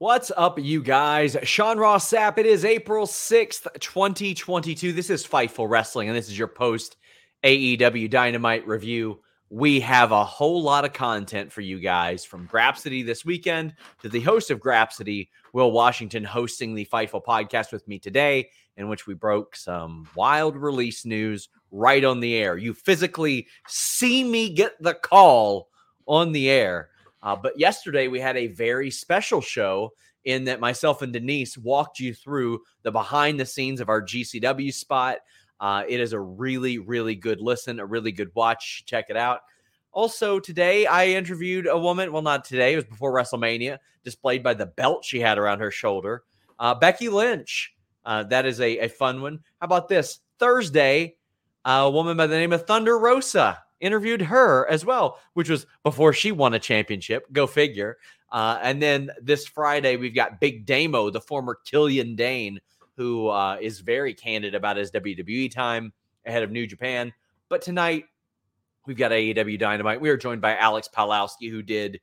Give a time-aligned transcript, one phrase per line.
[0.00, 1.36] What's up, you guys?
[1.42, 2.38] Sean Ross Sapp.
[2.38, 4.94] It is April 6th, 2022.
[4.94, 6.96] This is Fightful Wrestling, and this is your post
[7.44, 9.20] AEW Dynamite review.
[9.50, 14.08] We have a whole lot of content for you guys from Grapsody this weekend to
[14.08, 18.48] the host of Grapsody, Will Washington, hosting the Fightful podcast with me today,
[18.78, 22.56] in which we broke some wild release news right on the air.
[22.56, 25.68] You physically see me get the call
[26.06, 26.88] on the air.
[27.22, 29.92] Uh, but yesterday we had a very special show
[30.24, 34.72] in that myself and Denise walked you through the behind the scenes of our GCW
[34.72, 35.18] spot.
[35.58, 38.84] Uh, it is a really, really good listen, a really good watch.
[38.86, 39.40] Check it out.
[39.92, 42.12] Also, today I interviewed a woman.
[42.12, 45.70] Well, not today, it was before WrestleMania, displayed by the belt she had around her
[45.70, 46.22] shoulder.
[46.58, 47.74] Uh, Becky Lynch.
[48.04, 49.40] Uh, that is a, a fun one.
[49.60, 50.20] How about this?
[50.38, 51.16] Thursday,
[51.64, 56.12] a woman by the name of Thunder Rosa interviewed her as well, which was before
[56.12, 57.30] she won a championship.
[57.32, 57.98] Go figure.
[58.30, 62.60] Uh, and then this Friday, we've got Big Damo, the former Killian Dane,
[62.96, 65.92] who uh, is very candid about his WWE time
[66.26, 67.12] ahead of New Japan.
[67.48, 68.04] But tonight,
[68.86, 70.00] we've got AEW Dynamite.
[70.00, 72.00] We are joined by Alex Palowski, who did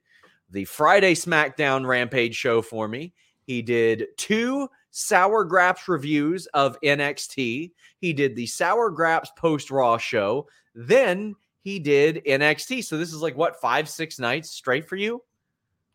[0.50, 3.14] the Friday SmackDown Rampage show for me.
[3.44, 7.72] He did two Sour Graps reviews of NXT.
[8.00, 10.48] He did the Sour Graps post Raw show.
[10.76, 11.36] Then
[11.68, 12.86] he did NXT.
[12.86, 15.22] So this is like what five, six nights straight for you?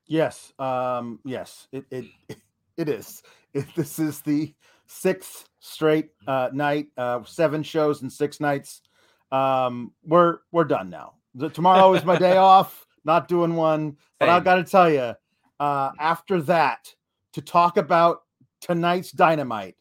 [0.06, 0.53] Yes.
[0.59, 2.05] Um, yes, it it
[2.77, 3.23] it is.
[3.55, 4.53] It, this is the
[4.87, 8.83] sixth straight uh, night, uh, seven shows and six nights.
[9.31, 11.15] Um, we're we're done now.
[11.34, 12.87] The, tomorrow is my day off.
[13.06, 15.15] Not doing one, but I've got to tell you,
[15.59, 16.95] uh, after that,
[17.33, 18.25] to talk about
[18.61, 19.77] tonight's dynamite,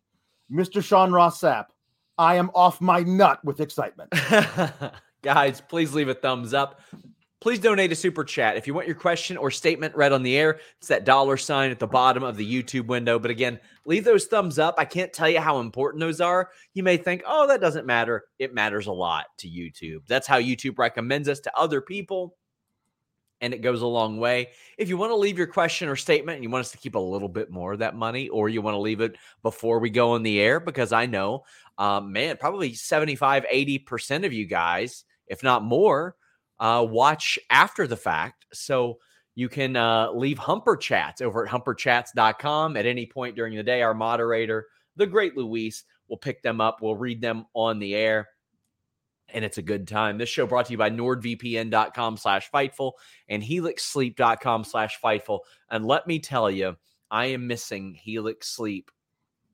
[0.50, 0.81] Mr.
[0.81, 1.66] Sean Ross Sapp,
[2.17, 4.14] I am off my nut with excitement.
[5.23, 6.81] Guys, please leave a thumbs up.
[7.41, 8.55] Please donate a super chat.
[8.55, 11.72] If you want your question or statement read on the air, it's that dollar sign
[11.72, 13.17] at the bottom of the YouTube window.
[13.17, 14.75] But again, leave those thumbs up.
[14.78, 16.50] I can't tell you how important those are.
[16.75, 18.25] You may think, oh, that doesn't matter.
[18.38, 20.01] It matters a lot to YouTube.
[20.07, 22.35] That's how YouTube recommends us to other people.
[23.41, 24.50] And it goes a long way.
[24.78, 26.94] If you want to leave your question or statement and you want us to keep
[26.94, 29.90] a little bit more of that money, or you want to leave it before we
[29.90, 31.44] go on the air, because I know,
[31.79, 36.16] um, man, probably 75, 80% of you guys if not more,
[36.59, 38.46] uh, watch after the fact.
[38.53, 39.00] So
[39.34, 43.81] you can uh, leave Humper Chats over at humperchats.com at any point during the day.
[43.81, 46.80] Our moderator, the great Luis, will pick them up.
[46.81, 48.28] We'll read them on the air.
[49.34, 50.18] And it's a good time.
[50.18, 52.91] This show brought to you by nordvpn.com slash fightful
[53.30, 55.40] and helixsleep.com slash fightful.
[55.70, 56.75] And let me tell you,
[57.09, 58.91] I am missing Helix Sleep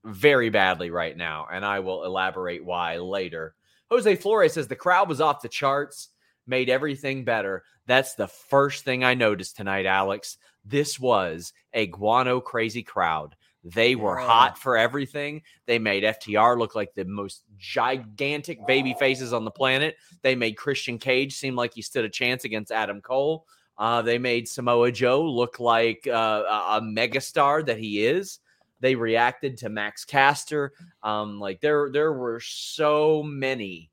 [0.04, 1.46] very badly right now.
[1.52, 3.54] And I will elaborate why later.
[3.90, 6.10] Jose Flores says the crowd was off the charts,
[6.46, 7.64] made everything better.
[7.86, 10.38] That's the first thing I noticed tonight, Alex.
[10.66, 13.36] This was a guano crazy crowd.
[13.64, 15.42] They were hot for everything.
[15.66, 19.96] They made FTR look like the most gigantic baby faces on the planet.
[20.22, 23.46] They made Christian Cage seem like he stood a chance against Adam Cole.
[23.78, 28.40] Uh, they made Samoa Joe look like uh, a megastar that he is.
[28.80, 30.74] They reacted to Max Caster.
[31.04, 33.92] Um, like there, there were so many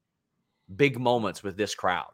[0.77, 2.11] big moments with this crowd.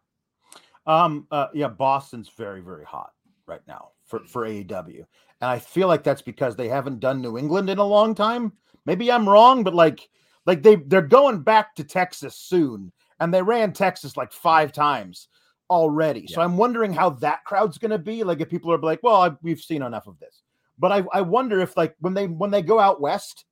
[0.86, 3.12] Um, uh, yeah, Boston's very, very hot
[3.46, 5.04] right now for for AEW,
[5.40, 8.52] and I feel like that's because they haven't done New England in a long time.
[8.86, 10.08] Maybe I'm wrong, but like,
[10.46, 15.28] like they they're going back to Texas soon, and they ran Texas like five times
[15.68, 16.22] already.
[16.22, 16.36] Yeah.
[16.36, 18.24] So I'm wondering how that crowd's going to be.
[18.24, 20.42] Like, if people are like, "Well, I, we've seen enough of this,"
[20.80, 23.44] But I, I wonder if like when they when they go out west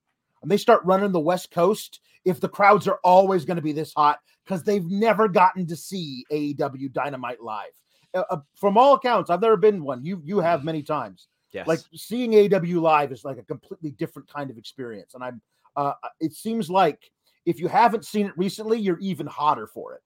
[0.42, 3.72] and they start running the West Coast, if the crowds are always going to be
[3.72, 7.70] this hot because they've never gotten to see AEW Dynamite live.
[8.14, 10.02] Uh, uh, from all accounts, I've never been one.
[10.04, 11.28] You you have many times.
[11.52, 11.68] Yes.
[11.68, 15.40] Like seeing AEW live is like a completely different kind of experience, and I'm.
[15.76, 17.10] Uh, it seems like
[17.46, 20.00] if you haven't seen it recently, you're even hotter for it.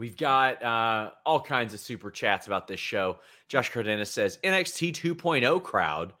[0.00, 3.18] We've got uh, all kinds of super chats about this show.
[3.48, 6.14] Josh Cardenas says NXT 2.0 crowd.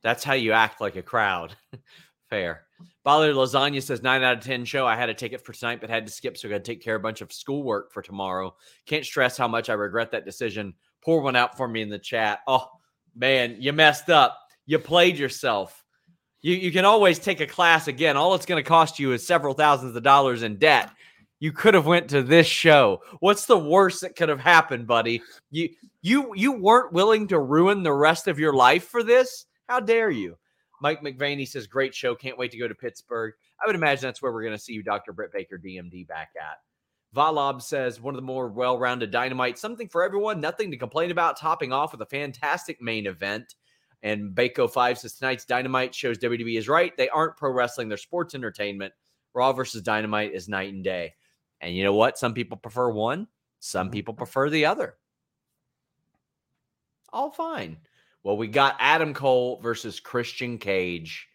[0.00, 1.56] That's how you act like a crowd.
[2.30, 2.66] Fair.
[3.02, 4.86] Ballard Lasagna says nine out of 10 show.
[4.86, 6.36] I had a ticket for tonight, but had to skip.
[6.36, 8.54] So I got to take care of a bunch of schoolwork for tomorrow.
[8.86, 10.74] Can't stress how much I regret that decision.
[11.02, 12.42] Pour one out for me in the chat.
[12.46, 12.68] Oh,
[13.16, 14.38] man, you messed up.
[14.66, 15.82] You played yourself.
[16.42, 18.16] You, you can always take a class again.
[18.16, 20.92] All it's going to cost you is several thousands of dollars in debt
[21.38, 23.02] you could have went to this show.
[23.20, 25.22] What's the worst that could have happened, buddy?
[25.50, 25.70] You
[26.02, 29.46] you you weren't willing to ruin the rest of your life for this?
[29.68, 30.36] How dare you?
[30.80, 32.14] Mike McVaney says, "Great show.
[32.14, 34.74] Can't wait to go to Pittsburgh." I would imagine that's where we're going to see
[34.74, 35.12] you, Dr.
[35.12, 36.58] Britt Baker, DMD, back at.
[37.14, 41.38] Valab says, one of the more well-rounded dynamite, something for everyone, nothing to complain about,
[41.38, 43.54] topping off with a fantastic main event.
[44.02, 46.94] And Bako Five says tonight's Dynamite shows WWE is right.
[46.96, 48.92] They aren't pro wrestling; they're sports entertainment.
[49.34, 51.14] Raw versus Dynamite is night and day.
[51.60, 52.18] And you know what?
[52.18, 53.28] Some people prefer one.
[53.60, 54.96] Some people prefer the other.
[57.12, 57.78] All fine.
[58.22, 61.28] Well, we got Adam Cole versus Christian Cage.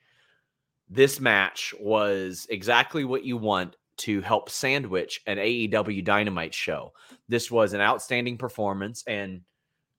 [0.90, 6.92] This match was exactly what you want to help sandwich an AEW Dynamite show.
[7.30, 9.42] This was an outstanding performance, and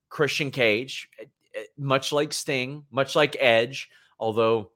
[0.09, 1.25] Christian Cage, eh,
[1.55, 3.89] eh, much like Sting, much like Edge,
[4.19, 4.73] although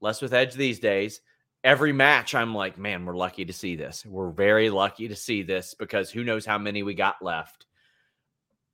[0.00, 1.20] less with Edge these days,
[1.66, 4.06] every match I'm like, man, we're lucky to see this.
[4.06, 7.66] We're very lucky to see this because who knows how many we got left.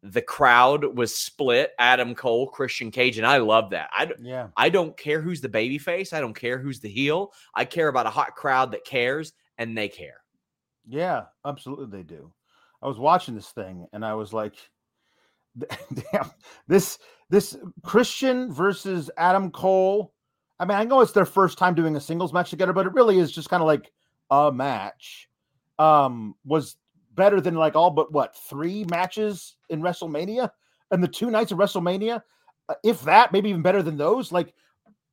[0.02, 3.88] The crowd was split adam cole christian cage and i love that.
[3.92, 4.48] I yeah.
[4.56, 7.32] I don't care who's the baby face i don't care who's the heel.
[7.54, 10.18] I care about a hot crowd that cares and they care.
[10.86, 12.32] Yeah absolutely they do.
[12.82, 14.54] I was watching this thing and i was like
[15.56, 16.30] damn
[16.66, 16.98] this
[17.30, 20.12] this christian versus adam cole
[20.62, 22.94] i mean i know it's their first time doing a singles match together but it
[22.94, 23.92] really is just kind of like
[24.30, 25.28] a match
[25.78, 26.76] um was
[27.14, 30.50] better than like all but what three matches in WrestleMania
[30.92, 32.22] and the two nights of WrestleMania,
[32.68, 34.30] uh, if that, maybe even better than those.
[34.30, 34.54] Like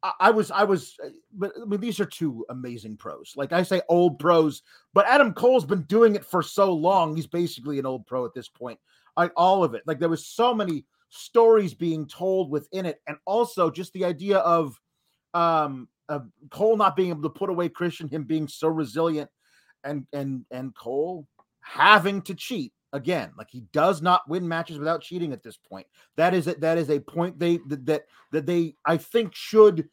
[0.04, 3.34] I, I was, I was, uh, but I mean, these are two amazing pros.
[3.36, 4.62] Like I say, old pros,
[4.94, 7.16] but Adam Cole's been doing it for so long.
[7.16, 8.80] He's basically an old pro at this point.
[9.18, 13.18] Like all of it, like there was so many stories being told within it, and
[13.26, 14.80] also just the idea of
[15.34, 19.30] um of Cole not being able to put away Christian, him being so resilient,
[19.84, 21.28] and and and Cole
[21.62, 23.32] having to cheat again.
[23.38, 25.88] Like he does not win matches without cheating at this point.
[26.16, 29.90] That is it that is a point they that that they i think should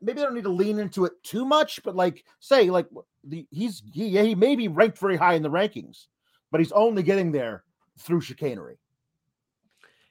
[0.00, 2.86] maybe they don't need to lean into it too much but like say like
[3.24, 6.06] the he's he, yeah, he may be ranked very high in the rankings
[6.50, 7.64] but he's only getting there
[7.98, 8.78] through chicanery.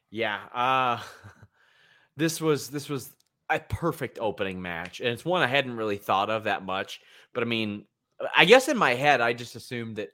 [0.10, 1.02] Yeah uh
[2.18, 3.12] this was this was
[3.50, 7.02] a perfect opening match and it's one i hadn't really thought of that much
[7.34, 7.86] but i mean
[8.36, 10.10] i guess in my head i just assumed that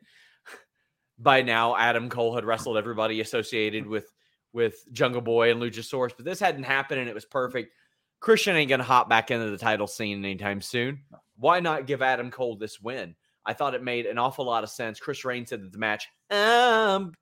[1.19, 4.11] by now Adam Cole had wrestled everybody associated with
[4.51, 7.71] with Jungle Boy and Luchasaurus, but this hadn't happened and it was perfect.
[8.19, 11.01] Christian ain't gonna hop back into the title scene anytime soon.
[11.37, 13.15] Why not give Adam Cole this win?
[13.45, 14.99] I thought it made an awful lot of sense.
[14.99, 17.13] Chris Rain said that the match, um,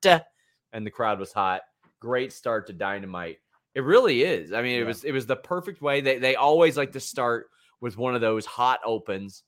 [0.72, 1.62] and the crowd was hot.
[2.00, 3.38] Great start to Dynamite.
[3.78, 4.52] It really is.
[4.52, 4.86] I mean, it yeah.
[4.86, 6.00] was it was the perfect way.
[6.00, 7.46] They they always like to start
[7.80, 9.44] with one of those hot opens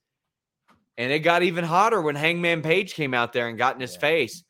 [0.97, 3.95] and it got even hotter when Hangman Page came out there and got in his
[3.95, 4.01] yeah.
[4.01, 4.45] face.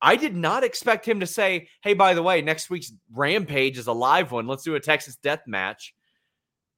[0.00, 3.88] I did not expect him to say, "Hey, by the way, next week's Rampage is
[3.88, 4.46] a live one.
[4.46, 5.94] Let's do a Texas Death Match."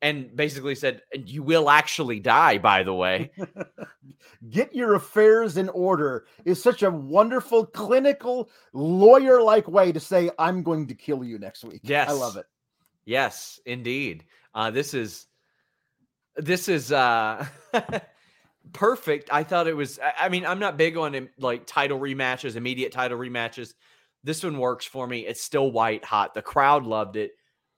[0.01, 3.33] And basically said, "You will actually die." By the way,
[4.51, 10.63] get your affairs in order is such a wonderful, clinical, lawyer-like way to say, "I'm
[10.63, 12.47] going to kill you next week." Yes, I love it.
[13.05, 14.25] Yes, indeed.
[14.55, 15.27] Uh, this is
[16.37, 17.45] this is uh
[18.73, 19.31] perfect.
[19.33, 19.99] I thought it was.
[20.19, 23.75] I mean, I'm not big on like title rematches, immediate title rematches.
[24.25, 25.27] This one works for me.
[25.27, 26.35] It's still white hot.
[26.35, 27.33] The crowd loved it.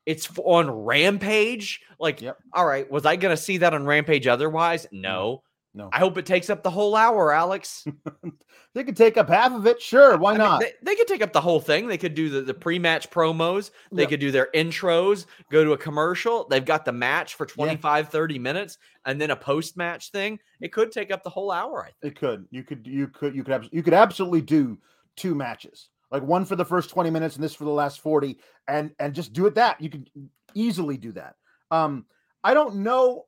[0.06, 1.80] It's on Rampage.
[1.98, 2.38] Like, yep.
[2.52, 4.86] all right, was I going to see that on Rampage otherwise?
[4.92, 5.42] No.
[5.72, 5.88] No.
[5.92, 7.86] I hope it takes up the whole hour, Alex.
[8.74, 9.80] they could take up half of it.
[9.80, 10.16] Sure.
[10.16, 10.60] Why I not?
[10.60, 11.86] Mean, they, they, could take up the whole thing.
[11.86, 13.70] They could do the, the pre match promos.
[13.92, 16.48] They could do their intros, go to a commercial.
[16.48, 18.10] They've got the match for 25, yeah.
[18.10, 20.40] 30 minutes, and then a post match thing.
[20.60, 21.84] It could take up the whole hour.
[21.84, 22.16] I think.
[22.16, 22.46] It could.
[22.50, 24.76] You could, you could, you could, you could absolutely do
[25.14, 28.38] two matches like one for the first 20 minutes and this for the last 40
[28.68, 30.06] and and just do it that you can
[30.54, 31.36] easily do that
[31.70, 32.04] um
[32.44, 33.24] i don't know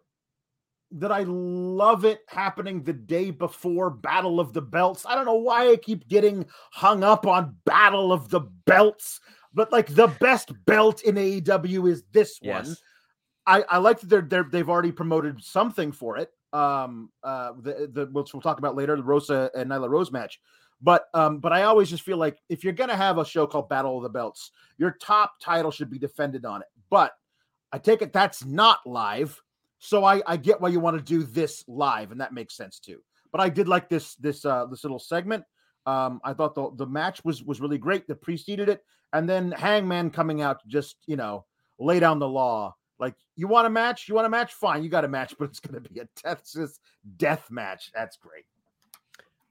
[0.93, 5.07] that I love it happening the day before Battle of the Belts.
[5.07, 9.21] I don't know why I keep getting hung up on Battle of the Belts,
[9.55, 12.67] but like the best belt in AEW is this yes.
[12.67, 12.77] one.
[13.47, 16.31] I, I like that they're, they're they've already promoted something for it.
[16.53, 20.41] Um, uh, the the which we'll talk about later, the Rosa and Nyla Rose match.
[20.83, 23.69] But um, but I always just feel like if you're gonna have a show called
[23.69, 26.69] Battle of the Belts, your top title should be defended on it.
[26.91, 27.13] But
[27.71, 29.41] I take it that's not live
[29.85, 32.79] so I, I get why you want to do this live, and that makes sense
[32.79, 33.03] too.
[33.33, 35.43] But I did like this this uh this little segment.
[35.87, 39.51] Um, I thought the the match was was really great that preceded it, and then
[39.51, 41.47] Hangman coming out to just you know
[41.81, 42.77] lay down the law.
[43.01, 45.47] Like you want a match, you want a match, fine, you got a match, but
[45.47, 46.79] it's to be a Texas
[47.17, 47.91] death match.
[47.93, 48.45] That's great.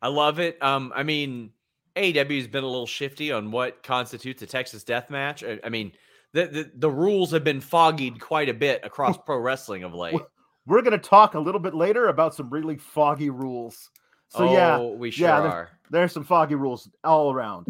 [0.01, 0.61] I love it.
[0.61, 1.51] Um, I mean,
[1.95, 5.43] AEW has been a little shifty on what constitutes a Texas death match.
[5.43, 5.91] I, I mean,
[6.33, 10.19] the, the, the rules have been foggied quite a bit across pro wrestling of late.
[10.65, 13.89] We're going to talk a little bit later about some really foggy rules.
[14.29, 15.69] So oh, yeah, we sure yeah, are.
[15.89, 17.65] there's some foggy rules all around.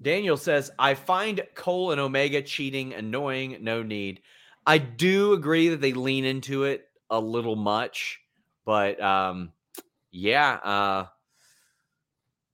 [0.00, 3.58] Daniel says, "I find Cole and Omega cheating annoying.
[3.60, 4.20] No need.
[4.66, 8.20] I do agree that they lean into it a little much,
[8.64, 9.52] but um,
[10.10, 11.06] yeah, uh,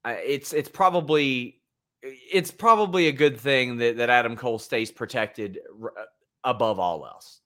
[0.04, 1.60] it's it's probably
[2.02, 6.04] it's probably a good thing that that Adam Cole stays protected uh,
[6.44, 7.40] above all else.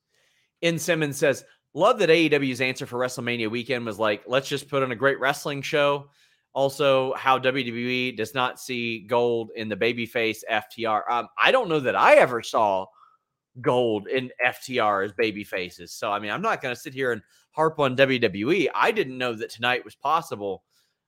[0.62, 1.44] In Simmons says,
[1.74, 5.20] "Love that AEW's answer for WrestleMania weekend was like, let's just put on a great
[5.20, 6.08] wrestling show."
[6.52, 11.02] Also, how WWE does not see gold in the babyface FTR.
[11.10, 12.86] Um, I don't know that I ever saw
[13.60, 15.92] gold in FTR as baby faces.
[15.92, 18.68] So, I mean, I'm not going to sit here and harp on WWE.
[18.72, 20.62] I didn't know that tonight was possible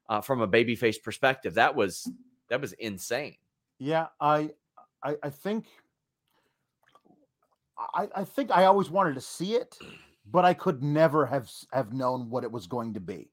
[0.09, 1.55] uh, from a babyface perspective.
[1.55, 2.11] That was
[2.49, 3.37] that was insane.
[3.79, 4.51] Yeah, I,
[5.03, 5.67] I, I think,
[7.95, 9.77] I, I think I always wanted to see it,
[10.31, 13.31] but I could never have have known what it was going to be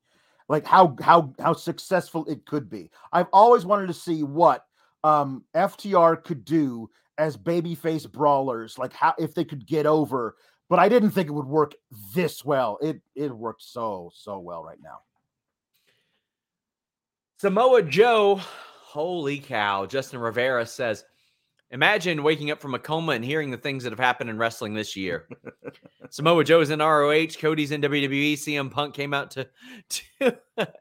[0.50, 2.90] like how how how successful it could be.
[3.12, 4.66] I've always wanted to see what
[5.04, 10.36] um FTR could do as babyface brawlers, like how if they could get over,
[10.70, 11.74] but I didn't think it would work
[12.14, 12.78] this well.
[12.82, 15.00] It it worked so so well right now.
[17.44, 19.86] Samoa Joe, holy cow!
[19.86, 21.04] Justin Rivera says
[21.72, 24.74] Imagine waking up from a coma and hearing the things that have happened in wrestling
[24.74, 25.28] this year.
[26.10, 27.34] Samoa Joe is in ROH.
[27.38, 28.36] Cody's in WWE.
[28.36, 29.46] CM Punk came out to,
[29.90, 30.38] to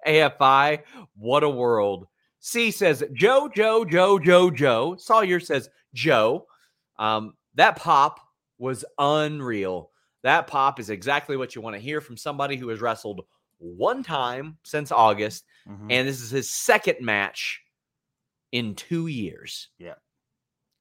[0.07, 0.83] AFI.
[1.17, 2.07] What a world.
[2.39, 4.95] C says Joe, Joe, Joe, Joe, Joe.
[5.01, 6.47] Sawyer says Joe.
[6.97, 8.21] Um, that pop
[8.59, 9.91] was unreal.
[10.23, 13.23] That pop is exactly what you want to hear from somebody who has wrestled
[13.63, 15.45] one time since August.
[15.69, 15.91] Mm-hmm.
[15.91, 17.61] And this is his second match
[18.51, 19.69] in two years.
[19.79, 19.95] Yeah.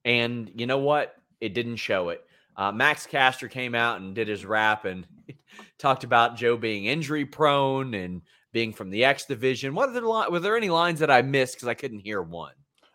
[0.03, 1.15] And you know what?
[1.39, 2.23] It didn't show it.
[2.55, 5.07] Uh, Max Caster came out and did his rap and
[5.79, 8.21] talked about Joe being injury prone and
[8.51, 9.73] being from the X division.
[9.73, 12.53] What other li- were there any lines that I missed because I couldn't hear one?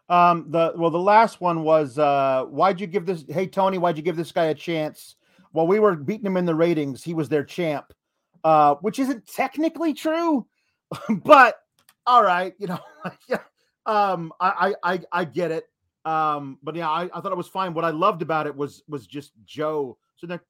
[0.08, 3.24] Um, the well, the last one was uh, why'd you give this?
[3.28, 5.16] Hey Tony, why'd you give this guy a chance?
[5.52, 7.92] While we were beating him in the ratings, he was their champ,
[8.46, 10.46] uh, which isn't technically true,
[11.24, 11.56] but
[12.06, 12.78] all right, you know,
[13.28, 13.40] yeah,
[13.86, 15.64] um, I, I I get it.
[16.04, 17.74] Um, but yeah, I, I thought it was fine.
[17.74, 19.98] What I loved about it was was just Joe.
[20.14, 20.42] So that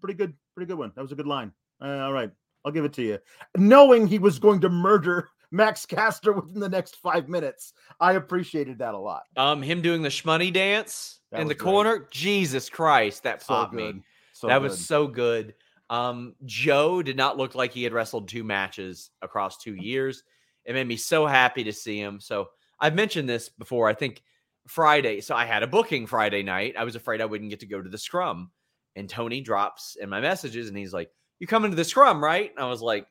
[0.00, 0.92] pretty good, pretty good one.
[0.94, 1.50] That was a good line.
[1.82, 2.30] Uh, all right,
[2.64, 3.18] I'll give it to you.
[3.56, 8.78] Knowing he was going to murder Max Caster within the next five minutes, I appreciated
[8.78, 9.24] that a lot.
[9.36, 11.68] Um, him doing the shmoney dance that in the great.
[11.68, 13.96] corner, Jesus Christ, that so popped good.
[13.96, 14.02] me.
[14.34, 14.70] So that good.
[14.70, 15.54] was so good.
[15.90, 20.22] Um, Joe did not look like he had wrestled two matches across two years.
[20.64, 22.20] It made me so happy to see him.
[22.20, 23.88] So I've mentioned this before.
[23.88, 24.22] I think
[24.68, 25.20] Friday.
[25.20, 26.74] So I had a booking Friday night.
[26.78, 28.50] I was afraid I wouldn't get to go to the scrum.
[28.94, 32.50] And Tony drops in my messages and he's like, You coming to the scrum, right?
[32.54, 33.06] And I was like,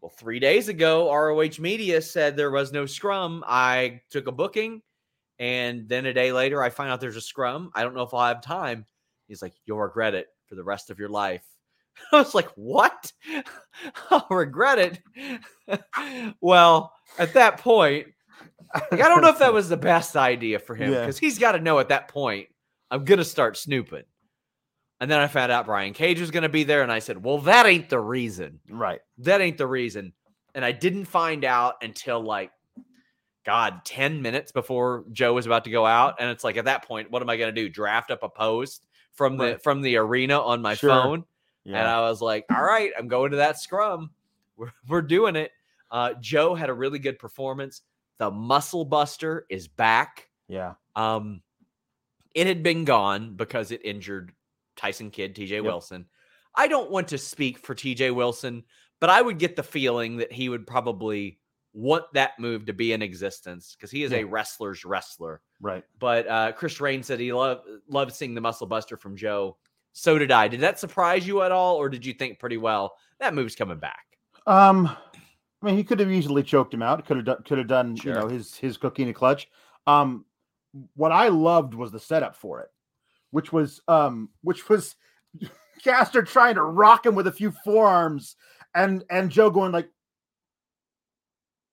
[0.00, 3.44] Well, three days ago, ROH Media said there was no scrum.
[3.46, 4.80] I took a booking.
[5.38, 7.70] And then a day later, I find out there's a scrum.
[7.74, 8.86] I don't know if I'll have time.
[9.28, 11.44] He's like, You'll regret it for the rest of your life.
[12.12, 13.12] I was like, What?
[14.10, 15.00] I'll regret
[15.68, 15.82] it.
[16.40, 18.08] well, at that point,
[18.90, 21.26] like, I don't know if that was the best idea for him because yeah.
[21.26, 22.48] he's got to know at that point,
[22.90, 24.04] I'm going to start snooping.
[25.00, 26.82] And then I found out Brian Cage was going to be there.
[26.82, 28.60] And I said, well, that ain't the reason.
[28.68, 29.00] Right.
[29.18, 30.12] That ain't the reason.
[30.54, 32.50] And I didn't find out until like,
[33.44, 36.16] God, 10 minutes before Joe was about to go out.
[36.20, 37.68] And it's like, at that point, what am I going to do?
[37.68, 40.90] Draft up a post from the, from the arena on my sure.
[40.90, 41.24] phone.
[41.64, 41.78] Yeah.
[41.78, 44.10] And I was like, all right, I'm going to that scrum.
[44.56, 45.50] We're, we're doing it.
[45.90, 47.82] Uh, Joe had a really good performance.
[48.18, 50.28] The Muscle Buster is back.
[50.46, 50.74] Yeah.
[50.94, 51.40] Um,
[52.34, 54.32] it had been gone because it injured
[54.76, 55.64] Tyson Kidd, TJ yep.
[55.64, 56.06] Wilson.
[56.54, 58.62] I don't want to speak for TJ Wilson,
[59.00, 61.40] but I would get the feeling that he would probably
[61.72, 64.18] want that move to be in existence because he is yeah.
[64.18, 65.42] a wrestler's wrestler.
[65.60, 65.84] Right.
[65.98, 69.56] But uh, Chris Rain said he loved loved seeing the muscle buster from Joe.
[69.94, 70.48] So did I.
[70.48, 73.78] Did that surprise you at all, or did you think pretty well that move's coming
[73.78, 74.04] back?
[74.46, 77.06] Um, I mean, he could have easily choked him out.
[77.06, 78.12] Could have done, could have done, sure.
[78.12, 79.48] you know, his his coquina clutch.
[79.86, 80.24] Um,
[80.96, 82.68] what I loved was the setup for it,
[83.30, 84.96] which was um, which was
[85.84, 88.34] Caster trying to rock him with a few forearms,
[88.74, 89.88] and and Joe going like,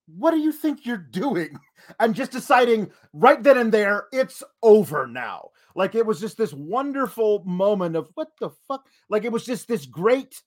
[0.06, 1.58] "What do you think you're doing?"
[1.98, 5.50] And just deciding right then and there, it's over now.
[5.74, 8.86] Like it was just this wonderful moment of what the fuck.
[9.08, 10.40] Like it was just this great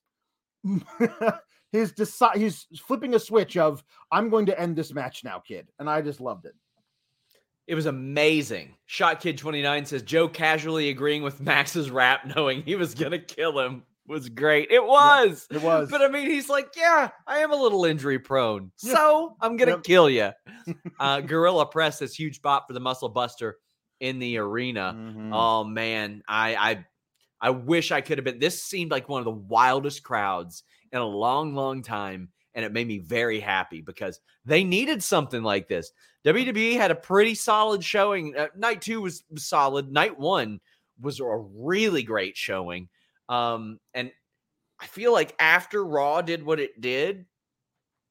[1.72, 5.68] his decide he's flipping a switch of I'm going to end this match now, kid,
[5.78, 6.54] and I just loved it.
[7.66, 8.76] It was amazing.
[8.86, 13.58] Shot Kid 29 says Joe casually agreeing with Max's rap, knowing he was gonna kill
[13.58, 14.70] him was great.
[14.70, 15.46] It was.
[15.50, 15.90] Yeah, it was.
[15.90, 18.94] But I mean, he's like, yeah, I am a little injury prone, yeah.
[18.94, 19.84] so I'm gonna yep.
[19.84, 20.30] kill you.
[21.00, 23.58] uh, Gorilla Press this huge bot for the Muscle Buster
[24.00, 24.94] in the arena.
[24.96, 25.32] Mm-hmm.
[25.32, 26.84] Oh man, I I
[27.40, 28.38] I wish I could have been.
[28.38, 32.30] This seemed like one of the wildest crowds in a long, long time.
[32.54, 35.92] And it made me very happy because they needed something like this.
[36.24, 38.34] WWE had a pretty solid showing.
[38.34, 39.92] Uh, night two was solid.
[39.92, 40.60] Night one
[40.98, 42.88] was a really great showing.
[43.28, 44.10] Um, and
[44.80, 47.26] I feel like after Raw did what it did,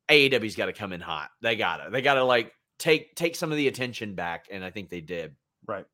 [0.09, 1.29] AEW's got to come in hot.
[1.41, 1.89] They gotta.
[1.89, 5.35] They gotta like take take some of the attention back, and I think they did.
[5.67, 5.85] Right.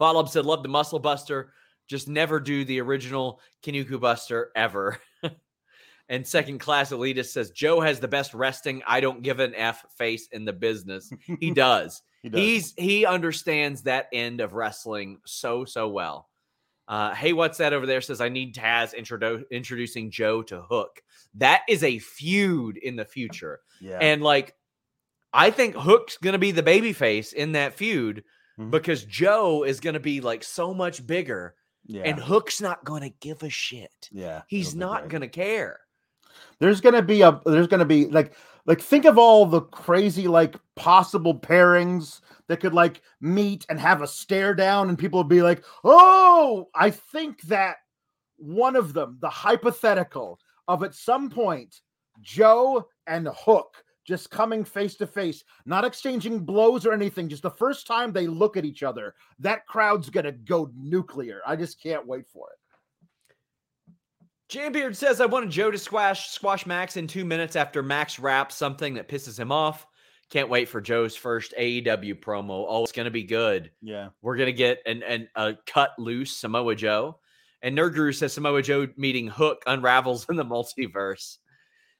[0.00, 1.52] Volub said, "Love the Muscle Buster.
[1.86, 4.98] Just never do the original Kinniku Buster ever."
[6.08, 8.82] and second class elitist says, "Joe has the best resting.
[8.86, 11.10] I don't give an f face in the business.
[11.40, 12.02] He does.
[12.22, 12.40] He does.
[12.40, 16.27] He's he understands that end of wrestling so so well."
[16.88, 18.00] Uh, hey, what's that over there?
[18.00, 21.02] Says I need Taz introdu- introducing Joe to Hook.
[21.34, 23.98] That is a feud in the future, yeah.
[24.00, 24.54] and like
[25.32, 28.24] I think Hook's gonna be the babyface in that feud
[28.58, 28.70] Mhm.
[28.70, 31.54] because Joe is gonna be like so much bigger,
[31.84, 32.02] yeah.
[32.04, 34.08] and Hook's not gonna give a shit.
[34.10, 34.42] yeah.
[34.48, 35.10] He's not great.
[35.10, 35.80] gonna care.
[36.60, 38.32] there's gonna be a there's gonna be like
[38.68, 44.02] like think of all the crazy like possible pairings that could like meet and have
[44.02, 47.78] a stare down and people would be like oh i think that
[48.36, 51.80] one of them the hypothetical of at some point
[52.20, 57.50] joe and hook just coming face to face not exchanging blows or anything just the
[57.50, 61.40] first time they look at each other that crowd's gonna go nuclear.
[61.46, 62.58] I just can't wait for it
[64.50, 68.54] Jambeard says I wanted Joe to squash squash Max in two minutes after Max raps
[68.54, 69.86] something that pisses him off.
[70.30, 72.64] Can't wait for Joe's first AEW promo.
[72.68, 73.70] Oh, it's gonna be good.
[73.82, 77.18] yeah We're gonna get an, an a cut loose Samoa Joe.
[77.60, 81.38] And Nerd Guru says Samoa Joe meeting Hook unravels in the multiverse.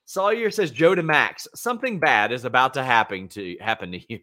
[0.05, 4.21] Sawyer says Joe to Max, something bad is about to happen to happen to you.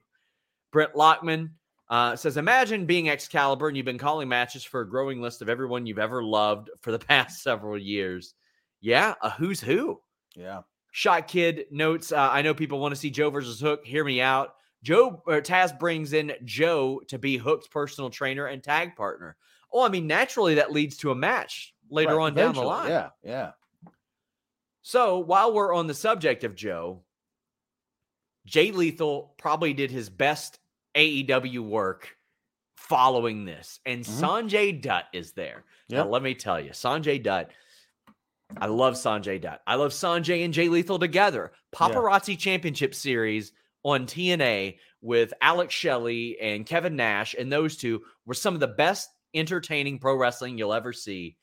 [0.71, 1.51] Brent Lockman
[1.89, 5.49] uh, says, Imagine being Excalibur and you've been calling matches for a growing list of
[5.49, 8.33] everyone you've ever loved for the past several years.
[8.81, 9.99] Yeah, a who's who.
[10.35, 13.85] yeah Shot Kid notes, uh, I know people want to see Joe versus Hook.
[13.85, 14.55] Hear me out.
[14.81, 19.35] Joe or Taz brings in Joe to be Hook's personal trainer and tag partner.
[19.73, 22.89] Oh, I mean, naturally that leads to a match later Right, on down the line.
[22.89, 23.51] yeah yeah
[24.83, 27.03] So while we're on the subject of Joe,
[28.45, 30.59] Jay Lethal probably did his best
[30.95, 32.15] AEW work
[32.77, 34.19] following this, and Mhm.
[34.21, 35.65] Sanjay Dutt is there.
[35.89, 37.51] Now, let me tell you, Sanjay Dutt.
[38.57, 39.61] I love Sanjay Dutt.
[39.65, 41.51] I love Sanjay and Jay Lethal together.
[41.73, 43.51] Paparazzi Championship Series
[43.83, 48.67] on TNA with Alex Shelley and Kevin Nash, and those two were some of the
[48.67, 51.37] best entertaining pro wrestling you'll ever see.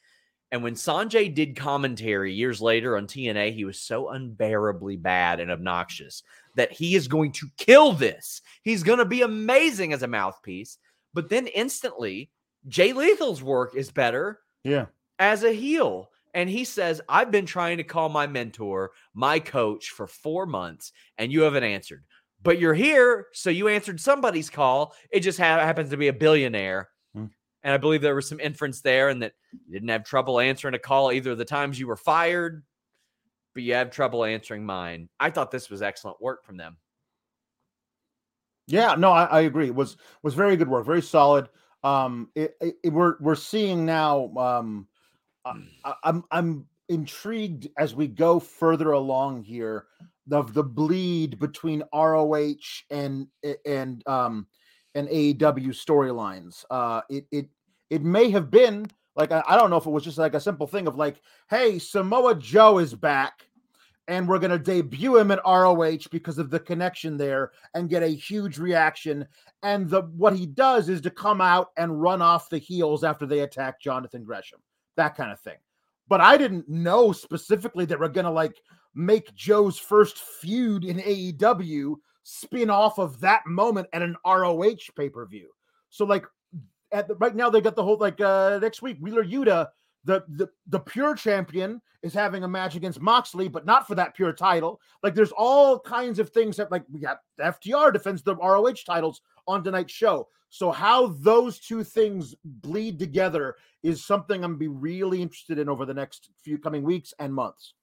[0.52, 5.50] And when Sanjay did commentary years later on TNA, he was so unbearably bad and
[5.50, 6.22] obnoxious
[6.56, 8.42] that he is going to kill this.
[8.62, 10.76] He's going to be amazing as a mouthpiece.
[11.14, 12.30] But then instantly,
[12.68, 14.86] Jay Lethal's work is better yeah
[15.18, 16.10] as a heel.
[16.34, 20.92] And he says, I've been trying to call my mentor, my coach, for four months,
[21.18, 22.04] and you haven't answered.
[22.42, 24.94] But you're here, so you answered somebody's call.
[25.10, 26.88] It just ha- happens to be a billionaire.
[27.64, 30.74] And I believe there was some inference there, and that you didn't have trouble answering
[30.74, 32.64] a call either of the times you were fired,
[33.54, 35.08] but you have trouble answering mine.
[35.20, 36.76] I thought this was excellent work from them.
[38.66, 39.66] Yeah, no, I, I agree.
[39.66, 41.48] It was was very good work, very solid.
[41.84, 44.32] Um, it, it, it- we're we're seeing now.
[44.36, 44.88] Um,
[45.44, 49.86] I- I'm I'm intrigued as we go further along here
[50.30, 52.54] of the bleed between ROH
[52.90, 53.26] and
[53.66, 54.46] and um
[54.94, 56.64] and AEW storylines.
[56.70, 57.48] Uh, it it
[57.90, 60.40] it may have been like I, I don't know if it was just like a
[60.40, 63.46] simple thing of like, hey, Samoa Joe is back
[64.08, 68.08] and we're to debut him at ROH because of the connection there and get a
[68.08, 69.26] huge reaction.
[69.62, 73.26] And the what he does is to come out and run off the heels after
[73.26, 74.60] they attack Jonathan Gresham,
[74.96, 75.58] that kind of thing.
[76.08, 78.60] But I didn't know specifically that we're to like
[78.94, 85.08] make Joe's first feud in AEW spin off of that moment at an ROH pay
[85.08, 85.50] per view.
[85.90, 86.24] So like
[86.92, 89.68] at the, right now they got the whole like uh next week Wheeler Yuta
[90.04, 94.16] the, the the pure champion is having a match against Moxley, but not for that
[94.16, 94.80] pure title.
[95.02, 99.20] Like there's all kinds of things that like we got FTR defends the ROH titles
[99.46, 100.28] on tonight's show.
[100.50, 105.68] So how those two things bleed together is something I'm gonna be really interested in
[105.68, 107.74] over the next few coming weeks and months.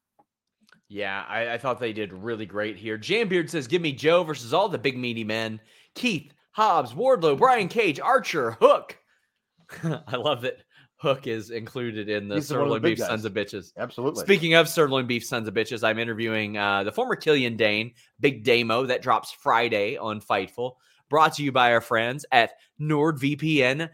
[0.89, 2.97] Yeah, I, I thought they did really great here.
[2.97, 5.61] Jambeard says, "Give me Joe versus all the big meaty men:
[5.93, 8.97] Keith, Hobbs, Wardlow, Brian Cage, Archer, Hook."
[9.83, 10.57] I love that
[10.95, 13.71] Hook is included in the He's the sirloin big beef sons of bitches.
[13.77, 14.23] Absolutely.
[14.23, 18.43] Speaking of sirloin beef sons of bitches, I'm interviewing uh, the former Killian Dane, Big
[18.43, 20.73] Damo, that drops Friday on Fightful,
[21.07, 23.91] brought to you by our friends at nordvpn.com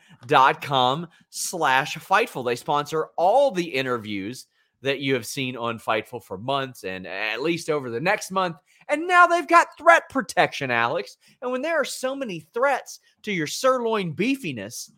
[1.30, 2.46] slash Fightful.
[2.46, 4.48] They sponsor all the interviews
[4.86, 8.56] that you have seen on Fightful for months and at least over the next month.
[8.88, 11.18] And now they've got threat protection, Alex.
[11.42, 14.92] And when there are so many threats to your sirloin beefiness,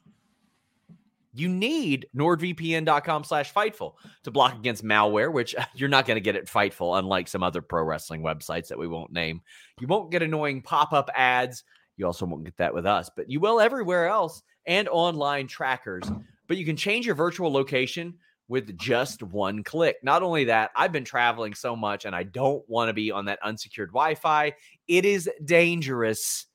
[1.34, 6.36] you need nordvpn.com slash fightful to block against malware which you're not going to get
[6.36, 9.41] at fightful unlike some other pro wrestling websites that we won't name
[9.80, 11.63] you won't get annoying pop-up ads
[11.95, 16.10] you also won't get that with us but you will everywhere else and online trackers
[16.47, 18.15] but you can change your virtual location
[18.48, 22.68] with just one click not only that i've been traveling so much and i don't
[22.70, 24.54] want to be on that unsecured wi-fi
[24.88, 26.48] it is dangerous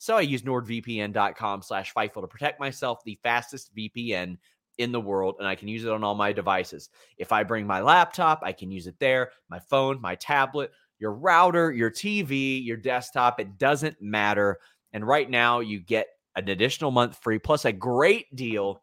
[0.00, 4.38] so I use nordvpn.com slash Fightful to protect myself, the fastest VPN
[4.78, 6.88] in the world, and I can use it on all my devices.
[7.18, 11.12] If I bring my laptop, I can use it there, my phone, my tablet, your
[11.12, 13.40] router, your TV, your desktop.
[13.40, 14.58] It doesn't matter.
[14.94, 18.82] And right now, you get an additional month free plus a great deal.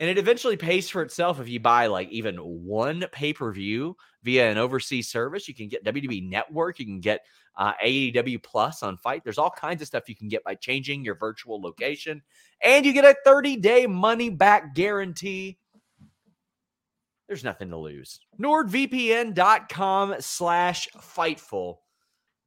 [0.00, 3.96] And it eventually pays for itself if you buy like even one pay per view
[4.24, 5.46] via an overseas service.
[5.46, 7.20] You can get WWE Network, you can get
[7.56, 9.22] uh, AEW Plus on Fight.
[9.22, 12.22] There's all kinds of stuff you can get by changing your virtual location,
[12.60, 15.58] and you get a 30 day money back guarantee.
[17.28, 18.20] There's nothing to lose.
[18.40, 21.76] NordVPN.com slash Fightful,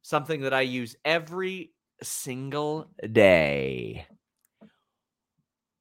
[0.01, 1.71] something that I use every
[2.03, 4.05] single day.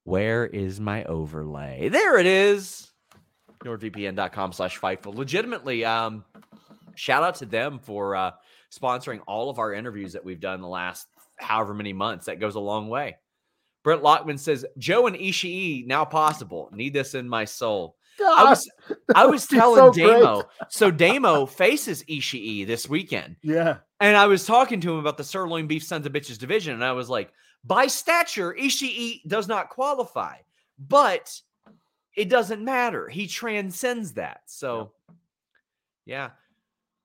[0.07, 1.89] Where is my overlay?
[1.89, 2.93] There it is.
[3.65, 5.17] NordVPN.com slash Fightful.
[5.17, 6.25] Legitimately, um,
[6.95, 8.31] shout out to them for uh,
[8.73, 11.09] sponsoring all of our interviews that we've done the last
[11.41, 12.27] however many months.
[12.27, 13.17] That goes a long way.
[13.83, 16.71] Brent Lockman says, Joe and Ishii now possible.
[16.73, 17.97] Need this in my soul.
[18.17, 18.71] God, I was
[19.17, 20.35] I was telling so Damo.
[20.35, 20.47] Great.
[20.69, 23.35] so Damo faces Ishii this weekend.
[23.43, 23.79] Yeah.
[23.99, 26.75] And I was talking to him about the sirloin beef sons of bitches division.
[26.75, 27.33] And I was like,
[27.67, 30.37] by stature, Ishii does not qualify,
[30.79, 31.41] but
[32.17, 33.09] it doesn't matter.
[33.09, 34.43] He transcends that.
[34.47, 34.93] So
[36.07, 36.31] yeah.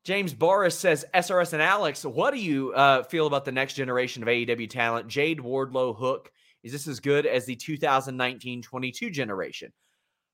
[0.04, 4.24] James Boris says, SRS and Alex, what do you uh, feel about the next generation
[4.24, 5.08] of AEW talent?
[5.08, 6.32] Jade, Wardlow, Hook.
[6.64, 9.72] Is this as good as the 2019 22 generation?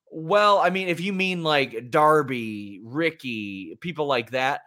[0.10, 4.62] Well, I mean, if you mean like Darby, Ricky, people like that,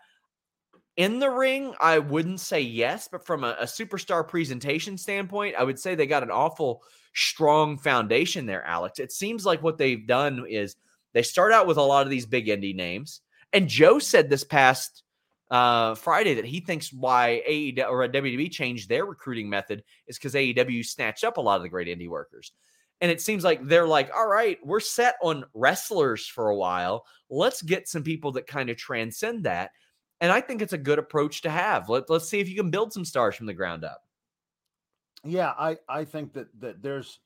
[0.97, 5.65] in the ring, I wouldn't say yes, but from a, a, superstar presentation standpoint, I
[5.65, 6.83] would say they got an awful
[7.15, 8.99] strong foundation there, Alex.
[8.99, 10.77] It seems like what they've done is
[11.13, 13.21] they start out with a lot of these big indie names.
[13.53, 15.03] And Joe said this past
[15.51, 20.35] uh, Friday that he thinks why AEW or WWE changed their recruiting method is because
[20.35, 22.53] AEW snatched up a lot of the great indie workers.
[23.01, 27.07] And it seems like they're like, all right, we're set on wrestlers for a while.
[27.31, 29.71] Let's get some people that kind of transcend that.
[30.21, 31.89] And I think it's a good approach to have.
[31.89, 34.03] Let, let's see if you can build some stars from the ground up.
[35.25, 37.19] Yeah, I, I think that that there's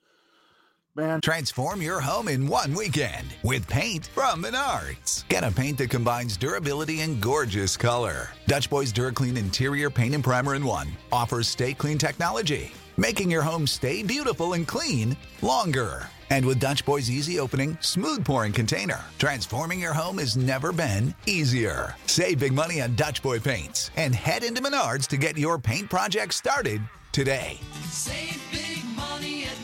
[0.96, 1.20] Man.
[1.20, 5.26] Transform your home in one weekend with paint from Menards.
[5.26, 8.28] Get a paint that combines durability and gorgeous color.
[8.46, 13.42] Dutch Boys DuraClean Interior Paint and Primer in One offers stay clean technology, making your
[13.42, 16.08] home stay beautiful and clean longer.
[16.34, 21.14] And with Dutch Boy's easy opening, smooth pouring container, transforming your home has never been
[21.26, 21.94] easier.
[22.06, 25.88] Save big money on Dutch Boy paints and head into Menards to get your paint
[25.88, 26.80] project started
[27.12, 27.60] today.
[27.88, 29.63] Save big money at.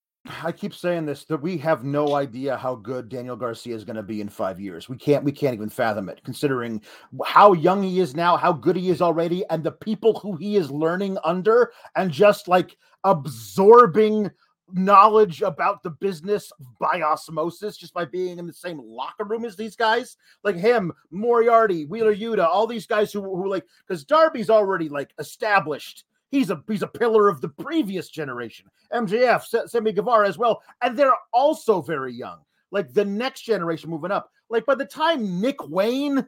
[0.43, 3.95] I keep saying this that we have no idea how good Daniel Garcia is going
[3.95, 4.87] to be in five years.
[4.87, 6.81] We can't we can't even fathom it, considering
[7.25, 10.57] how young he is now, how good he is already, and the people who he
[10.57, 14.29] is learning under, and just like absorbing
[14.73, 19.57] knowledge about the business by osmosis just by being in the same locker room as
[19.57, 24.49] these guys like him moriarty wheeler yuta all these guys who, who like because darby's
[24.49, 28.67] already like established He's a he's a pillar of the previous generation.
[28.93, 32.39] MJF, Sammy Guevara as well, and they're also very young.
[32.71, 34.31] Like the next generation moving up.
[34.49, 36.25] Like by the time Nick Wayne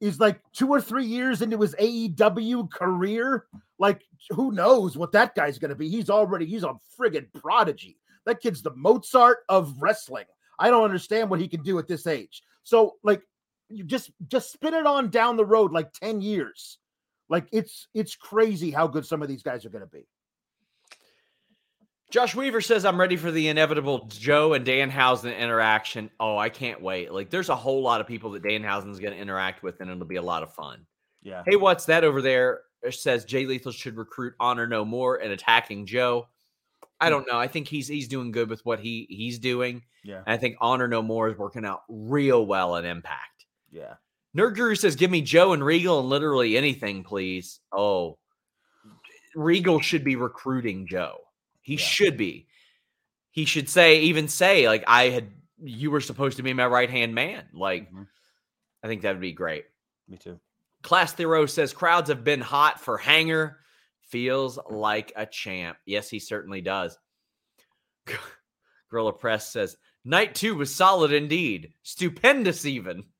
[0.00, 3.46] is like two or three years into his AEW career,
[3.80, 5.88] like who knows what that guy's going to be?
[5.88, 7.98] He's already he's a friggin' prodigy.
[8.26, 10.26] That kid's the Mozart of wrestling.
[10.60, 12.44] I don't understand what he can do at this age.
[12.62, 13.22] So like
[13.68, 16.78] you just just spin it on down the road like 10 years
[17.32, 20.06] Like it's it's crazy how good some of these guys are going to be.
[22.10, 26.10] Josh Weaver says, I'm ready for the inevitable Joe and Danhausen interaction.
[26.20, 27.10] Oh, I can't wait.
[27.10, 30.04] Like, there's a whole lot of people that Danhausen's going to interact with, and it'll
[30.04, 30.84] be a lot of fun.
[31.22, 31.42] Yeah.
[31.46, 32.60] Hey, what's that over there?
[32.82, 36.28] It says Jay Lethal should recruit Honor No More and attacking Joe.
[37.00, 37.12] I hmm.
[37.12, 37.38] don't know.
[37.38, 39.82] I think he's he's doing good with what he he's doing.
[40.04, 40.18] Yeah.
[40.26, 43.46] And I think Honor No More is working out real well at Impact.
[43.70, 43.94] Yeah.
[44.36, 48.18] Nerd Guru says, "Give me Joe and Regal and literally anything, please." Oh,
[49.34, 51.18] Regal should be recruiting Joe.
[51.60, 51.84] He Yeah.
[51.84, 52.48] should be.
[53.30, 55.32] He should say, even say, like, "I had
[55.64, 58.08] you were supposed to be my right hand man." Like, Mhm.
[58.82, 59.66] I think that would be great.
[60.08, 60.40] Me too.
[60.82, 63.60] Class Thero says crowds have been hot for Hanger.
[64.08, 65.78] Feels like a champ.
[65.86, 66.98] Yes, he certainly does.
[68.90, 71.72] Gorilla Press says night two was solid indeed.
[71.82, 73.11] Stupendous, even.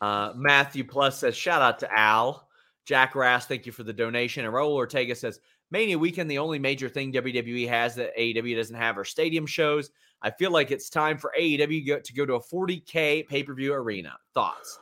[0.00, 2.48] Uh, Matthew Plus says shout out to Al.
[2.84, 4.44] Jack Rass, thank you for the donation.
[4.44, 8.76] And Raul Ortega says Mania weekend, the only major thing WWE has that AEW doesn't
[8.76, 9.90] have are stadium shows.
[10.22, 13.74] I feel like it's time for AEW to go to a 40K pay per view
[13.74, 14.16] arena.
[14.34, 14.78] Thoughts?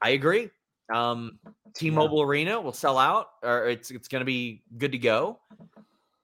[0.00, 0.50] I agree.
[0.92, 1.38] Um,
[1.74, 5.38] T-Mobile Arena will sell out, or it's it's going to be good to go.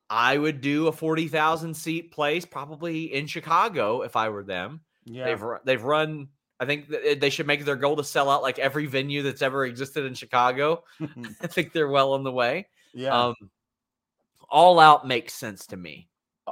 [0.08, 4.80] I would do a forty thousand seat place, probably in Chicago if I were them.
[5.04, 5.24] Yeah.
[5.26, 6.28] They've they've run.
[6.60, 9.22] I think that they should make it their goal to sell out like every venue
[9.22, 10.84] that's ever existed in Chicago.
[11.40, 12.68] I think they're well on the way.
[12.92, 13.08] yeah.
[13.08, 13.34] Um,
[14.48, 16.08] all out makes sense to me.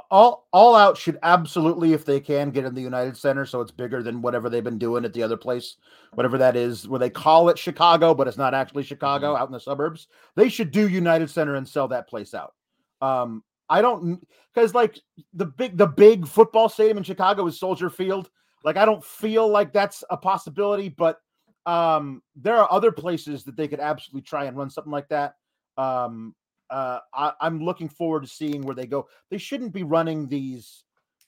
[0.09, 3.71] all all out should absolutely if they can get in the united center so it's
[3.71, 5.77] bigger than whatever they've been doing at the other place
[6.15, 9.53] whatever that is where they call it chicago but it's not actually chicago out in
[9.53, 12.55] the suburbs they should do united center and sell that place out
[13.01, 14.19] um i don't
[14.53, 14.99] because like
[15.35, 18.31] the big the big football stadium in chicago is soldier field
[18.63, 21.19] like i don't feel like that's a possibility but
[21.65, 25.35] um there are other places that they could absolutely try and run something like that
[25.77, 26.35] um
[26.69, 29.07] uh, I, I'm looking forward to seeing where they go.
[29.29, 30.85] They shouldn't be running these,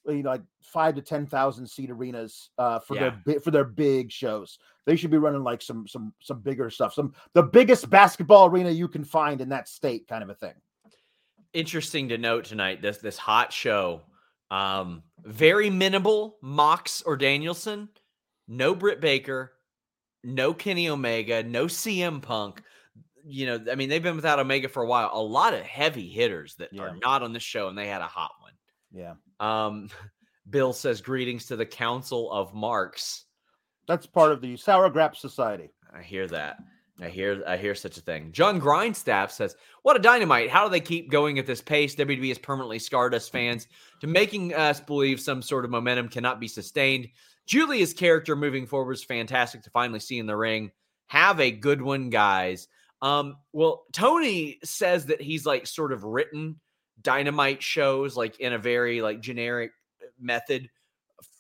[0.08, 3.34] you know, like five to ten thousand seat arenas uh, for their Yeah.
[3.34, 4.58] bi- for their big shows.
[4.88, 8.71] They should be running like some some some bigger stuff, some the biggest basketball arena
[8.71, 10.56] you can find in that state, kind of a thing.
[11.54, 14.02] interesting to note tonight this this hot show
[14.51, 17.89] um very minimal mox or danielson
[18.47, 19.53] no britt baker
[20.23, 22.62] no kenny omega no cm punk.
[23.27, 25.10] You know i mean they've been without omega for a while.
[25.13, 28.08] A lot of heavy hitters that are not on the show and they had a
[28.08, 28.53] hot one.
[28.91, 29.89] Yeah, um
[30.49, 33.25] bill says greetings to the council of marks.
[33.88, 35.71] That's part of the Sour Grap Society.
[35.95, 36.58] I hear that.
[37.01, 38.31] I hear I hear such a thing.
[38.31, 40.49] John Grindstaff says, "What a dynamite!
[40.49, 41.95] How do they keep going at this pace?
[41.95, 43.67] WWE has permanently scarred us fans
[43.99, 47.10] to making us believe some sort of momentum cannot be sustained.
[47.47, 50.71] Julia's character moving forward is fantastic to finally see in the ring.
[51.08, 52.67] Have a good one, guys."
[53.01, 56.60] Um, well, Tony says that he's like sort of written
[57.01, 59.71] dynamite shows like in a very like generic
[60.19, 60.69] method,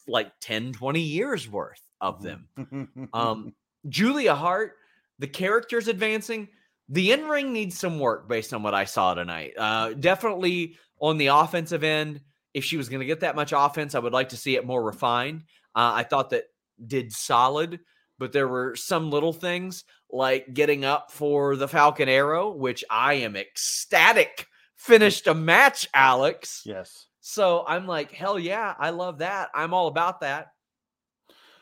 [0.07, 2.47] like 10, 20 years worth of them.
[3.13, 3.55] Um,
[3.87, 4.73] Julia Hart,
[5.19, 6.49] the character's advancing.
[6.89, 9.53] The in ring needs some work based on what I saw tonight.
[9.57, 12.21] Uh, definitely on the offensive end.
[12.53, 14.65] If she was going to get that much offense, I would like to see it
[14.65, 15.43] more refined.
[15.75, 16.45] Uh, I thought that
[16.85, 17.79] did solid,
[18.17, 23.15] but there were some little things like getting up for the Falcon Arrow, which I
[23.15, 26.61] am ecstatic finished a match, Alex.
[26.65, 27.07] yes.
[27.19, 29.49] So I'm like, hell yeah, I love that.
[29.55, 30.51] I'm all about that.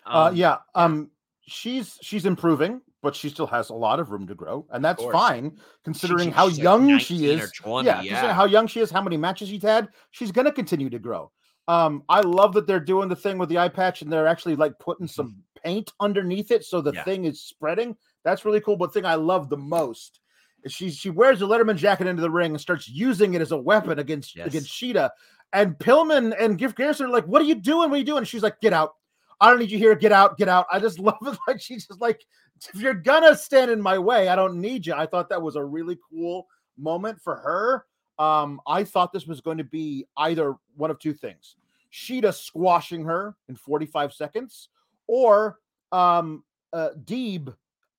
[0.05, 0.57] uh, Um, yeah.
[0.75, 1.09] Um,
[1.47, 5.03] she's she's improving, but she still has a lot of room to grow, and that's
[5.03, 7.51] fine considering she's how young she 19 or is.
[7.51, 8.33] 20, yeah, considering yeah.
[8.33, 11.29] how young she is, how many matches she's had, she's gonna continue to grow.
[11.67, 14.55] Um, I love that they're doing the thing with the eye patch and they're actually
[14.55, 17.03] like putting some paint underneath it so the Yeah.
[17.03, 17.95] thing is spreading.
[18.23, 18.75] That's really cool.
[18.75, 20.19] But the thing I love the most
[20.63, 23.51] is she she wears the Letterman jacket into the ring and starts using it as
[23.51, 24.47] a weapon against Yes.
[24.47, 25.09] against Shida.
[25.53, 27.89] And Pillman and Griff Garrison are like, "What are you doing?
[27.89, 28.95] What are you doing?" And she's like, "Get out!
[29.43, 29.93] I don't need you here.
[29.93, 30.37] Get out!
[30.37, 31.37] Get out!" I just love it.
[31.47, 32.25] Like she's just like,
[32.73, 35.57] "If you're gonna stand in my way, I don't need you." I thought that was
[35.57, 37.85] a really cool moment for her.
[38.23, 41.57] Um, I thought this was going to be either one of two things:
[41.91, 44.69] Shida squashing her in 45 seconds,
[45.07, 45.59] or
[45.91, 47.53] um, uh, Deeb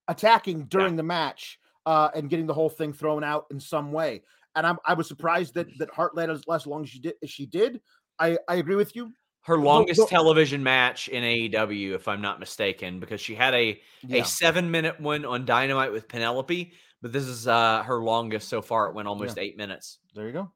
[0.09, 4.23] attacking during the match uh, and getting the whole thing thrown out in some way.
[4.57, 7.15] And I'm, I was surprised that that Hart led as less long as she did.
[7.23, 7.83] As she did,
[8.19, 9.13] I, I agree with you.
[9.45, 13.81] Her longest well- television match in AEW, if I'm not mistaken, because she had a
[14.07, 14.23] Yeah.
[14.23, 18.63] a seven minute one on Dynamite with Penelope, but this is uh her longest so
[18.63, 18.89] far.
[18.89, 19.99] It went almost eight minutes.
[20.15, 20.53] There you go.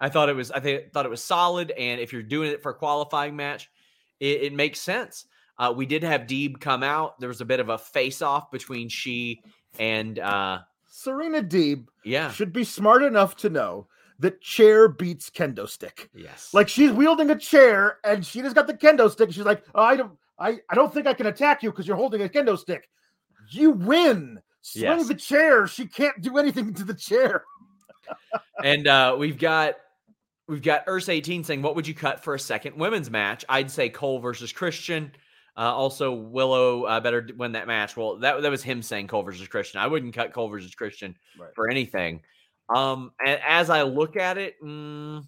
[0.00, 2.62] I thought it was I think thought it was solid, and if you're doing it
[2.62, 3.70] for a qualifying match,
[4.20, 5.24] it, it makes sense.
[5.58, 7.18] Uh, we did have Deeb come out.
[7.18, 9.40] There was a bit of a face off between she
[9.78, 12.30] And uh Serena Deeb yeah.
[12.32, 16.08] should be smart enough to know that chair beats kendo stick.
[16.14, 16.52] Yes.
[16.54, 19.30] Like she's wielding a chair and she just got the kendo stick.
[19.32, 21.96] She's like, oh, I don't, I, I don't think I can attack you because you're
[21.96, 22.88] holding a kendo stick.
[23.50, 24.40] You win.
[24.62, 25.08] Swing Yes.
[25.08, 25.66] the chair.
[25.66, 27.44] She can't do anything to the chair.
[28.64, 29.74] and uh we've got
[30.48, 33.44] we've got Urs 18 saying, What would you cut for a second women's match?
[33.48, 35.12] I'd say Cole versus Christian.
[35.58, 37.96] Uh, also, Willow uh, better win that match.
[37.96, 39.80] Well, that that was him saying Cole versus Christian.
[39.80, 41.48] I wouldn't cut Cole versus Christian Right.
[41.54, 42.20] for anything.
[42.74, 45.24] Um, and as I look at it, mm,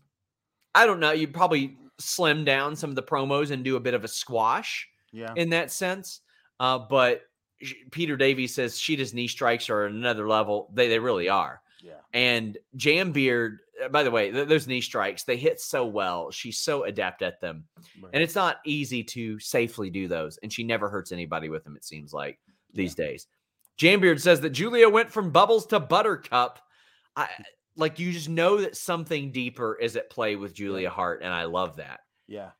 [0.74, 1.12] I don't know.
[1.12, 4.88] You'd probably slim down some of the promos and do a bit of a squash
[5.12, 5.32] Yeah.
[5.36, 6.20] in that sense.
[6.60, 7.22] Uh, but
[7.90, 10.70] Peter Davies says Shida's knee strikes are another level.
[10.74, 11.60] They they really are.
[11.82, 11.94] Yeah.
[12.12, 16.30] And Jam Beard, uh, by the way, th- those knee strikes they hit so well.
[16.32, 17.64] She's so adept at them,
[18.00, 18.10] Right.
[18.14, 20.38] and it's not easy to safely do those.
[20.38, 21.76] And she never hurts anybody with them.
[21.76, 22.38] It seems like
[22.74, 23.26] these days.
[23.76, 26.60] Jam Beard says that Julia went from bubbles to buttercup.
[27.16, 27.28] I
[27.76, 31.44] like you just know that something deeper is at play with Julia Hart, and I
[31.44, 32.00] love that.
[32.26, 32.50] yeah.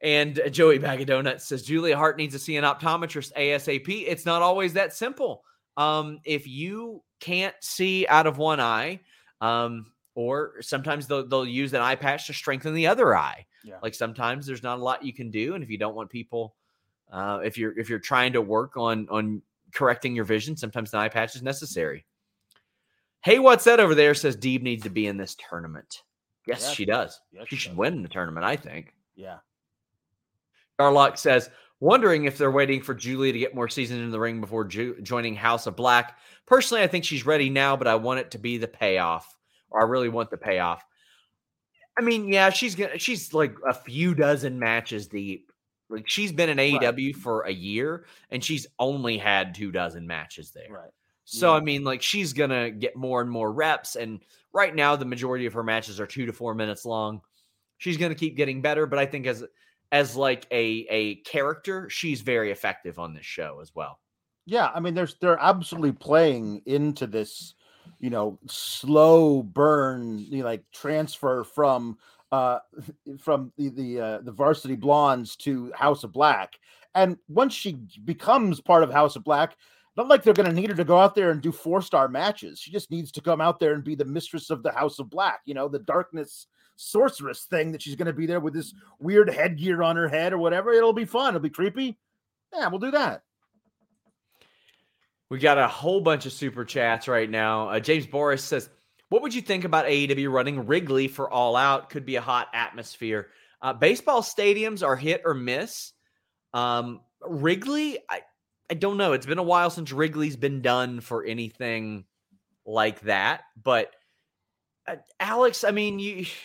[0.00, 4.04] And uh, Joey Bag of Donuts says Julia Hart needs to see an optometrist ASAP.
[4.06, 5.42] It's not always that simple.
[5.76, 9.00] Um, if you can't see out of one eye,
[9.40, 13.46] um, or sometimes they'll they'll use an eye patch to strengthen the other eye.
[13.64, 13.78] Yeah.
[13.82, 16.54] Like sometimes there's not a lot you can do, and if you don't want people,
[17.10, 19.42] uh, if you're if you're trying to work on on
[19.74, 22.04] correcting your vision, sometimes an eye patch is necessary.
[23.26, 24.14] Hey, what's that over there?
[24.14, 26.02] Says Deeb needs to be in this tournament.
[26.46, 27.20] Yes, Yeah, she does.
[27.32, 27.76] yes, she should does.
[27.76, 28.94] win the tournament, I think.
[29.16, 29.38] Yeah.
[30.78, 34.40] Garlock says, wondering if they're waiting for Julia to get more seasons in the ring
[34.40, 36.16] before jo- joining House of Black.
[36.46, 39.36] Personally, I think she's ready now, but I want it to be the payoff,
[39.70, 40.84] or I really want the payoff.
[41.98, 45.50] I mean, yeah, she's gonna she's like a few dozen matches deep.
[45.90, 50.52] Like she's been in AEW for a year, and she's only had two dozen matches
[50.52, 50.68] there.
[50.70, 50.90] Right.
[51.26, 51.58] So Yeah.
[51.58, 55.46] I mean, like she's gonna get more and more reps, and right now the majority
[55.46, 57.20] of her matches are two to four minutes long.
[57.78, 59.44] She's gonna keep getting better, but I think as
[59.92, 64.00] as like a a character, she's very effective on this show as well.
[64.46, 67.54] Yeah, I mean, there's they're absolutely playing into this,
[67.98, 71.98] you know, slow burn, you know, like transfer from
[72.32, 72.60] uh
[73.18, 76.58] from the the uh, the Varsity Blonds to House of Black,
[76.94, 77.72] and once she
[78.04, 79.56] becomes part of House of Black,
[79.96, 82.08] not like they're going to need her to go out there and do four star
[82.08, 82.58] matches.
[82.60, 85.10] She just needs to come out there and be the mistress of the House of
[85.10, 88.74] Black, you know, the darkness sorceress thing that she's going to be there with this
[88.98, 90.72] weird headgear on her head or whatever.
[90.72, 91.28] It'll be fun.
[91.28, 91.98] It'll be creepy.
[92.52, 93.22] Yeah, we'll do that.
[95.28, 97.70] We got a whole bunch of super chats right now.
[97.70, 98.70] Uh, James Boris says,
[99.08, 101.90] "What would you think about AEW running Wrigley for All Out?
[101.90, 103.30] Could be a hot atmosphere.
[103.60, 105.92] Uh, baseball stadiums are hit or miss.
[106.54, 108.20] Um, Wrigley, I,
[108.70, 109.12] I don't know.
[109.12, 112.04] It's been a while since Wrigley's been done for anything
[112.64, 113.42] like that.
[113.62, 113.90] But
[114.86, 116.26] uh, Alex, I mean, you."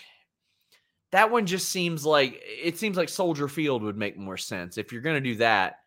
[1.12, 4.94] That one just seems like it seems like Soldier Field would make more sense if
[4.94, 5.80] you're going to do that.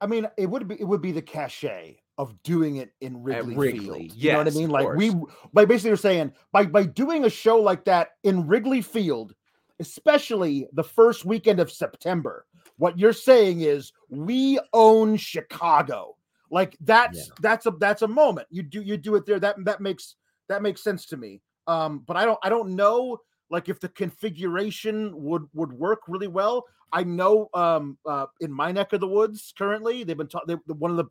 [0.00, 3.56] I mean, it would be it would be the cachet of doing it in Wrigley,
[3.56, 4.14] Wrigley, Field.
[4.16, 4.70] You know what I mean?
[4.70, 5.12] Like we
[5.52, 9.34] by basically you're saying by by doing a show like that in Wrigley Field,
[9.80, 16.16] especially the first weekend of September, what you're saying is we own Chicago.
[16.50, 17.34] Like that's Yeah.
[17.40, 18.46] that's a that's a moment.
[18.50, 19.40] You do you do it there.
[19.40, 20.16] That that makes
[20.48, 21.40] that makes sense to me.
[21.66, 23.18] Um, but I don't I don't know
[23.50, 26.64] like if the configuration would would work really well.
[26.92, 30.90] I know um uh in my neck of the woods currently they've been talking one
[30.90, 31.06] of the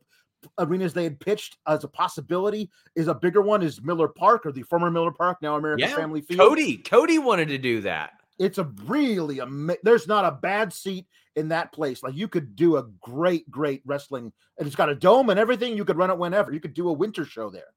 [0.58, 4.52] arenas they had pitched as a possibility is a bigger one is Miller Park or
[4.52, 6.40] the former Miller Park now American Yeah, Family Field.
[6.40, 8.12] Cody, Cody wanted to do that.
[8.38, 12.02] It's a really ama- there's not a bad seat in that place.
[12.02, 15.76] Like you could do a great great wrestling and it's got a dome and everything.
[15.76, 16.52] You could run it whenever.
[16.52, 17.72] You could do a winter show there.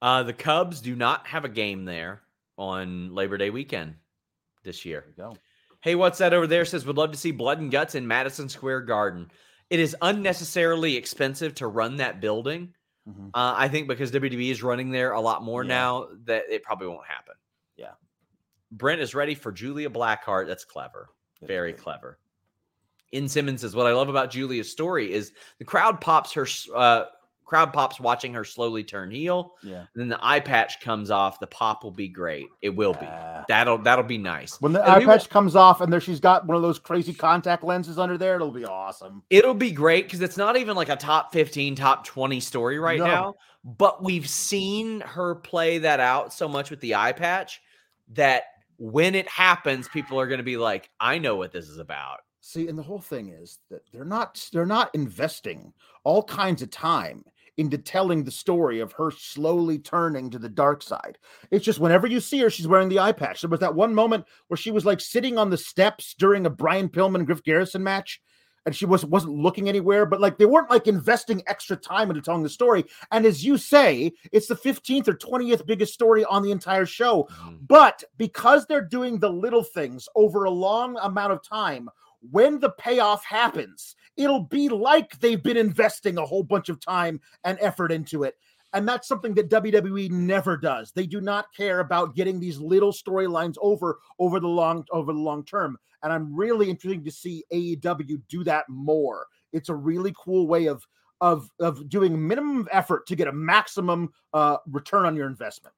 [0.00, 2.22] Uh, the Cubs do not have a game there
[2.56, 3.94] on Labor Day weekend
[4.64, 5.06] this year.
[5.16, 5.36] Go.
[5.80, 6.64] Hey, what's that over there?
[6.64, 9.30] Says would love to see Blood and Guts in Madison Square Garden.
[9.70, 12.74] It is unnecessarily expensive to run that building.
[13.08, 13.28] Mhm.
[13.34, 15.68] Uh, I think because WWE is running there a lot more Yeah.
[15.68, 17.34] now that it probably won't happen.
[18.70, 18.76] Yeah.
[18.76, 20.46] Brent is ready for Julia Blackheart.
[20.46, 21.08] That's clever.
[21.42, 22.18] Very clever.
[23.12, 23.28] N.
[23.28, 27.04] Simmons says, "What I love about Julia's story is the crowd pops her, uh,
[27.46, 29.54] crowd pops watching her slowly turn heel.
[29.62, 29.86] Yeah.
[29.94, 31.40] Then the eye patch comes off.
[31.40, 32.46] The pop will be great.
[32.60, 33.08] It will be.
[33.48, 34.60] That'll that'll be nice.
[34.60, 36.62] When the And eye we will- patch comes off and there she's got one of
[36.62, 39.22] those crazy contact lenses under there, it'll be awesome.
[39.30, 42.98] It'll be great because it's not even like a top 15, top 20 story right
[42.98, 43.06] No.
[43.06, 43.34] now.
[43.64, 47.62] But we've seen her play that out so much with the eye patch
[48.10, 48.42] that
[48.78, 52.20] when it happens, people are going to be like, I know what this is about.
[52.40, 55.72] See, and the whole thing is that they're not they're not investing
[56.04, 57.24] all kinds of time
[57.58, 61.18] into telling the story of her slowly turning to the dark side.
[61.50, 63.40] It's just whenever you see her, she's wearing the eye patch.
[63.40, 66.50] There was that one moment where she was like sitting on the steps during a
[66.50, 68.22] Brian Pillman Griff Garrison match,
[68.66, 72.22] and she was wasn't looking anywhere, but like they weren't like investing extra time into
[72.22, 72.84] telling the story.
[73.10, 77.28] And as you say, it's the 15th or 20th biggest story on the entire show.
[77.42, 77.66] Mhm.
[77.66, 81.88] But because they're doing the little things over a long amount of time,
[82.30, 87.20] when the payoff happens, it'll be like they've been investing a whole bunch of time
[87.44, 88.36] and effort into it.
[88.74, 90.92] And that's something that WWE never does.
[90.92, 95.18] They do not care about getting these little storylines over over the long over the
[95.18, 95.78] long term.
[96.02, 99.26] And I'm really interested to see AEW do that more.
[99.52, 100.86] It's a really cool way of
[101.20, 105.74] of of doing minimum effort to get a maximum uh, return on your investment.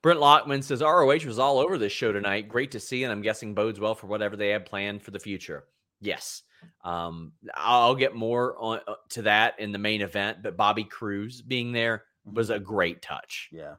[0.00, 2.48] Brent Lockman says ROH was all over this show tonight.
[2.48, 5.18] Great to see, and I'm guessing bodes well for whatever they have planned for the
[5.18, 5.64] future.
[6.00, 6.44] Yes,
[6.84, 10.38] um, I'll get more on uh, to that in the main event.
[10.42, 13.48] But Bobby Cruise being there was a great touch.
[13.50, 13.74] Yeah.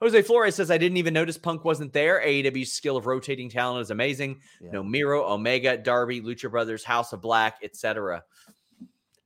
[0.00, 2.20] Jose Flores says, I didn't even notice Punk wasn't there.
[2.24, 4.40] AEW's skill of rotating talent is amazing.
[4.60, 4.70] Yeah.
[4.72, 8.22] No Miro, Omega, Darby, Lucha Brothers, House of Black, etc.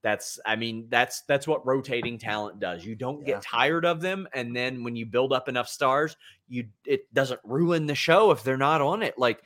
[0.03, 2.85] That's, I mean, that's that's what rotating talent does.
[2.87, 3.35] You don't Yeah.
[3.35, 6.16] get tired of them, and then when you build up enough stars,
[6.49, 9.18] you it doesn't ruin the show if they're not on it.
[9.18, 9.43] Like,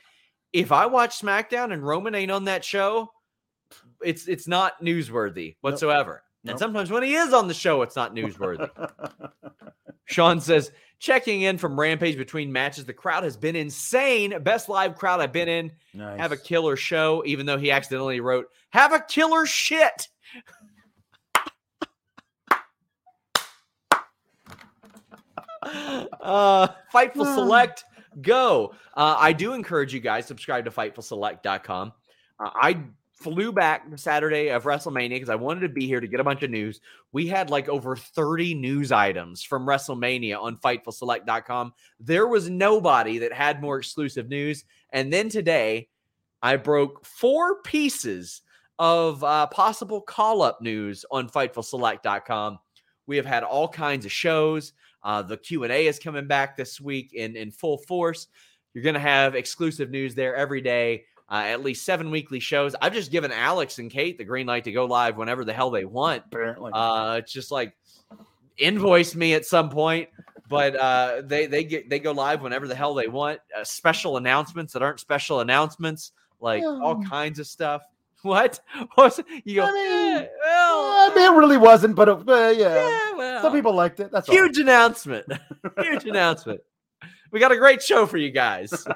[0.53, 3.11] if I watch SmackDown and Roman ain't on that show,
[4.01, 6.23] it's it's not newsworthy whatsoever.
[6.43, 6.59] And Nope.
[6.59, 8.69] sometimes when he is on the show, it's not newsworthy.
[10.05, 10.71] Sean says,
[11.05, 12.83] checking in from Rampage between matches.
[12.85, 14.41] The crowd has been insane.
[14.41, 15.71] Best live crowd I've been in.
[15.93, 16.19] nice.
[16.19, 20.07] Have a killer show, even though he accidentally wrote, have a killer shit.
[26.21, 27.83] uh, Fightful Select,
[28.21, 28.73] go.
[28.95, 31.93] Uh, I do encourage you guys subscribe to FightfulSelect.com.
[32.39, 32.83] Uh, I
[33.25, 36.43] flew back Saturday of WrestleMania because I wanted to be here to get a bunch
[36.43, 36.79] of news.
[37.11, 41.73] We had like over 30 news items from WrestleMania on FightfulSelect.com.
[41.99, 44.63] There was nobody that had more exclusive news.
[44.93, 45.89] And then today,
[46.43, 48.43] I broke four pieces
[48.77, 52.59] of uh, possible call up news on FightfulSelect.com.
[53.07, 54.73] We have had all kinds of shows.
[55.01, 58.27] Uh, the Q and A is coming back this week in in full force.
[58.75, 61.05] You're going to have exclusive news there every day.
[61.29, 62.75] Uh, at least seven weekly shows.
[62.79, 65.71] I've just given Alex and Kate the green light to go live whenever the hell
[65.71, 66.23] they want.
[66.27, 66.71] apparently.
[66.73, 67.75] Uh, it's just like
[68.57, 70.09] invoice me at some point,
[70.47, 73.39] but uh, they they get they go live whenever the hell they want.
[73.57, 77.81] Uh, special announcements that aren't special announcements, like all kinds of stuff.
[78.25, 78.59] What?
[79.43, 79.65] You go?
[79.65, 80.79] I mean, "Eh, well,
[81.11, 82.73] I mean, it really wasn't, but it, uh, yeah.
[82.73, 84.09] yeah, well, Some people liked it.
[84.11, 85.27] That's huge announcement.
[85.79, 86.61] huge announcement.
[87.31, 88.71] We got a great show for you guys.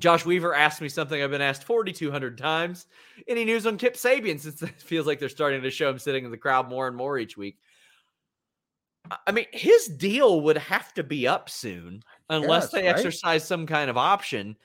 [0.00, 2.86] Josh Weaver asked me something I've been asked 4,200 times.
[3.28, 6.24] Any news on Kip Sabian since it feels like they're starting to show him sitting
[6.24, 7.58] in the crowd more and more each week?
[9.26, 12.96] I- mean, his deal would have to be up soon unless Yes, they right?
[12.96, 14.56] exercise some kind of option.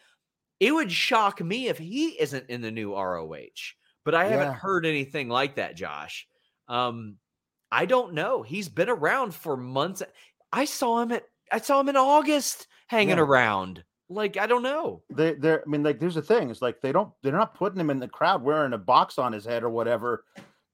[0.60, 3.74] It would shock me if he isn't in the new ROH,
[4.06, 6.28] but I haven't heard anything like that, Josh.
[6.70, 7.18] Um,
[7.72, 8.42] I don't know.
[8.42, 10.02] He's been around for months.
[10.54, 13.24] I saw him at I saw him in August hanging Yeah.
[13.24, 13.84] around.
[14.10, 15.02] Like, I don't know.
[15.10, 16.52] they they're I mean, like there's a thing.
[16.52, 19.34] It's like they don't they're not putting him in the crowd wearing a box on
[19.34, 20.24] his head or whatever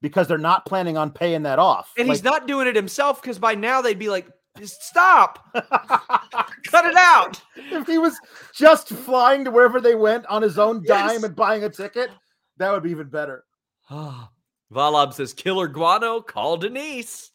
[0.02, 1.92] because they're not planning on paying that off.
[1.96, 4.26] And he's not doing it himself because by now they'd be like,
[4.64, 7.40] stop, cut it out.
[7.56, 8.18] if he was
[8.54, 11.22] just flying to wherever they went on his own dime Yes.
[11.22, 12.10] and buying a ticket,
[12.58, 13.44] that would be even better.
[13.90, 17.30] Valab says, Killer Guano, call Denise.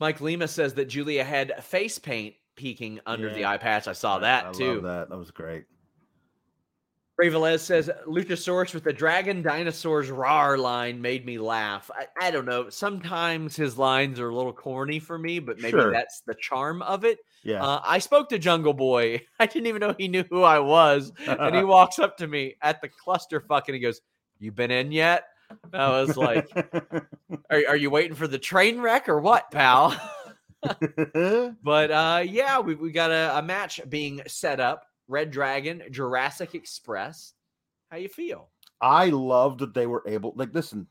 [0.00, 3.86] Mike Lima says that Julia had face paint peeking under the eye patch.
[3.86, 4.74] I saw I that too.
[4.74, 5.08] love that.
[5.10, 5.64] That was great.
[7.18, 11.90] Ray Velez says Luchasaurus with the Dragon Dinosaurs RAR line made me laugh.
[11.94, 12.68] I, I don't know.
[12.68, 15.90] Sometimes his lines are a little corny for me, but maybe Sure.
[15.90, 17.18] that's the charm of it.
[17.42, 17.64] Yeah.
[17.64, 19.22] Uh, I spoke to Jungle Boy.
[19.40, 21.10] I didn't even know he knew who I was.
[21.26, 24.02] And he walks up to me at the clusterfuck and he goes,
[24.38, 25.24] You been in yet?
[25.72, 26.50] I was like,
[27.50, 29.96] are, are you waiting for the train wreck or what, pal?
[31.62, 34.84] but uh, yeah, we, we got a, a match being set up.
[35.08, 37.34] Red Dragon, Jurassic Express.
[37.90, 38.48] How you feel?
[38.80, 40.32] I love that they were able.
[40.36, 40.86] Like, listen,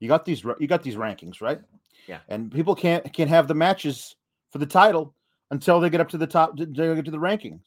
[0.00, 0.42] you got these.
[0.58, 1.60] You got these rankings, right?
[2.08, 2.20] Yeah.
[2.28, 4.16] And people can't can't have the matches
[4.50, 5.14] for the title
[5.50, 6.56] until they get up to the top.
[6.56, 7.60] They get to the rankings.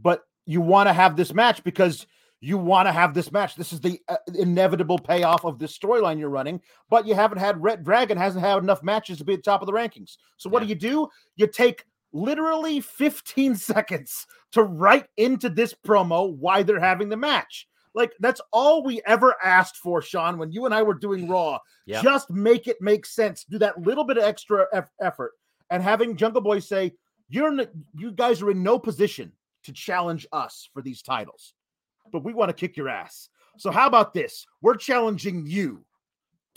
[0.00, 2.06] But you want to have this match because
[2.44, 3.54] you want to have this match.
[3.54, 6.60] This is the uh, inevitable payoff of this storyline you're running.
[6.90, 9.62] But you haven't had Red Dragon hasn't had enough matches to be at the top
[9.62, 10.16] of the rankings.
[10.38, 10.66] So what Yeah.
[10.66, 11.08] do you do?
[11.36, 17.68] You take literally 15 seconds to write into this promo why they're having the match.
[17.94, 20.36] Like that's all we ever asked for, Sean.
[20.36, 22.02] When you and I were doing Raw, Yep.
[22.02, 23.44] just make it make sense.
[23.44, 25.32] Do that little bit of extra eff- effort,
[25.70, 26.92] and having Jungle Boy say,
[27.28, 27.52] "You're
[27.96, 29.32] you guys are in no position
[29.64, 31.54] to challenge us for these titles,
[32.12, 33.28] but we want to kick your ass.
[33.58, 34.46] So how about this?
[34.60, 35.84] We're challenging you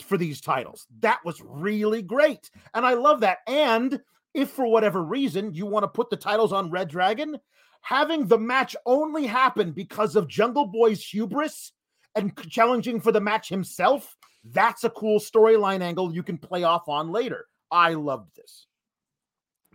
[0.02, 3.38] for these titles." That was really great, and I love that.
[3.46, 4.00] And
[4.34, 7.38] if for whatever reason you want to put the titles on Red Dragon,
[7.80, 11.72] having the match only happen because of Jungle Boy's hubris
[12.14, 16.88] and challenging for the match himself, that's a cool storyline angle you can play off
[16.88, 17.46] on later.
[17.70, 18.66] I loved this.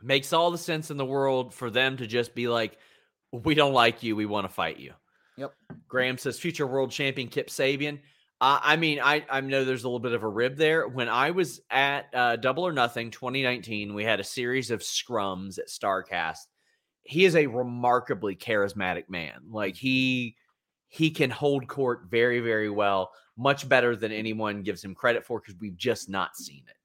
[0.01, 2.77] Makes all the sense in the world for them to just be like,
[3.31, 4.15] we don't like you.
[4.15, 4.93] We want to fight you.
[5.37, 5.53] Yep.
[5.87, 7.99] Graham says future world champion Kip Sabian.
[8.39, 10.87] Uh, I mean, I, I know there's a little bit of a rib there.
[10.87, 15.59] When I was at uh, Double or Nothing 2019, we had a series of scrums
[15.59, 16.47] at Starrcast.
[17.03, 19.41] He is a remarkably charismatic man.
[19.49, 20.35] Like he
[20.87, 25.39] he can hold court very, very well, much better than anyone gives him credit for
[25.39, 26.75] because we've just not seen it.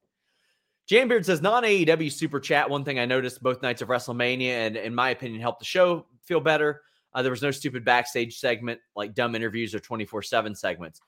[0.88, 2.70] Jambeard says non AEW super chat.
[2.70, 6.06] One thing I noticed both nights of WrestleMania, and in my opinion, helped the show
[6.22, 6.82] feel better.
[7.16, 11.00] Uh, there was no stupid backstage segment like dumb interviews or 24 7 segments.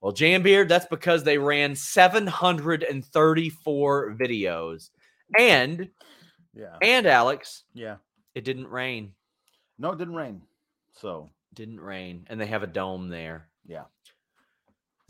[0.00, 4.88] Well, Jambeard, that's because they ran 734 videos.
[5.38, 5.90] And,
[6.54, 6.76] Yeah.
[6.80, 7.96] and Alex, Yeah.
[8.34, 9.12] it didn't rain.
[9.78, 10.40] No, it didn't rain.
[10.94, 12.26] So, Didn't rain.
[12.30, 13.48] And they have a dome there.
[13.66, 13.84] yeah.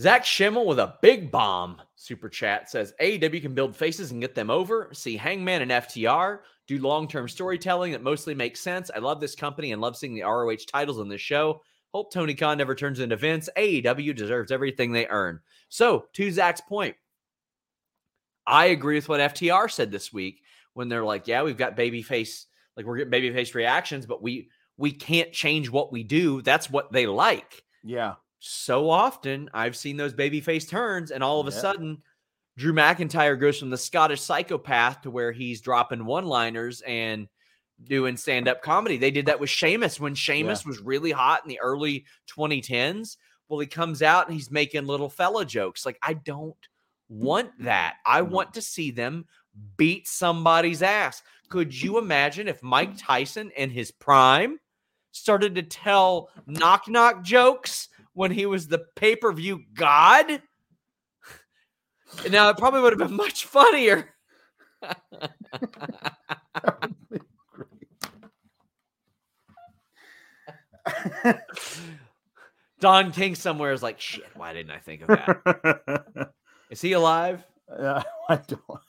[0.01, 4.34] Zach Schimmel with a big bomb super chat says AEW can build faces and get
[4.34, 4.88] them over.
[4.94, 6.40] See Hangman and FTR
[6.70, 8.90] do long term storytelling that mostly makes sense.
[8.94, 11.62] I love this company and love seeing the ROH titles on this show.
[11.92, 13.48] Hope Tony Khan never turns into Vince.
[13.56, 15.40] AEW deserves everything they earn.
[15.68, 16.94] So, to Zach's point,
[18.46, 20.42] I agree with what FTR said this week
[20.74, 22.46] when they're like, "Yeah, we've got babyface,
[22.76, 26.40] like we're getting babyface reactions, but we we can't change what we do.
[26.42, 28.14] That's what they like." Yeah.
[28.42, 31.60] so often I've seen those babyface turns, and all of a Yep.
[31.60, 32.02] sudden,
[32.61, 37.26] Drew McIntyre goes from the Scottish psychopath to where he's dropping one liners and
[37.84, 38.98] doing stand up comedy.
[38.98, 43.16] They did that with Sheamus when Sheamus was really hot in the early 2010s.
[43.48, 45.86] Well, he comes out and he's making little fella jokes.
[45.86, 46.54] Like, I don't
[47.08, 47.94] want that.
[48.04, 48.30] I mm-hmm.
[48.30, 49.24] want to see them
[49.78, 51.22] beat somebody's ass.
[51.48, 54.61] Could you imagine if Mike Tyson in his prime
[55.12, 60.42] started to tell knock knock jokes when he was the pay per view god?
[62.30, 64.08] Now, it probably would have been much funnier.
[72.80, 76.30] Don King somewhere is like, shit, why didn't I think of that?
[76.70, 77.44] Is he alive?
[77.78, 78.80] Yeah, I don't,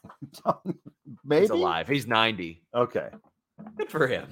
[0.43, 0.79] don't.
[1.25, 1.87] Maybe He's alive.
[1.87, 2.63] He's 90.
[2.73, 3.09] Okay.
[3.77, 4.27] Good for him.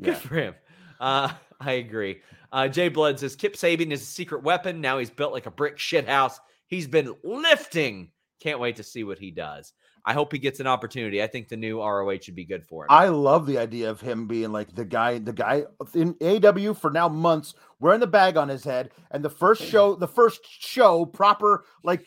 [0.00, 0.18] Good Yeah.
[0.18, 0.54] for him.
[1.00, 2.20] Uh, I agree.
[2.52, 4.80] Uh, Jay Blood says Kip Sabian is a secret weapon.
[4.80, 6.38] Now he's built like a brick shit house.
[6.66, 8.10] He's been lifting.
[8.40, 9.74] Can't wait to see what he does.
[10.04, 11.22] I hope he gets an opportunity.
[11.22, 12.88] I think the new ROH should be good for him.
[12.90, 15.64] I love the idea of him being like the guy, the guy
[15.94, 19.70] in AW for now months wearing the bag on his head, and the first mm.
[19.70, 22.06] show, the first show, proper like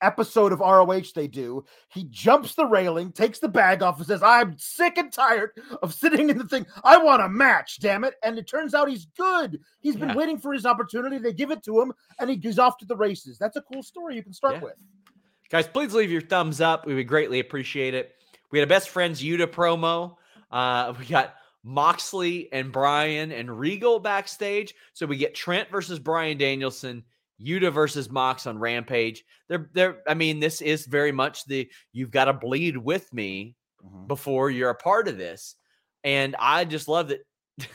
[0.00, 4.22] episode of ROH they do, he jumps the railing, takes the bag off, and says,
[4.22, 5.50] "I'm sick and tired
[5.82, 6.66] of sitting in the thing.
[6.82, 9.60] I want a match, damn it!" And it turns out he's good.
[9.80, 10.16] He's been Yeah.
[10.16, 11.18] waiting for his opportunity.
[11.18, 13.38] They give it to him, and he goes off to the races.
[13.38, 14.60] That's a cool story you can start Yeah.
[14.60, 14.74] with.
[15.50, 16.86] Guys, please leave your thumbs up.
[16.86, 18.14] We would greatly appreciate it.
[18.50, 20.16] We had a best friends Yuta promo.
[20.50, 24.74] Uh, we got Moxley and Brian and Regal backstage.
[24.92, 27.04] So we get Trent versus Brian Danielson,
[27.40, 29.24] Yuta versus Mox on Rampage.
[29.48, 33.56] They're they're I mean, this is very much the you've got to bleed with me
[33.84, 34.06] Mhm.
[34.08, 35.56] before you're a part of this.
[36.04, 37.20] And I just love that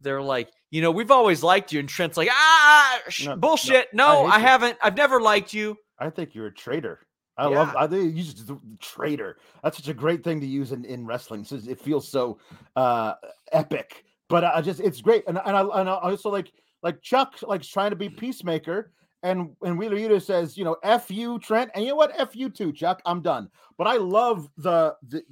[0.00, 1.80] they're like, you know, we've always liked you.
[1.80, 3.86] And Trent's like, ah, sh- No, no, bullshit.
[3.92, 4.78] I No, hate I haven't.
[4.82, 5.76] I've never liked you.
[5.98, 7.00] I think you're a traitor.
[7.38, 7.76] I love.
[7.76, 9.36] I think you just the traitor.
[9.62, 11.44] That's such a great thing to use in, in wrestling.
[11.44, 12.38] So it feels so
[12.76, 13.14] uh
[13.52, 14.04] epic.
[14.28, 17.62] But I just it's great, and and I and I also like like Chuck like
[17.62, 18.90] trying to be peacemaker,
[19.22, 22.34] and and Wheeler Yuta says you know f you Trent, and you know what f
[22.34, 23.02] you too Chuck.
[23.04, 23.50] I'm done.
[23.76, 25.22] But I love the the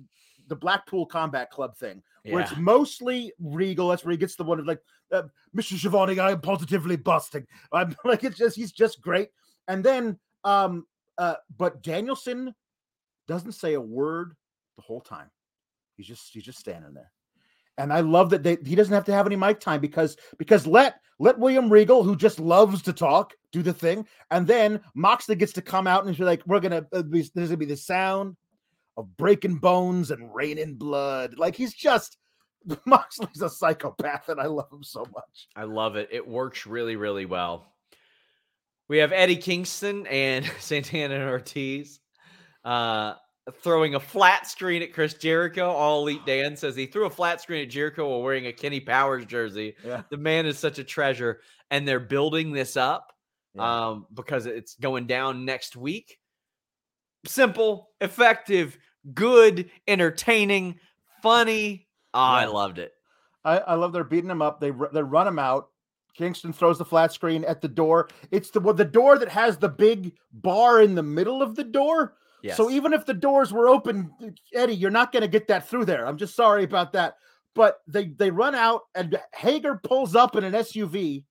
[0.46, 2.02] the Blackpool Combat Club thing
[2.32, 3.88] where it's mostly Regal.
[3.88, 4.80] That's where he gets the one of like,
[5.12, 5.24] uh,
[5.56, 5.74] Mr.
[5.74, 7.46] Shivani, I am positively busting.
[7.72, 9.28] I'm like, it's just he's just great.
[9.68, 10.86] And then, um,
[11.18, 12.54] uh, but Danielson
[13.26, 14.34] doesn't say a word
[14.76, 15.30] the whole time.
[15.96, 17.10] He's just he's just standing there.
[17.76, 20.66] And I love that they, he doesn't have to have any mic time because because
[20.66, 25.36] let let William Regal, who just loves to talk, do the thing, and then Moxley
[25.36, 28.36] gets to come out and be like, "We're gonna uh, there's gonna be the sound
[28.96, 32.16] of breaking bones and raining blood." Like he's just
[32.86, 35.48] Moxley's a psychopath, and I love him so much.
[35.56, 36.08] I love it.
[36.10, 37.73] It works really, really well.
[38.88, 42.00] We have Eddie Kingston and Santana and Ortiz
[42.64, 43.14] uh,
[43.62, 45.70] throwing a flat screen at Chris Jericho.
[45.70, 48.80] All Elite Dan says he threw a flat screen at Jericho while wearing a Kenny
[48.80, 49.74] Powers jersey.
[49.84, 50.02] Yeah.
[50.10, 53.12] The man is such a treasure, and they're building this up
[53.54, 53.88] Yeah.
[53.88, 56.18] um, because it's going down next week.
[57.26, 58.76] Simple, effective,
[59.14, 60.78] good, entertaining,
[61.22, 61.88] funny.
[62.12, 62.92] Oh, I loved it.
[63.46, 64.60] I, I love they're beating him up.
[64.60, 65.68] They they run him out.
[66.14, 68.08] Kingston throws the flat screen at the door.
[68.30, 71.64] It's the well, the door that has the big bar in the middle of the
[71.64, 72.14] door.
[72.42, 72.56] Yes.
[72.56, 74.12] So even if the doors were open,
[74.52, 76.06] Eddie, you're not going to get that through there.
[76.06, 77.16] I'm just sorry about that.
[77.54, 81.24] But they they run out and Hager pulls up in an SUV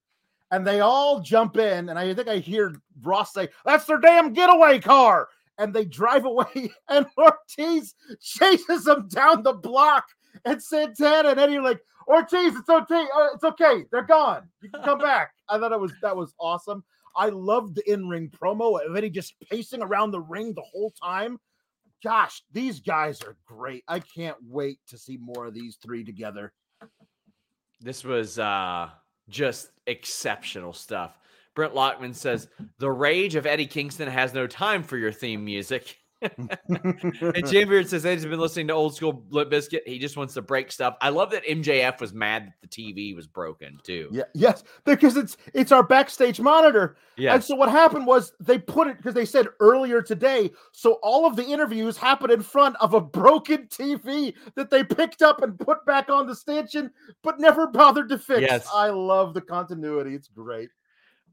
[0.51, 4.33] and they all jump in and I think I hear Ross say, "That's their damn
[4.33, 10.07] getaway car." And they drive away and Ortiz chases them down the block
[10.45, 13.05] and Santana and Eddie are like, "Ortiz, it's okay.
[13.15, 13.85] uh, It's okay.
[13.91, 14.49] They're gone.
[14.61, 16.83] You can come back." I thought it was that was awesome.
[17.15, 21.37] I loved the in-ring promo of Eddie just pacing around the ring the whole time.
[22.03, 23.83] Gosh, these guys are great.
[23.87, 26.51] I can't wait to see more of these three together.
[27.79, 28.89] This was uh
[29.29, 31.17] just exceptional stuff.
[31.55, 32.47] Brent Lockman says
[32.79, 35.97] the rage of Eddie Kingston has no time for your theme music.
[36.67, 39.81] and Jam Beard says Eddie's been listening to old school Limp Bizkit.
[39.85, 40.95] He just wants to break stuff.
[41.01, 44.09] I love that MJF was mad that the TV was broken too.
[44.11, 46.97] yeah, yes, because it's it's our backstage monitor.
[47.17, 47.35] Yeah.
[47.35, 50.51] And so what happened was they put it because they said earlier today.
[50.71, 55.21] So all of the interviews happened in front of a broken TV that they picked
[55.21, 58.41] up and put back on the stanchion, but never bothered to fix.
[58.41, 58.67] Yes.
[58.73, 60.15] I love the continuity.
[60.15, 60.69] It's great.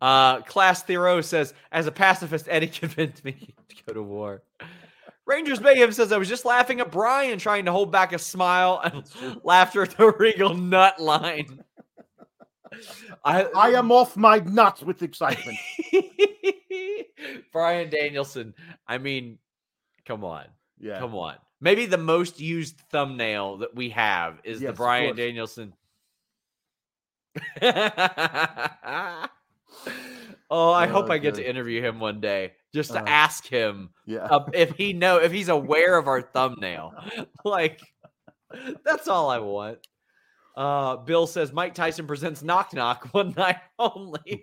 [0.01, 4.43] Uh, Class Theroux says, as a pacifist, Eddie convinced me to go to war.
[5.27, 8.81] Rangers Mayhem says, I was just laughing at Brian trying to hold back a smile
[8.83, 9.05] and
[9.45, 11.63] laughter at the Regal nut line.
[13.25, 15.59] I, I am off my nuts with excitement.
[17.53, 18.55] Brian Danielson.
[18.89, 19.39] I mean,
[20.07, 20.47] come on.
[20.81, 20.99] Yeah.
[20.99, 21.37] Come on.
[21.61, 25.15] Maybe the most used thumbnail that we have is Yes, the Brian.
[25.15, 25.75] Danielson.
[30.51, 33.47] Oh, I hope Oh, I get to interview him one day just to Uh, ask
[33.47, 34.25] him Yeah.
[34.25, 36.93] uh, if he know if he's aware of our thumbnail.
[37.45, 37.81] like
[38.85, 39.79] that's all I want.
[40.57, 44.43] Uh, Bill says Mike Tyson presents Knock Knock one night only.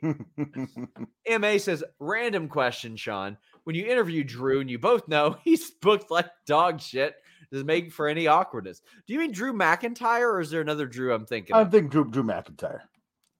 [1.29, 3.37] MA says, random question, Sean.
[3.65, 7.15] When you interview Drew and you both know he's booked like dog shit,
[7.51, 8.81] does it make for any awkwardness?
[9.05, 12.09] Do you mean Drew McIntyre or is there another Drew I'm thinking I think Drew,
[12.09, 12.79] Drew McIntyre.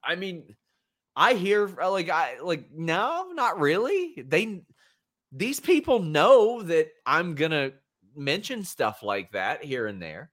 [0.04, 0.56] I mean,
[1.20, 4.24] I hear uh, like I like no, not really.
[4.26, 4.62] They
[5.32, 7.72] these people know that I'm gonna
[8.16, 10.30] mention stuff like that here and there.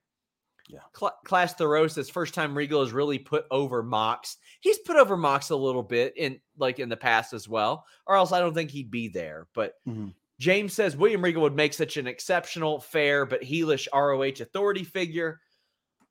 [0.69, 0.79] Yeah.
[0.93, 4.37] Cla- Class Thoreau says first time Regal has really put over Mox.
[4.61, 8.15] He's put over Mox a little bit in like in the past as well, or
[8.15, 9.47] else I don't think he'd be there.
[9.55, 10.13] But Mhm.
[10.39, 15.39] James says William Regal would make such an exceptional, fair, but heelish ROH authority figure.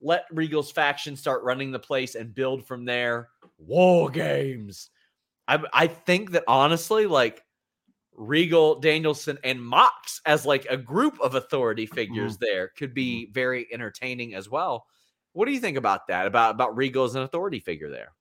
[0.05, 3.31] Let Regal's faction start running the place and build from there.
[3.59, 4.91] War games.
[5.49, 7.43] I I think that honestly, like
[8.13, 13.67] Regal, Danielson, and Mox as like a group of authority figures there could be very
[13.73, 14.87] entertaining as well.
[15.33, 16.27] What do you think about that?
[16.27, 18.13] About about Regal as an authority figure there?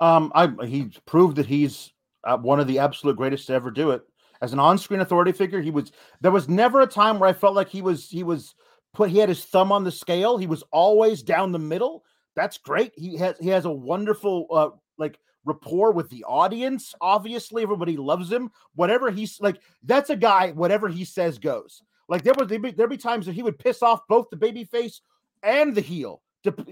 [0.00, 1.92] Um, I he proved that he's
[2.24, 4.02] uh, one of the absolute greatest to ever do it.
[4.42, 5.92] As an on-screen authority figure, he was.
[6.20, 8.10] There was never a time where I felt like he was.
[8.10, 8.56] He was
[8.92, 9.10] put.
[9.10, 10.36] He had his thumb on the scale.
[10.36, 12.04] He was always down the middle.
[12.34, 12.92] That's great.
[12.96, 13.36] He has.
[13.38, 16.94] He has a wonderful uh like rapport with the audience.
[17.00, 18.50] Obviously, everybody loves him.
[18.74, 20.52] Whatever he's like, that's a guy.
[20.52, 21.82] Whatever he says goes.
[22.08, 24.36] Like there was there'd be, there'd be times that he would piss off both the
[24.36, 25.00] baby face
[25.42, 26.22] and the heel.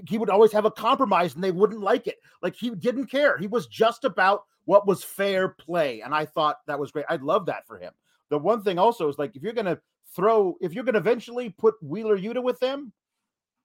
[0.09, 2.16] He would always have a compromise, and they wouldn't like it.
[2.43, 3.39] Like he didn't care.
[3.39, 7.07] He was just about what was fair play, and I thought that was great.
[7.09, 7.93] I'd love that for him.
[8.31, 9.79] The one thing also is like if you're gonna
[10.15, 12.93] throw, if you're gonna eventually put Wheeler Yuta with them,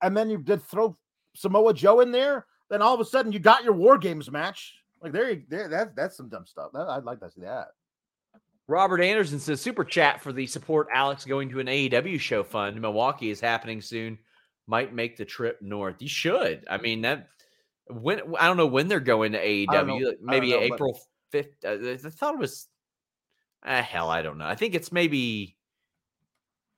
[0.02, 0.98] and then you did throw
[1.36, 4.76] Samoa Joe in there, then all of a sudden you got your War Games match.
[5.02, 5.68] Like there, you there.
[5.68, 6.72] That's that's some dumb stuff.
[6.74, 7.68] That, I'd like to see that.
[8.68, 12.82] Robert Anderson says super chat for the support Alex going to an AEW show fund.
[12.82, 14.18] Milwaukee is happening soon.
[14.66, 15.98] Might make the trip north.
[16.00, 16.66] You should.
[16.68, 17.30] I mean that
[17.88, 19.68] when I don't know when they're going to AEW.
[19.72, 19.96] don't know.
[19.96, 21.00] like, I don't Maybe know, April
[21.32, 21.64] fifth.
[21.64, 22.68] Uh, I thought it was.
[23.64, 24.46] Ah, hell, I don't know.
[24.46, 25.55] I think it's maybe.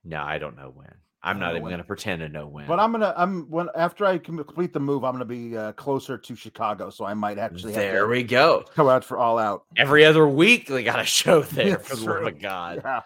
[0.08, 0.94] No, I don't know when.
[1.24, 1.72] I'm not even when.
[1.72, 2.68] going to pretend to know when.
[2.68, 3.14] But I'm gonna.
[3.18, 7.06] I'm when after I complete the move, I'm gonna be uh, closer to Chicago, so
[7.06, 8.64] I might actually have there to we go.
[8.76, 9.64] go out for all out.
[9.76, 11.80] Every other week they got a show there.
[11.80, 12.82] For the love of God.
[12.84, 13.02] Yeah.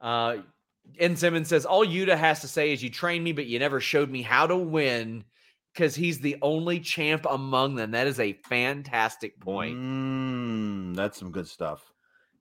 [0.00, 0.36] Uh,
[0.98, 1.16] N.
[1.16, 4.10] Simmons says, All Yuta has to say is you trained me, but you never showed
[4.10, 5.24] me how to win
[5.72, 7.90] because he's the only champ among them.
[7.90, 9.76] That is a fantastic point.
[9.76, 11.92] Mm, that's some good stuff.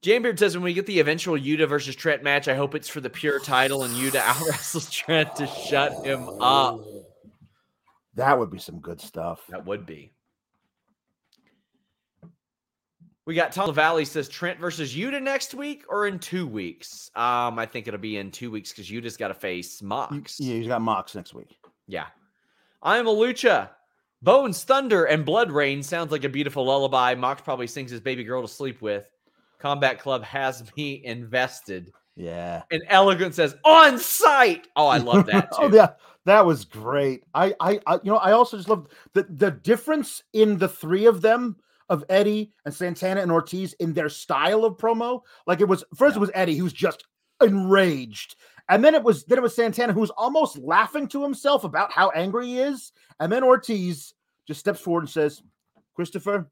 [0.04, 3.00] Jambeard says when we get the eventual Yuta versus Trent match, I hope it's for
[3.00, 6.82] the pure title and Yuta out wrestles Trent to shut him up.
[8.16, 9.42] That would be some good stuff.
[9.50, 10.12] That would be.
[13.26, 17.10] We got Tom Valley says Trent versus Yuta next week or in two weeks.
[17.16, 20.38] Um, I think it'll be in two weeks because Yuta's got to face Mox.
[20.38, 21.58] Yeah, he's got Mox next week.
[21.88, 22.08] Yeah.
[22.82, 23.70] I am a lucha.
[24.22, 27.16] Bones, Thunder, and Blood Rain sounds like a beautiful lullaby.
[27.16, 29.10] Mox probably sings his baby girl to sleep with.
[29.64, 31.92] Combat Club has me invested.
[32.16, 32.64] Yeah.
[32.70, 34.68] And Elegant says on site.
[34.76, 35.92] Oh, I love that oh yeah,
[36.26, 37.24] that was great.
[37.34, 41.06] I, I, I, you know, I also just love the the difference in the three
[41.06, 41.56] of them
[41.90, 45.22] of Eddie and Santana and Ortiz in their style of promo.
[45.48, 47.06] Like it was first, it was Eddie who's just
[47.42, 48.36] enraged,
[48.70, 52.10] and then it was then it was Santana who's almost laughing to himself about how
[52.10, 54.14] angry he is, and then Ortiz
[54.46, 55.42] just steps forward and says,
[55.96, 56.52] "Christopher,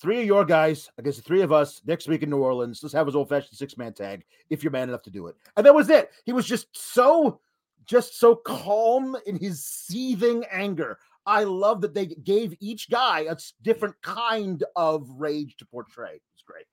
[0.00, 2.80] three of your guys against the three of us next week in New Orleans.
[2.82, 5.36] Let's have his old fashioned six man tag if you're man enough to do it.
[5.56, 6.10] And that was it.
[6.24, 7.40] He was just so,
[7.84, 10.98] just so calm in his seething anger.
[11.26, 16.20] I love that they gave each guy a different kind of rage to portray.
[16.34, 16.64] It's great.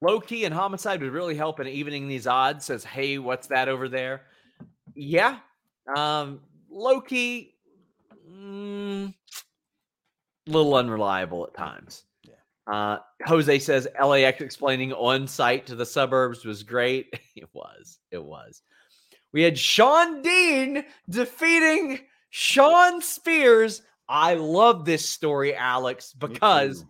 [0.00, 2.64] Low Ki and homicide would really help in evening these odds.
[2.64, 4.22] Says, hey, what's that over there?
[4.94, 5.38] Yeah.
[5.94, 6.40] Um,
[6.70, 7.54] Low Ki,
[8.30, 9.12] mm,
[10.46, 12.04] little unreliable at times.
[12.22, 12.34] Yeah.
[12.72, 17.18] Uh, Jose says LAX explaining on site to the suburbs was great.
[17.36, 17.98] It was.
[18.10, 18.62] It was.
[19.32, 23.82] We had Shawn Dean defeating Shawn Spears.
[24.08, 26.86] I love this story, Alex, because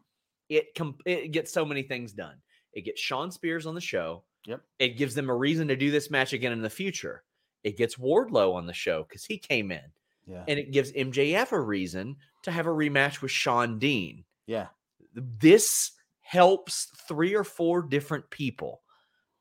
[0.48, 2.36] it com- it gets so many things done.
[2.74, 4.22] It gets Shawn Spears on the show.
[4.46, 4.61] Yep.
[4.78, 7.24] It gives them a reason to do this match again in the future.
[7.64, 9.80] It gets Wardlow on the show because he came in
[10.28, 10.44] Yeah.
[10.46, 12.14] and it gives MJF a reason
[12.47, 14.24] to have a rematch with Shawn Dean.
[14.47, 14.68] Yeah.
[15.14, 15.92] This
[16.22, 18.82] helps three or four different people,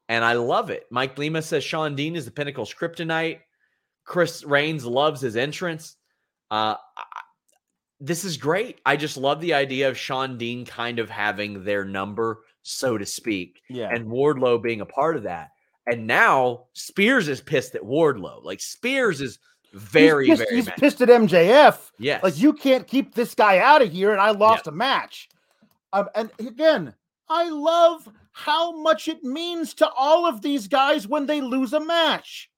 [0.10, 0.86] and I love it.
[0.91, 3.39] Mike Lima says Shawn Dean is the Pinnacle's kryptonite.
[4.03, 5.95] Chris Reigns loves his entrance.
[6.51, 7.03] Uh, I-
[8.01, 8.82] this is great.
[8.86, 13.06] I just love the idea of Shawn Dean kind of having their number, so to
[13.06, 13.89] speak, Yeah.
[13.89, 15.51] and Wardlow being a part of that.
[15.88, 18.43] And now Spears is pissed at Wardlow.
[18.43, 19.39] Like Spears is
[19.76, 20.78] very, he's pissed, very he's mad.
[20.78, 21.91] pissed at MJF.
[21.99, 22.23] Yes.
[22.23, 25.30] Like you can't keep this guy out of here, and I lost a match.
[25.93, 26.93] Um, and again,
[27.30, 31.80] I love how much it means to all of these guys when they lose a
[31.80, 32.49] match,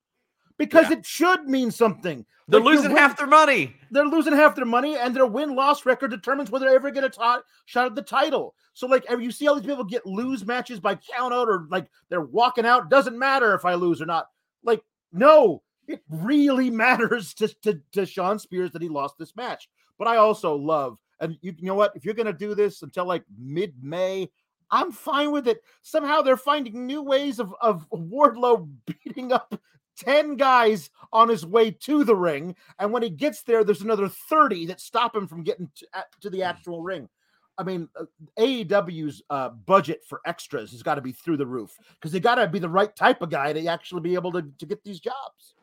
[0.58, 0.98] because Yeah.
[0.98, 2.26] it should mean something.
[2.50, 3.76] They're Like, losing win- half their money.
[3.92, 7.04] They're losing half their money, and their win loss record determines whether they ever get
[7.04, 8.56] a ti- shot at the title.
[8.74, 11.90] So, like, you see all these people get lose matches by count out, or like
[12.10, 12.90] they're walking out.
[12.90, 14.30] Doesn't matter if I lose or not.
[14.64, 19.70] Like, no, it really matters to, to, to Shawn Spears that he lost this match.
[19.98, 21.96] But I also love, and you, you know what?
[21.96, 24.30] If you're going to do this until like mid May,
[24.70, 25.62] I'm fine with it.
[25.82, 29.60] Somehow they're finding new ways of, of Wardlow beating up
[29.98, 32.56] 10 guys on his way to the ring.
[32.80, 35.88] And when he gets there, there's another 30 that stop him from getting to,
[36.22, 37.10] to the actual ring.
[37.58, 38.06] I mean, uh,
[38.38, 42.36] AEW's uh, budget for extras has got to be through the roof because they got
[42.36, 45.00] to be the right type of guy to actually be able to, to get these
[45.00, 45.56] jobs.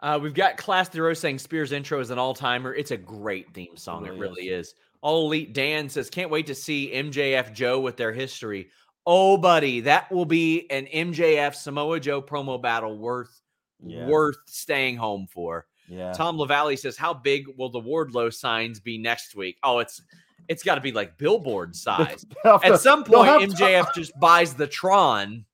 [0.00, 2.74] Uh, we've got Class Zero saying Spears intro is an all timer.
[2.74, 4.06] It's a great theme song.
[4.06, 4.74] It really really is.
[5.00, 8.68] All Elite Dan says, can't wait to see MJF Joe with their history.
[9.06, 13.40] Oh, buddy, that will be an MJF Samoa Joe promo battle worth
[13.80, 14.06] Yeah.
[14.06, 15.66] worth staying home for.
[15.88, 16.12] Yeah.
[16.12, 20.02] Tom Lavalley says, "How big will the Wardlow signs be next week?" Oh, it's
[20.48, 22.26] it's got to be like billboard size.
[22.44, 25.44] At some point, have to- MJF just buys the Tron.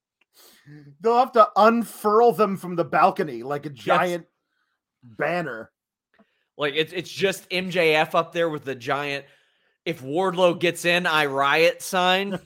[1.01, 4.25] They'll have to unfurl them from the balcony like a giant
[5.17, 5.71] banner.
[6.57, 9.25] Like it's it's just MJF up there with the giant.
[9.85, 12.31] If Wardlow gets in, I riot sign.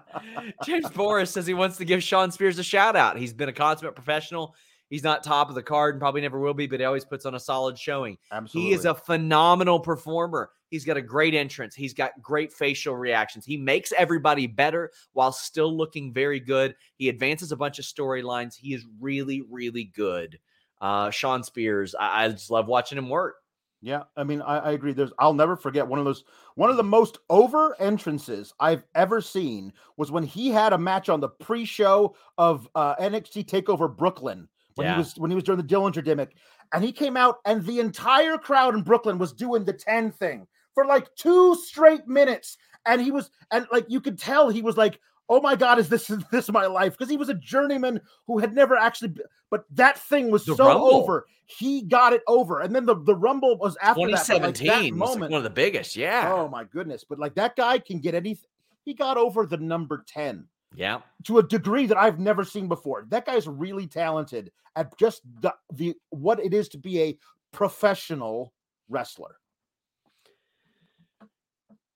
[0.64, 3.18] James Boris says he wants to give Shawn Spears a shout out.
[3.18, 4.54] He's been a consummate professional.
[4.90, 7.26] He's not top of the card and probably never will be, but he always puts
[7.26, 8.16] on a solid showing.
[8.30, 8.68] Absolutely.
[8.68, 10.50] He is a phenomenal performer.
[10.70, 11.74] He's got a great entrance.
[11.74, 13.44] He's got great facial reactions.
[13.44, 16.76] He makes everybody better while still looking very good.
[16.96, 18.54] He advances a bunch of storylines.
[18.54, 20.38] He is really, really good.
[20.84, 23.36] Uh, Shawn Spears, I, I just love watching him work.
[23.80, 24.92] Yeah, I mean, I, I agree.
[24.92, 26.24] There's, I'll never forget one of those.
[26.56, 31.08] One of the most over entrances I've ever seen was when he had a match
[31.08, 34.92] on the pre-show of uh, NXT Takeover Brooklyn when Yeah.
[34.94, 36.36] he was when he was during the Dillinger gimmick,
[36.72, 40.46] and he came out and the entire crowd in Brooklyn was doing the ten thing
[40.74, 42.56] for like two straight minutes,
[42.86, 45.00] and he was and like you could tell he was like.
[45.28, 45.78] Oh my God!
[45.78, 46.92] Is this is this my life?
[46.98, 50.54] Because he was a journeyman who had never actually, b- but that thing was The
[50.56, 50.94] so Rumble.
[50.94, 51.26] over.
[51.46, 54.26] He got it over, and then the the Rumble was after that.
[54.28, 55.30] but, like, that was like moment.
[55.32, 55.96] one of the biggest.
[55.96, 56.30] Yeah.
[56.32, 57.04] Oh my goodness!
[57.08, 58.48] But like that guy can get anything
[58.84, 61.00] he got over the number 10 Yeah.
[61.24, 63.06] to a degree that I've never seen before.
[63.08, 67.18] That guy's really talented at just the, the what it is to be a
[67.50, 68.52] professional
[68.90, 69.36] wrestler.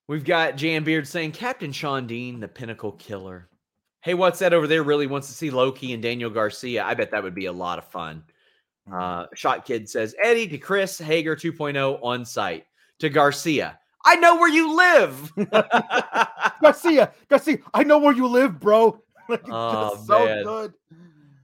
[0.08, 3.48] We've got Jan Beard saying Captain Shawn Dean, the pinnacle killer.
[4.00, 4.82] Hey, what's that over there?
[4.82, 6.82] Really wants to see Low Ki and Daniel Garcia.
[6.82, 8.24] I bet that would be a lot of fun.
[8.90, 12.64] Uh, Shot Kid says Eddie to Chris Hager 2.0 on site
[13.00, 13.78] to Garcia.
[14.06, 15.30] I know where you live.
[16.62, 19.02] Garcia, Garcia, I know where you live, bro.
[19.30, 20.42] Like, Oh, so man.
[20.42, 20.72] good.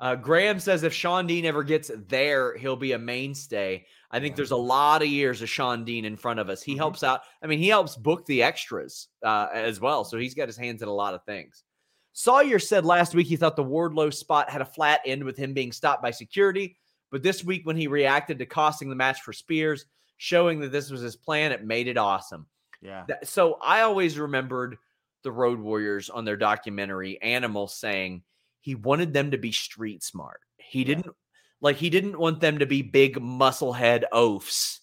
[0.00, 3.84] Uh, Graham says if Shawn Dean ever gets there, he'll be a mainstay.
[4.14, 6.62] I think there's a lot of years of Shawn Dean in front of us.
[6.62, 6.78] He Mhm.
[6.78, 7.22] helps out.
[7.42, 10.04] I mean, he helps book the extras uh, as well.
[10.04, 11.64] So he's got his hands in a lot of things.
[12.12, 15.52] Sawyer said last week he thought the Wardlow spot had a flat end with him
[15.52, 16.76] being stopped by security.
[17.10, 19.86] But this week, when he reacted to costing the match for Spears,
[20.16, 22.46] showing that this was his plan, it made it awesome.
[22.80, 23.06] Yeah.
[23.24, 24.78] So I always remembered
[25.22, 28.22] the Road Warriors on their documentary Animal saying
[28.60, 30.40] he wanted them to be street smart.
[30.58, 30.84] He Yeah.
[30.86, 31.16] didn't
[31.60, 34.80] like he didn't want them to be big musclehead oafs.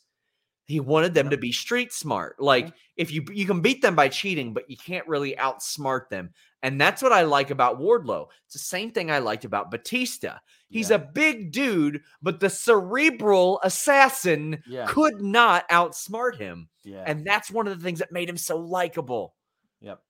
[0.65, 2.39] He wanted them to be street smart.
[2.39, 6.31] Like if you you can beat them by cheating, but you can't really outsmart them.
[6.63, 8.27] And that's what I like about Wardlow.
[8.45, 10.37] It's the same thing I liked about Batista.
[10.69, 10.97] He's Yeah.
[10.97, 14.85] a big dude, but the cerebral assassin Yeah.
[14.87, 16.69] could not outsmart him.
[16.83, 17.03] Yeah.
[17.05, 19.35] And that's one of the things that made him so likable.
[19.81, 20.01] Yep.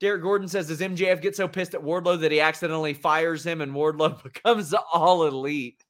[0.00, 3.62] Derek Gordon says, Does MJF get so pissed at Wardlow that he accidentally fires him
[3.62, 5.84] and Wardlow becomes all elite?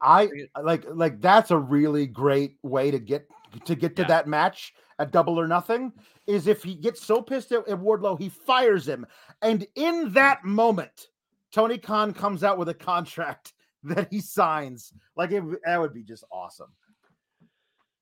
[0.00, 0.28] I
[0.62, 3.26] like like that's a really great way to get
[3.64, 4.08] to get to Yeah.
[4.08, 5.92] that match at double or nothing
[6.26, 9.06] is if he gets so pissed at, at Wardlow, he fires him.
[9.42, 11.08] And in that moment,
[11.52, 13.52] Tony Khan comes out with a contract
[13.84, 14.92] that he signs.
[15.16, 16.70] Like it, that would be just awesome.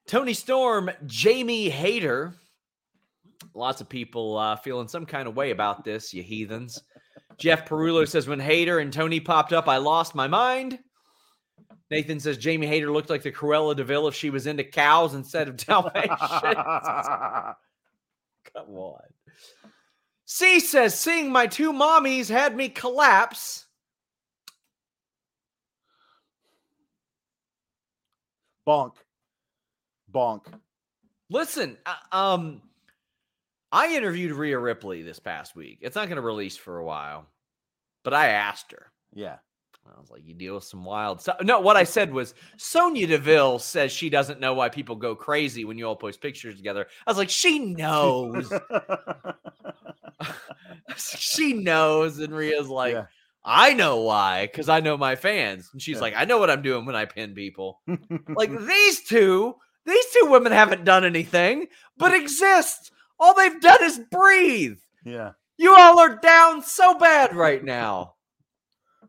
[0.06, 2.34] Toni Storm, Jamie Hayter.
[3.54, 6.82] Lots of people uh, feeling some kind of way about this, you heathens.
[7.38, 10.78] Jeff Perullo says, When Hayter and Tony popped up, I lost my mind.
[11.94, 15.14] Nathan says, Jamie Hayter looked like the Cruella de Vil if she was into cows
[15.14, 16.08] instead of Dalmatians.
[18.52, 19.00] Come on.
[20.24, 23.66] C says, seeing my two mommies had me collapse.
[28.66, 28.94] Bonk.
[30.12, 30.46] Bonk.
[31.30, 32.60] Listen, uh, um,
[33.70, 35.78] I interviewed Rhea Ripley this past week.
[35.80, 37.26] It's not going to release for a while,
[38.02, 38.90] but I asked her.
[39.12, 39.36] Yeah.
[39.86, 43.06] I was like, "You deal with some wild stuff." No, what I said was Sonya
[43.06, 46.86] Deville says she doesn't know why people go crazy when you all post pictures together.
[47.06, 48.52] I was like, "She knows.
[50.96, 53.06] she knows." And Rhea's like, Yeah.
[53.44, 56.02] "I know why, because I know my fans." And she's Yeah.
[56.02, 57.80] like, "I know what I'm doing when I pin people."
[58.28, 59.54] like these two,
[59.86, 61.66] these two women haven't done anything
[61.96, 62.92] but exist.
[63.20, 64.78] All they've done is breathe.
[65.04, 65.32] yeah.
[65.56, 68.13] You all are down so bad right now.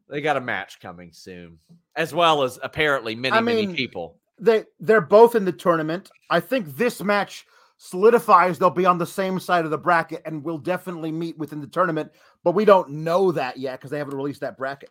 [0.10, 1.60] They got a match coming soon,
[1.96, 4.20] as well as apparently many, I many people.
[4.40, 6.10] They they're both in the tournament.
[6.30, 7.46] I think this match
[7.78, 11.60] solidifies they'll be on the same side of the bracket and will definitely meet within
[11.60, 12.12] the tournament,
[12.44, 14.90] but we don't know that yet because they haven't released that bracket.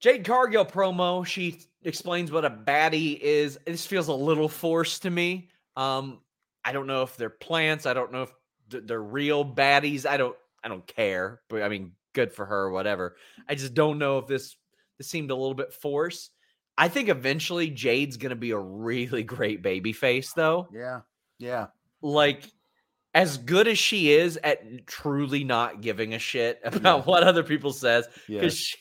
[0.00, 1.26] Jade Cargill promo.
[1.26, 3.58] She explains what a baddie is.
[3.66, 5.48] This feels a little forced to me.
[5.76, 6.20] Um,
[6.64, 7.84] I don't know if they're plants.
[7.84, 8.32] I don't know if
[8.70, 10.06] th- they're real baddies.
[10.06, 10.36] I don't.
[10.62, 11.40] I don't care.
[11.48, 12.70] But I mean, good for her.
[12.70, 13.16] Whatever.
[13.48, 14.56] I just don't know if this
[14.98, 16.30] this seemed a little bit forced.
[16.76, 20.68] I think eventually Jade's gonna be a really great baby face, though.
[20.72, 21.00] Yeah.
[21.38, 21.66] Yeah.
[22.02, 22.50] like
[23.14, 27.72] as good as she is at truly not giving a shit about what other people
[27.72, 28.40] says Yeah.
[28.40, 28.76] because she,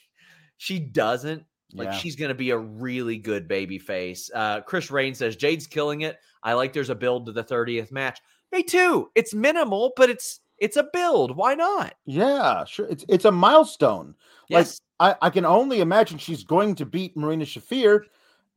[0.57, 1.91] she doesn't like yeah.
[1.93, 6.17] she's gonna be a really good baby face uh chris rain says jade's killing it
[6.43, 8.19] i like there's a build to the 30th match
[8.51, 12.88] me too it's minimal but it's it's a build why not Yeah, sure.
[12.88, 14.16] It's it's a milestone.
[14.49, 18.05] Like yes I, I can only imagine she's going to beat Marina Shafir,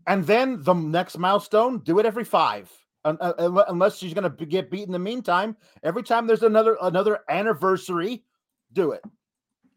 [0.06, 2.70] and then the next milestone, do it every five.
[3.04, 6.76] Un- uh, unless she's going to get beat in the meantime, every time there's another
[6.82, 8.24] another anniversary,
[8.72, 9.02] do it.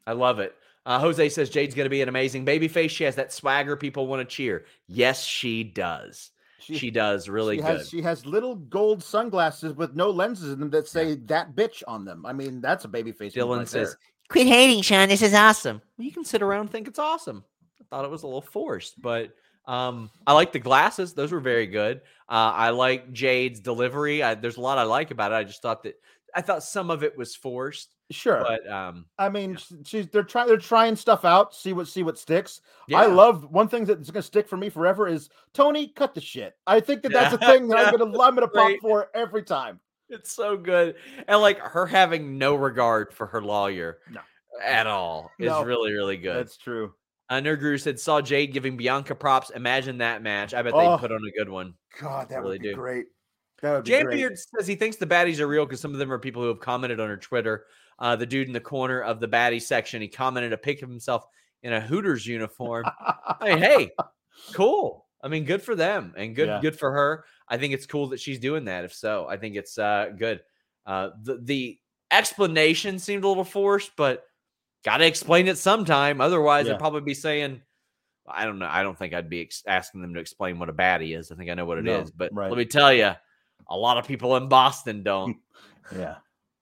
[0.08, 0.56] i love it
[0.86, 2.92] uh, Jose says Jade's going to be an amazing baby face.
[2.92, 4.66] She has that swagger people want to cheer.
[4.88, 6.32] Yes, she does.
[6.64, 7.78] She, does really she good.
[7.78, 11.84] has she has little gold sunglasses with no lenses in them that say that bitch
[11.88, 12.26] on them.
[12.26, 13.34] I mean, that's a baby face.
[13.34, 14.00] Dylan right says, there.
[14.30, 15.10] "Quit hating, Sean.
[15.10, 17.44] This is awesome." Well, you can sit around and think it's awesome.
[17.82, 19.32] I thought it was a little forced, but
[19.66, 22.02] um, I like the glasses; those were very good.
[22.30, 24.24] Uh, I like Jade's delivery.
[24.24, 25.36] I, there's a lot I like about it.
[25.36, 25.96] I just thought that
[26.36, 28.44] I thought some of it was forced, Sure.
[28.48, 32.04] but um, I mean, sh- she's they're trying they're trying stuff out, see what see
[32.04, 32.62] what sticks.
[32.88, 33.00] yeah.
[33.00, 36.56] I love one thing that's gonna stick for me forever is Tony, cut the shit.
[36.68, 39.44] I think that that's a thing that I'm yeah, gonna I'm gonna pop for every
[39.44, 39.80] time.
[40.10, 40.96] It's so good.
[41.28, 44.20] And like her having no regard for her lawyer No.
[44.64, 45.64] at all is No.
[45.64, 46.36] really, really good.
[46.38, 46.94] That's true.
[47.30, 49.50] Uh, Nerguru said, saw Jade giving Bianca props.
[49.52, 50.54] Imagine that match.
[50.54, 50.92] I bet Oh.
[50.92, 51.74] they'd put on a good one.
[52.00, 52.76] God, that Really would be do.
[52.76, 53.06] great.
[53.62, 54.18] That would be Jan great.
[54.18, 56.50] Beard says he thinks the baddies are real because some of them are people who
[56.50, 57.66] have commented on her Twitter.
[58.00, 60.90] Uh, the dude in the corner of the baddie section, he commented a pic of
[60.90, 61.26] himself
[61.62, 62.86] in a Hooters uniform.
[62.86, 63.92] I mean, hey,
[64.54, 65.06] cool.
[65.24, 66.60] I mean, good for them and good Yeah.
[66.62, 67.24] good for her.
[67.48, 68.84] I think it's cool that she's doing that.
[68.84, 70.42] If so, I think it's uh, good.
[70.86, 71.80] Uh, the the
[72.12, 74.24] explanation seemed a little forced, but
[74.84, 76.20] got to explain it sometime.
[76.20, 76.74] Otherwise, Yeah.
[76.74, 77.62] I'd probably be saying,
[78.28, 78.68] I don't know.
[78.70, 81.32] I don't think I'd be ex- asking them to explain what a baddie is.
[81.32, 82.50] I think I know what it is, No, but right.
[82.50, 83.12] let me tell you,
[83.70, 85.38] a lot of people in Boston don't.
[85.96, 86.16] yeah.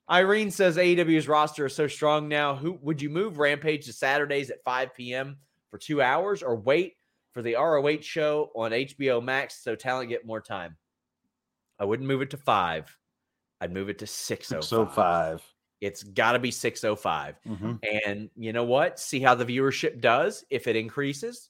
[0.09, 2.55] Irene says AEW's roster is so strong now.
[2.55, 5.37] Who would you move Rampage to Saturdays at 5 p.m.
[5.69, 6.95] for two hours or wait
[7.33, 10.75] for the ROH show on HBO Max so talent get more time?
[11.79, 12.95] I wouldn't move it to five.
[13.61, 14.67] I'd move it to 605.
[14.67, 15.41] So five.
[15.79, 17.35] It's got to be 605.
[17.47, 17.79] Mhm.
[18.03, 18.99] And you know what?
[18.99, 20.43] See how the viewership does.
[20.49, 21.49] If it increases,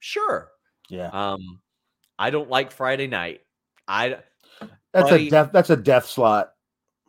[0.00, 0.50] sure.
[0.88, 1.08] Yeah.
[1.08, 1.60] Um,
[2.18, 3.40] I don't like Friday night.
[3.88, 4.18] I
[4.92, 5.50] That's buddy- a death.
[5.52, 6.52] That's a death slot.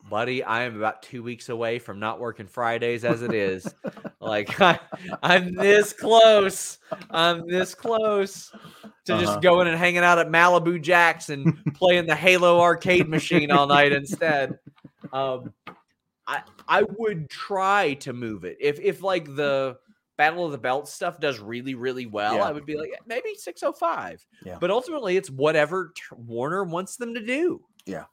[0.09, 3.67] Buddy, I am about two weeks away from not working Fridays as it is.
[4.21, 4.79] like I,
[5.21, 6.77] I'm this close.
[7.09, 8.51] I'm this close
[9.05, 9.21] to Uh-huh.
[9.21, 13.67] just going and hanging out at Malibu Jacks and playing the Halo arcade machine all
[13.67, 14.57] night instead.
[15.11, 15.53] Um,
[16.25, 19.77] I I would try to move it if if like the
[20.15, 22.35] Battle of the Belt stuff does really really well.
[22.35, 22.43] Yeah.
[22.45, 24.25] I would be like maybe 605.
[24.45, 24.57] Yeah.
[24.59, 27.61] But ultimately, it's whatever Warner wants them to do.
[27.85, 28.05] Yeah.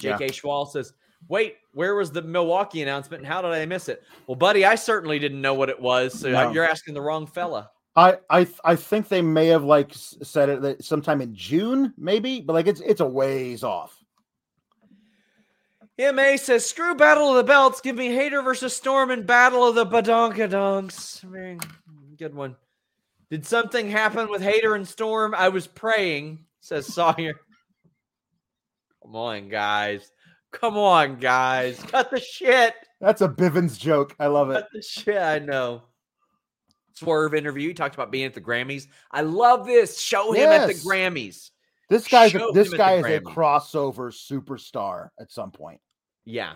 [0.00, 0.24] J.K.
[0.26, 0.30] Yeah.
[0.30, 0.92] Schwal says,
[1.28, 3.22] "Wait, where was the Milwaukee announcement?
[3.22, 6.18] And how did I miss it?" Well, buddy, I certainly didn't know what it was.
[6.18, 6.50] So No.
[6.52, 7.70] you're asking the wrong fella.
[7.96, 12.40] I I I think they may have like said it that sometime in June, maybe,
[12.42, 13.96] but like it's it's a ways off.
[15.98, 17.80] Ma says, "Screw Battle of the Belts.
[17.80, 21.60] Give me Hayter versus Storm and Battle of the Badonkadonks." I mean,
[22.18, 22.56] good one.
[23.30, 25.34] Did something happen with Hayter and Storm?
[25.34, 27.40] I was praying, says Sawyer.
[29.06, 30.10] Come on, guys.
[30.50, 31.78] Come on, guys.
[31.78, 32.74] Cut the shit.
[33.00, 34.16] That's a Bivens joke.
[34.18, 34.54] I love it.
[34.54, 35.16] Cut the shit.
[35.16, 35.84] I know.
[36.94, 37.68] Swerve interview.
[37.68, 38.88] He talked about being at the Grammys.
[39.12, 40.00] I love this.
[40.00, 41.50] Show him at the Grammys.
[41.88, 45.52] This guy's Show a, this him at the guy is a crossover superstar at some
[45.52, 45.80] point.
[46.24, 46.54] Yeah.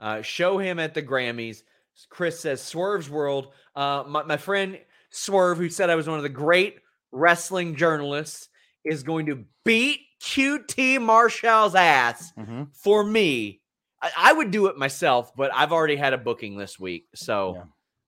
[0.00, 1.64] Uh, show him at the Grammys.
[2.08, 3.52] Chris says Swerve's World.
[3.76, 4.78] Uh, my, my friend
[5.10, 6.78] Swerve, who said I was one of the great
[7.12, 8.48] wrestling journalists,
[8.86, 12.64] is going to beat QT Marshall's ass Mm-hmm.
[12.74, 13.60] for me.
[14.02, 17.06] I, I would do it myself, but I've already had a booking this week.
[17.14, 17.62] So Yeah.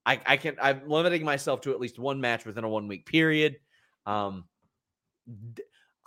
[0.04, 3.06] I, I can I'm limiting myself to at least one match within a one week
[3.06, 3.56] period.
[4.06, 4.44] Um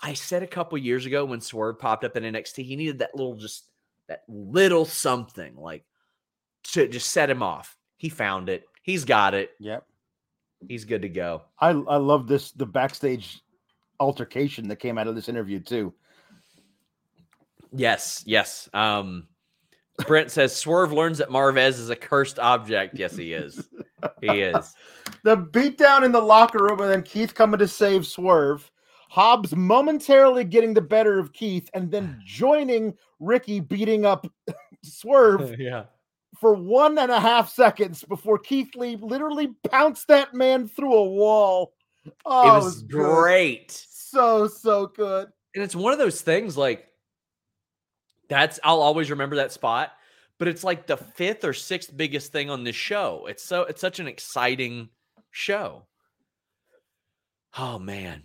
[0.01, 3.15] I said a couple years ago when Swerve popped up in NXT, he needed that
[3.15, 3.65] little just
[4.07, 5.85] that little something like
[6.73, 7.77] to just set him off.
[7.97, 8.65] He found it.
[8.83, 9.51] He's got it.
[9.59, 9.85] Yep.
[10.67, 11.43] He's good to go.
[11.59, 13.39] I I love this the backstage
[13.99, 15.93] altercation that came out of this interview too.
[17.71, 18.69] Yes, yes.
[18.73, 19.27] Um
[20.07, 22.97] Brent says Swerve learns that Marvez is a cursed object.
[22.99, 23.69] Yes, he is.
[24.21, 24.75] He is.
[25.23, 28.71] The beatdown in the locker room and then Keith coming to save Swerve.
[29.09, 34.27] Hobbs momentarily getting the better of Keith and then joining Ricky beating up
[34.83, 35.85] Swerve yeah.
[36.39, 41.05] for one and a half seconds before Keith Lee literally pounced that man through a
[41.05, 41.73] wall.
[42.25, 42.89] Oh, it was good.
[42.89, 43.84] great.
[44.15, 45.27] So, so good.
[45.53, 46.87] and it's one of those things like
[48.29, 49.91] that's I'll always remember that spot,
[50.39, 53.25] but it's like the fifth or sixth biggest thing on this show.
[53.27, 54.87] It's so it's such an exciting
[55.31, 55.85] show.
[57.57, 58.23] Oh man.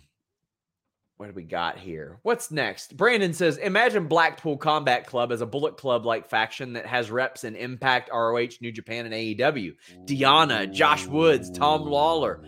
[1.17, 2.19] What do we got here?
[2.23, 2.97] What's next?
[2.97, 7.43] Brandon says, Imagine Blackpool Combat Club as a Bullet Club like faction that has reps
[7.43, 9.73] in Impact, ROH, New Japan, and AEW.
[10.05, 12.41] Deonna, Josh Woods, Tom Lawlor.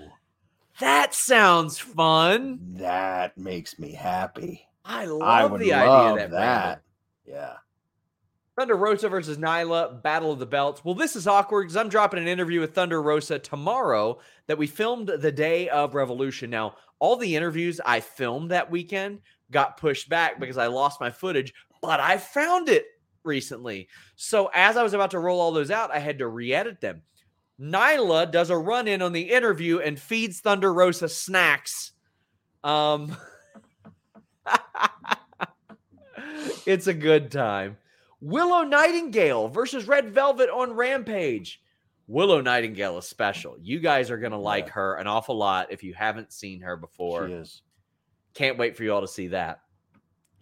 [0.79, 2.59] That sounds fun.
[2.73, 4.67] That makes me happy.
[4.83, 6.31] I love I the love idea of that.
[6.31, 6.81] that.
[7.25, 7.53] Yeah.
[8.57, 10.85] Thunder Rosa versus Nyla, Battle of the Belts.
[10.85, 14.67] Well, this is awkward because I'm dropping an interview with Thunder Rosa tomorrow that we
[14.67, 16.51] filmed the day of Revolution.
[16.51, 21.09] Now, all the interviews I filmed that weekend got pushed back because I lost my
[21.09, 22.85] footage, but I found it
[23.23, 23.87] recently.
[24.15, 27.01] So as I was about to roll all those out, I had to re-edit them.
[27.59, 31.91] Nyla does a run in on the interview and feeds Thunder Rosa snacks.
[32.63, 33.15] Um
[36.65, 37.77] it's a good time.
[38.21, 41.61] Willow Nightingale versus Red Velvet on Rampage.
[42.07, 43.57] Willow Nightingale is special.
[43.61, 44.73] You guys are going to like Yeah.
[44.73, 47.27] her an awful lot if you haven't seen her before.
[47.27, 47.61] She is.
[48.33, 49.61] Can't wait for you all to see that.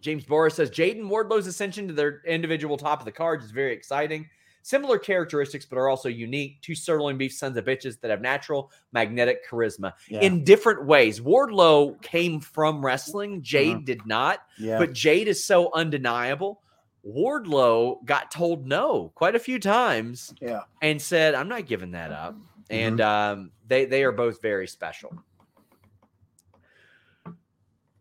[0.00, 3.52] James Boris says Jade and Wardlow's ascension to their individual top of the cards is
[3.52, 4.28] very exciting.
[4.62, 6.60] Similar characteristics, but are also unique.
[6.60, 10.20] Two sirloin beef sons of bitches that have natural magnetic charisma Yeah.
[10.20, 11.20] in different ways.
[11.20, 14.78] Wardlow came from wrestling, Jade did not, yeah.
[14.78, 16.62] but Jade is so undeniable.
[17.04, 20.60] Wardlow got told no quite a few times yeah.
[20.80, 22.36] and said, "I'm not giving that up."
[22.70, 25.12] And um, they they are both very special.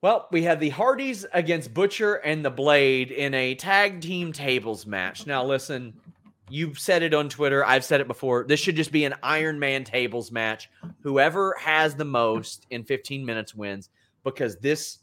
[0.01, 4.88] Well, we had the Hardys against Butcher and the Blade in a tag team tables
[4.88, 5.28] match.
[5.28, 5.93] Now, listen,
[6.51, 7.65] you've said it on Twitter.
[7.65, 8.45] I've said it before.
[8.47, 10.69] This should just be an Iron Man tables match.
[11.01, 13.89] Whoever has the most in 15 minutes wins
[14.23, 14.99] because this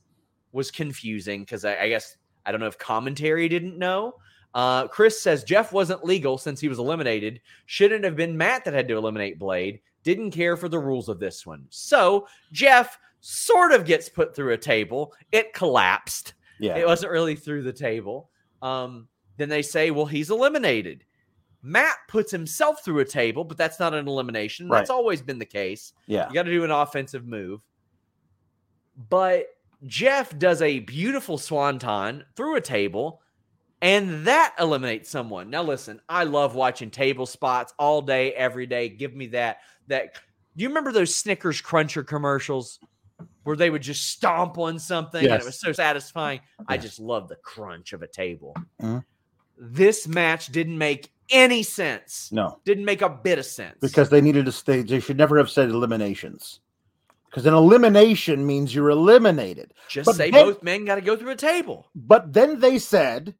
[0.52, 4.14] was confusing because I, I guess I don't know if commentary didn't know.
[4.54, 7.40] Uh, Chris says Jeff wasn't legal since he was eliminated.
[7.66, 9.80] Shouldn't have been Matt that had to eliminate Blade.
[10.04, 11.66] Didn't care for the rules of this one.
[11.70, 15.12] So Jeff sort of gets put through a table.
[15.32, 16.34] It collapsed.
[16.58, 16.76] Yeah.
[16.76, 18.30] It wasn't really through the table.
[18.62, 21.04] Um, then they say, well, he's eliminated.
[21.62, 24.68] Matt puts himself through a table, but that's not an elimination.
[24.68, 25.92] That's always been the case.
[26.06, 26.28] yeah.
[26.28, 27.60] You got to do an offensive move.
[29.08, 29.46] But
[29.86, 33.22] Jeff does a beautiful swanton through a table,
[33.80, 35.50] and that eliminates someone.
[35.50, 38.88] Now, listen, I love watching table spots all day, every day.
[38.88, 39.58] Give me that.
[39.86, 40.14] That.
[40.56, 42.80] Do you remember those Snickers Cruncher commercials
[43.44, 46.40] where they would just stomp on something and it was so satisfying?
[46.66, 48.56] I just love the crunch of a table.
[48.80, 49.04] Mhm.
[49.56, 52.30] This match didn't make any sense.
[52.32, 52.60] No.
[52.64, 54.82] Didn't make a bit of sense Because they needed to stay.
[54.82, 56.60] They should never have said eliminations.
[57.28, 59.74] Because an elimination means you're eliminated.
[59.88, 61.90] just but say then- both men got to go through a table.
[61.94, 63.34] But then they said,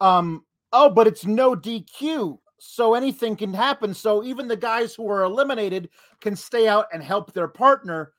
[0.00, 2.38] um, oh, but it's no DQ.
[2.58, 3.92] So anything can happen.
[3.92, 8.12] So even the guys who are eliminated can stay out and help their partner.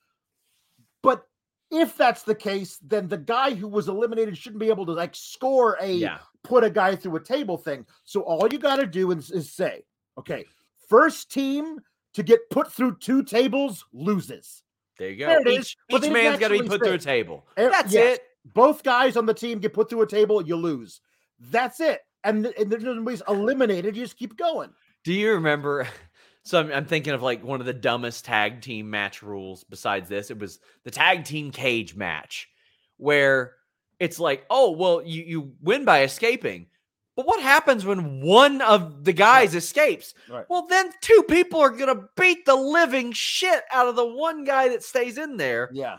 [1.02, 1.24] But
[1.72, 5.16] if that's the case, then the guy who was eliminated shouldn't be able to like
[5.16, 6.20] score a Yeah.
[6.48, 7.86] Put a guy through a table thing.
[8.04, 9.84] So all you got to do is, is say,
[10.18, 10.46] okay,
[10.90, 11.80] first team
[12.14, 14.64] to get put through two tables loses.
[14.98, 15.28] There you go.
[15.28, 17.46] There each, each man's got to be put through a table.
[17.56, 18.16] That's yes.
[18.16, 18.22] it.
[18.54, 21.02] Both guys on the team get put through a table, you lose.
[21.40, 22.02] That's it.
[22.24, 23.96] And, and there's nobody's eliminated.
[23.96, 24.72] You just keep going.
[25.04, 25.88] Do you remember?
[26.44, 30.08] So I'm, I'm thinking of like one of the dumbest tag team match rules besides
[30.08, 30.32] this.
[30.32, 32.48] It was the tag team cage match
[32.96, 33.56] where
[34.00, 36.68] it's like, oh, well, you, you win by escaping.
[37.16, 40.14] But what happens when one of the guys escapes?
[40.30, 40.46] Right.
[40.50, 44.44] Well, then two people are going to beat the living shit out of the one
[44.44, 45.72] guy that stays in there.
[45.74, 45.98] Yeah.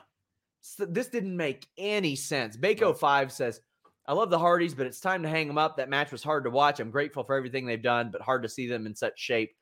[0.61, 2.57] So this didn't make any sense.
[2.57, 2.99] Bako Right.
[2.99, 3.61] Five says,
[4.07, 5.77] "I love the Hardys, but it's time to hang them up.
[5.77, 6.79] That match was hard to watch.
[6.79, 9.57] I'm grateful for everything they've done, but hard to see them in such shape.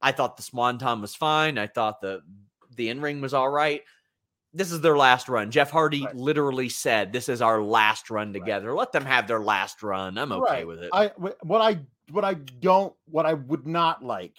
[0.00, 1.58] I thought the Swanton was fine.
[1.58, 2.20] I thought the
[2.76, 3.82] the in ring was all right.
[4.54, 5.50] This is their last run.
[5.50, 6.14] Jeff Hardy Right.
[6.14, 8.74] literally said, "This is our last run together.
[8.74, 10.18] Let them have their last run.
[10.18, 10.66] I'm okay Right.
[10.66, 11.08] with it." I
[11.42, 11.80] what I
[12.10, 14.36] what I don't what I would not like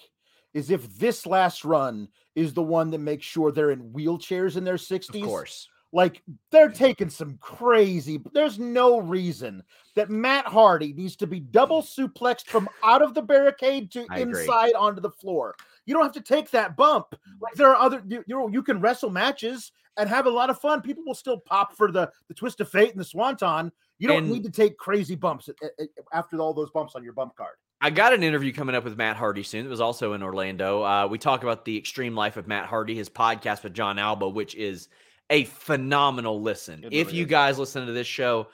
[0.54, 4.64] is if this last run is the one that makes sure they're in wheelchairs in
[4.64, 5.10] their 60s.
[5.10, 5.26] of 60s.
[5.26, 8.22] course, Like they're taking some crazy.
[8.34, 9.64] There's no reason
[9.96, 11.88] that Matt Hardy needs to be double mm.
[12.12, 14.42] suplexed from out of the barricade to I agree.
[14.42, 15.56] inside onto the floor.
[15.86, 17.08] You don't have to take that bump.
[17.12, 17.42] Mm.
[17.42, 20.50] Like there are other you, you know you can wrestle matches and have a lot
[20.50, 20.82] of fun.
[20.82, 23.72] People will still pop for the the twist of fate and the swanton.
[24.00, 25.88] You don't And- need to take crazy bumps a- a- a-
[26.18, 27.56] after all those bumps on your bump card.
[27.82, 29.66] I got an interview coming up with Matt Hardy soon.
[29.66, 30.84] It was also in Orlando.
[30.84, 34.30] Uh, we talk about the extreme life of Matt Hardy, his podcast with Jon Alba,
[34.30, 34.88] which is
[35.30, 36.84] a phenomenal listen.
[36.86, 37.30] It if you is.
[37.30, 38.48] guys listen to this show,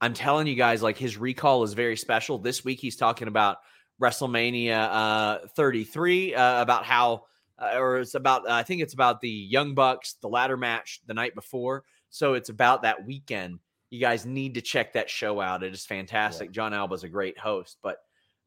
[0.00, 2.38] I'm telling you guys, like his recall is very special.
[2.38, 3.58] This week he's talking about
[4.00, 7.24] WrestleMania uh, 33, uh, about how,
[7.58, 11.14] uh, or it's about, I think it's about the Young Bucks, the ladder match the
[11.14, 11.84] night before.
[12.10, 13.58] So it's about that weekend.
[13.90, 15.62] You guys need to check that show out.
[15.62, 16.50] It is fantastic.
[16.50, 17.98] Jon Alba's a great host, but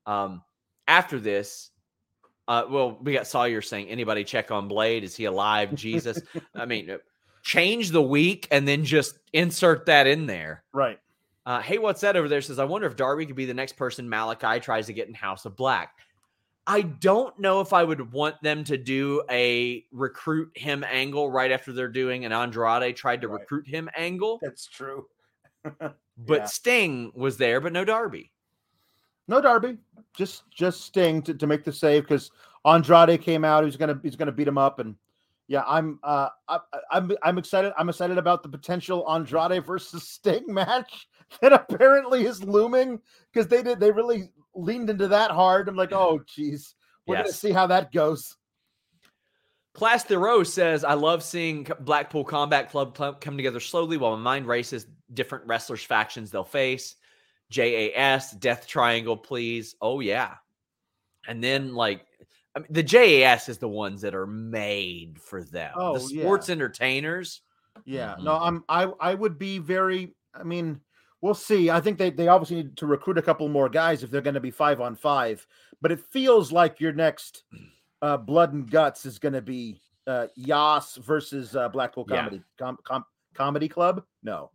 [0.06, 0.42] um,
[0.88, 1.72] after this,
[2.48, 5.04] uh, well, we got Sawyer saying, anybody check on Blade?
[5.04, 5.74] Is he alive?
[5.74, 6.22] Jesus.
[6.56, 6.98] I mean, uh,
[7.44, 10.64] change the week and then just insert that in there.
[10.74, 11.00] Right.
[11.46, 12.42] Uh, hey, what's that over there?
[12.42, 15.14] Says, I wonder if Darby could be the next person Malakai tries to get in
[15.14, 15.92] House of Black.
[16.68, 21.52] I don't know if I would want them to do a recruit him angle right
[21.52, 23.42] after they're doing an Andrade tried to Right.
[23.42, 25.06] recruit him angle, That's true.
[25.80, 25.96] but
[26.28, 26.46] Yeah.
[26.46, 28.32] Sting was there, but no Darby.
[29.28, 29.78] No Darby,
[30.16, 32.32] just just Sting to, to make the save because
[32.66, 33.64] Andrade came out.
[33.64, 34.96] He's gonna he's gonna beat him up, and
[35.48, 37.74] yeah, I'm uh I, I- I'm I'm excited.
[37.78, 41.08] I'm excited about the potential Andrade versus Sting match
[41.42, 43.00] that apparently is looming
[43.34, 45.68] because they did they really leaned into that hard.
[45.68, 46.76] I'm like, oh geez,
[47.06, 48.36] we're gonna see how that goes.
[49.74, 54.48] Class Thoreau says, I love seeing Blackpool Combat Club come together slowly while my mind
[54.48, 56.96] races different wrestlers factions they'll face.
[57.50, 59.76] JAS, Death Triangle, please.
[59.82, 60.36] Oh yeah.
[61.28, 62.06] And then like
[62.56, 65.74] I mean, the JAS is the ones that are made for them.
[65.76, 66.22] Oh, the yeah.
[66.22, 67.42] sports entertainers.
[67.84, 68.24] Yeah, Mhm.
[68.24, 70.16] no, I'm I I would be very.
[70.34, 70.80] I mean,
[71.26, 71.72] we'll see.
[71.72, 74.36] I think they they obviously need to recruit a couple more guys if they're going
[74.36, 75.46] to be five on five.
[75.82, 77.44] But it feels like your next
[78.04, 82.18] uh, blood and guts is going to be uh, JAS versus uh, Blackpool Yeah.
[82.18, 84.04] Comedy com, com, Comedy Club.
[84.22, 84.52] No,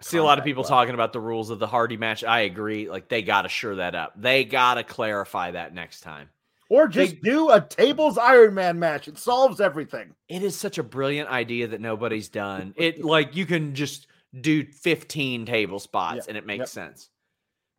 [0.00, 0.80] I see a lot of people Club.
[0.80, 2.24] talking about the rules of the Hardy match.
[2.24, 2.88] I agree.
[2.88, 4.14] Like they got to sure that up.
[4.16, 6.30] They got to clarify that next time.
[6.70, 9.08] or just do a tables Iron Man match.
[9.08, 10.14] It solves everything.
[10.30, 12.72] It is such a brilliant idea that nobody's done.
[12.78, 14.06] It like you can just
[14.40, 16.68] do 15 table spots Yep, and it makes yep.
[16.68, 17.10] sense.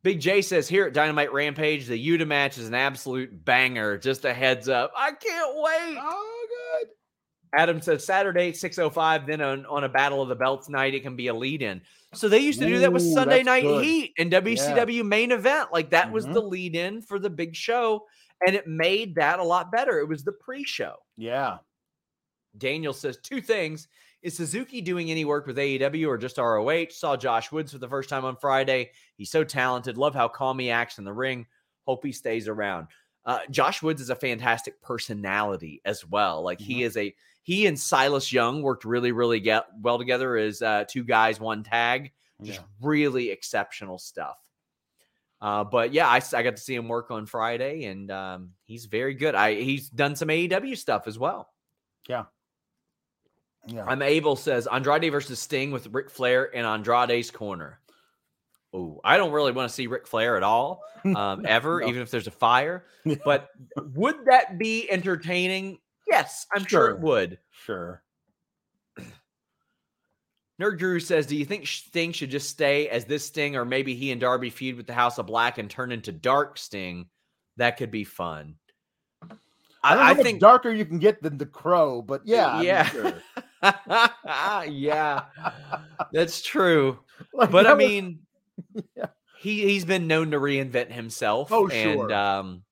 [0.03, 3.98] Big J says here at Dynamite Rampage, the Yuta match is an absolute banger.
[3.98, 4.91] Just a heads up.
[4.95, 5.98] I can't wait.
[5.99, 6.48] Oh,
[6.82, 6.90] good.
[7.57, 11.15] Adam says Saturday, 605, then on, on a Battle of the Belts night, it can
[11.15, 11.82] be a lead in.
[12.14, 13.84] So they used to do that with Sunday Night good.
[13.84, 15.69] Heat and WCW main event.
[15.73, 16.34] Like that was Mhm.
[16.34, 18.06] the lead in for the big show.
[18.45, 19.99] And it made that a lot better.
[19.99, 20.95] It was the pre show.
[21.18, 21.57] Yeah.
[22.57, 23.88] Daniel says two things.
[24.26, 26.88] Is Suzuki doing any work with AEW or just ROH?
[26.89, 28.89] Saw Josh Woods for the first time on Friday.
[29.18, 29.99] He's so talented.
[29.99, 31.45] Love how calm he acts in the ring.
[31.85, 32.88] Hope he stays around.
[33.23, 36.41] Uh, Josh Woods is a fantastic personality as well.
[36.41, 40.60] Like he is a he and Silas Young worked really really get well together as
[40.60, 42.11] uh, two guys one tag.
[42.41, 42.65] Just Yeah.
[42.81, 44.38] really exceptional stuff.
[45.39, 49.14] Uh, but yeah, I got to see him work on Friday, and um, he's very
[49.14, 49.35] good.
[49.35, 51.49] I he's done some AEW stuff as well.
[52.10, 52.23] Yeah.
[53.88, 57.80] I'm able says Andrade versus Sting with Ric Flair in Andrade's corner.
[58.74, 60.82] Oh, I don't really want to see Ric Flair at all,
[61.16, 61.88] um, ever, No.
[61.88, 62.86] even if there's a fire.
[63.26, 63.50] But
[63.94, 65.80] would that be entertaining?
[66.08, 66.90] Yes, I'm sure, Sure.
[66.92, 67.40] it would.
[67.52, 68.04] Sure.
[70.62, 73.94] Nerd Guru says, "Do you think Sting should just stay as this Sting, or maybe
[73.96, 77.08] he and Darby feud with the House of Black and turn into Dark Sting?
[77.58, 78.56] That could be fun."
[79.84, 83.14] I, I, I think, darker you can get than the crow, but yeah, yeah, sure.
[84.70, 85.24] yeah,
[86.12, 87.00] that's true.
[87.34, 88.20] Like, But I that was- mean,
[88.98, 89.06] Yeah.
[89.40, 91.50] he he's been known to reinvent himself.
[91.52, 92.14] Oh, and sure.
[92.14, 92.64] um,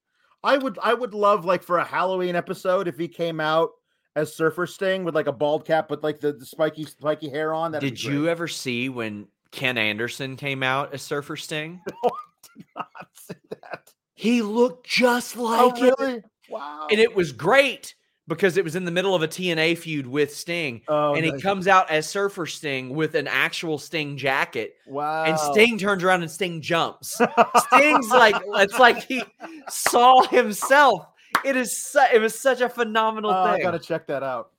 [0.44, 3.70] I would I would love like for a Halloween episode if he came out
[4.18, 7.54] as Surfer Sting with like a bald cap with like the, the spiky spiky hair
[7.54, 7.72] on.
[7.72, 11.80] That'd did you ever see when Ken Anderson came out as Surfer Sting?
[11.88, 12.10] no, I
[12.58, 13.94] did not see that?
[14.14, 15.96] He looked just like Oh it.
[16.00, 16.22] really?
[16.50, 16.88] Wow.
[16.92, 17.96] and it was great
[18.28, 21.40] because it was in the middle of a TNA feud with Sting, oh, and he
[21.42, 25.24] comes out as Surfer Sting with an actual Sting jacket, wow.
[25.26, 27.20] and Sting turns around and Sting jumps.
[27.68, 29.24] Sting's like it's like he
[29.70, 31.06] saw himself.
[31.44, 33.64] It is su- it was such a phenomenal Oh, I thing.
[33.64, 34.52] gotta check that out.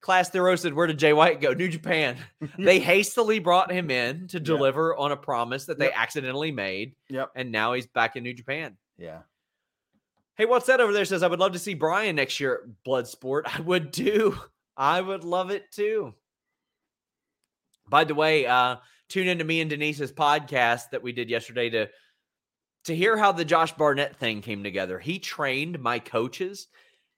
[0.00, 1.52] Class Theroux oh said, Where did Jay White go?
[1.52, 2.16] New Japan.
[2.58, 5.94] they hastily brought him in to deliver on a promise that they Yep.
[5.96, 7.30] accidentally made, Yep.
[7.36, 8.76] and now he's back in New Japan.
[8.98, 9.20] Yeah.
[10.36, 11.04] Hey, what's that over there?
[11.04, 13.42] Says I would love to see Brian next year at Bloodsport.
[13.46, 14.38] I would too.
[14.76, 16.14] I would love it too.
[17.88, 18.76] By the way, uh,
[19.08, 21.88] tune into me and Denise's podcast that we did yesterday to
[22.84, 24.98] to hear how the Josh Barnett thing came together.
[24.98, 26.68] He trained my coaches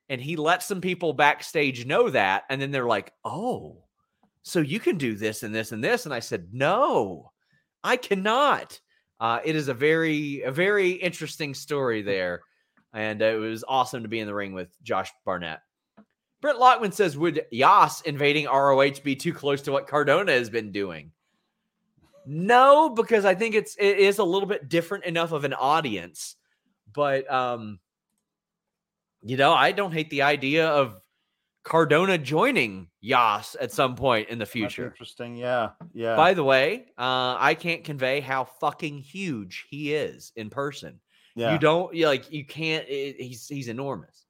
[0.08, 2.44] and he let some people backstage know that.
[2.50, 3.84] And then they're like, oh,
[4.42, 6.04] so you can do this and this and this.
[6.04, 7.30] And I said, no,
[7.84, 8.80] I cannot.
[9.20, 12.42] Uh, it is a very, a very interesting story there.
[12.92, 15.60] And uh, it was awesome to be in the ring with Josh Barnett.
[16.40, 20.72] Brett Lockman says, would JAS invading ROH be too close to what Cardona has been
[20.72, 21.12] doing?
[22.26, 26.36] No, because I think it's it is a little bit different enough of an audience.
[26.92, 27.78] But um,
[29.22, 31.00] you know, I don't hate the idea of
[31.64, 34.86] Cardona joining JAS at some point in the That's future.
[34.86, 35.36] interesting.
[35.36, 35.70] Yeah.
[35.92, 36.16] Yeah.
[36.16, 41.00] By the way, uh, I can't convey how fucking huge he is in person.
[41.34, 41.52] Yeah.
[41.52, 42.84] You don't you like you can't.
[42.88, 44.26] i- he's he's enormous.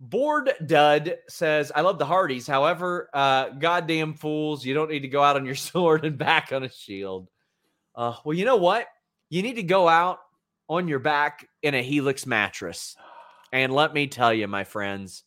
[0.00, 2.46] Board Dud says, "I love the Hardys.
[2.46, 6.52] However, uh, goddamn fools, you don't need to go out on your sword and back
[6.52, 7.28] on a shield.
[7.94, 8.86] Uh, well, you know what?
[9.30, 10.18] You need to go out
[10.68, 12.96] on your back in a Helix mattress.
[13.52, 15.22] And let me tell you, my friends,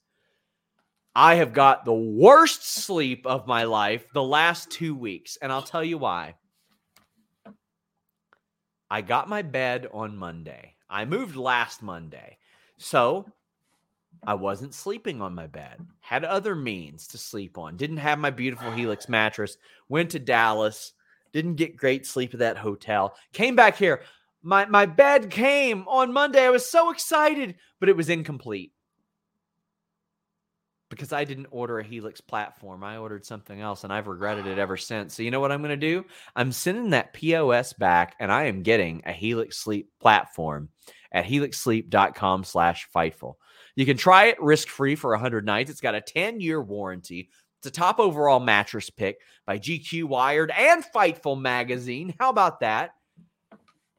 [1.15, 5.61] I have got the worst sleep of my life the last two weeks, and I'll
[5.63, 6.35] tell you why.
[8.89, 10.75] I got my bed on Monday.
[10.89, 12.37] I moved last Monday.
[12.77, 13.25] So
[14.25, 15.85] I wasn't sleeping on my bed.
[15.99, 17.77] Had other means to sleep on.
[17.77, 19.57] Didn't have my beautiful Helix mattress.
[19.89, 20.93] Went to Dallas.
[21.33, 23.15] Didn't get great sleep at that hotel.
[23.33, 24.01] Came back here.
[24.43, 26.45] My my bed came on Monday.
[26.45, 28.71] I was so excited, but it was incomplete.
[30.89, 32.83] Because I didn't order a Helix platform.
[32.83, 35.13] I ordered something else and I've regretted it ever since.
[35.13, 36.05] So, you know what I'm going to do?
[36.35, 40.69] I'm sending that POS back and I am getting a Helix Sleep platform
[41.11, 43.35] at helixsleep.com slash fightful.
[43.75, 45.69] You can try it risk free for 100 nights.
[45.69, 47.29] It's got a 10 year warranty.
[47.59, 52.13] It's a top overall mattress pick by GQ Wired and Fightful magazine.
[52.19, 52.91] How about that?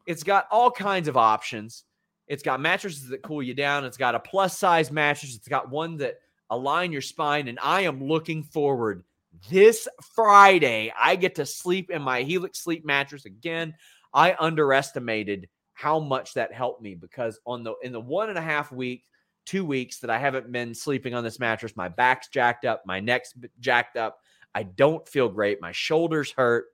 [0.06, 1.84] It's got all kinds of options.
[2.28, 3.84] It's got mattresses that cool you down.
[3.84, 5.34] It's got a plus size mattress.
[5.34, 6.16] It's got one that
[6.50, 7.48] align your spine.
[7.48, 9.04] And I am looking forward
[9.50, 10.92] this Friday.
[10.98, 13.74] I get to sleep in my Helix sleep mattress again.
[14.12, 18.42] I underestimated how much that helped me because on the in the one and a
[18.42, 19.04] half week,
[19.46, 23.00] two weeks that I haven't been sleeping on this mattress, my back's jacked up, my
[23.00, 24.18] neck's jacked up.
[24.54, 25.60] I don't feel great.
[25.60, 26.66] My shoulders hurt.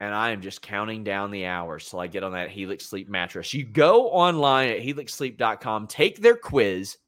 [0.00, 3.08] And I am just counting down the hours till I get on that Helix Sleep
[3.08, 3.54] mattress.
[3.54, 6.98] You go online at helixsleep.com, take their quiz,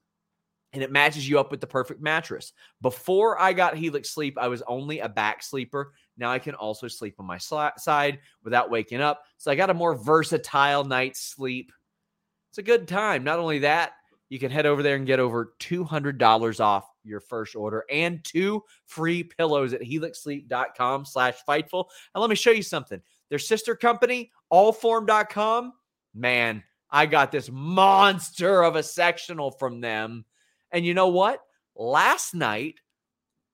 [0.73, 2.53] and it matches you up with the perfect mattress.
[2.83, 5.93] Before I got Helix Sleep, I was only a back sleeper.
[6.17, 9.23] Now I can also sleep on my side without waking up.
[9.39, 11.73] So I got a more versatile night's sleep.
[12.51, 13.25] It's a good time.
[13.25, 13.93] Not only that,
[14.29, 18.63] you can head over there and get over $200 off your first order and two
[18.85, 21.87] free pillows at helixsleep.com slash fightful.
[22.15, 23.01] And let me show you something.
[23.31, 25.73] Their sister company, allform.com,
[26.15, 30.25] man, I got this monster of a sectional from them
[30.73, 31.41] and you know what?
[31.77, 32.77] Last night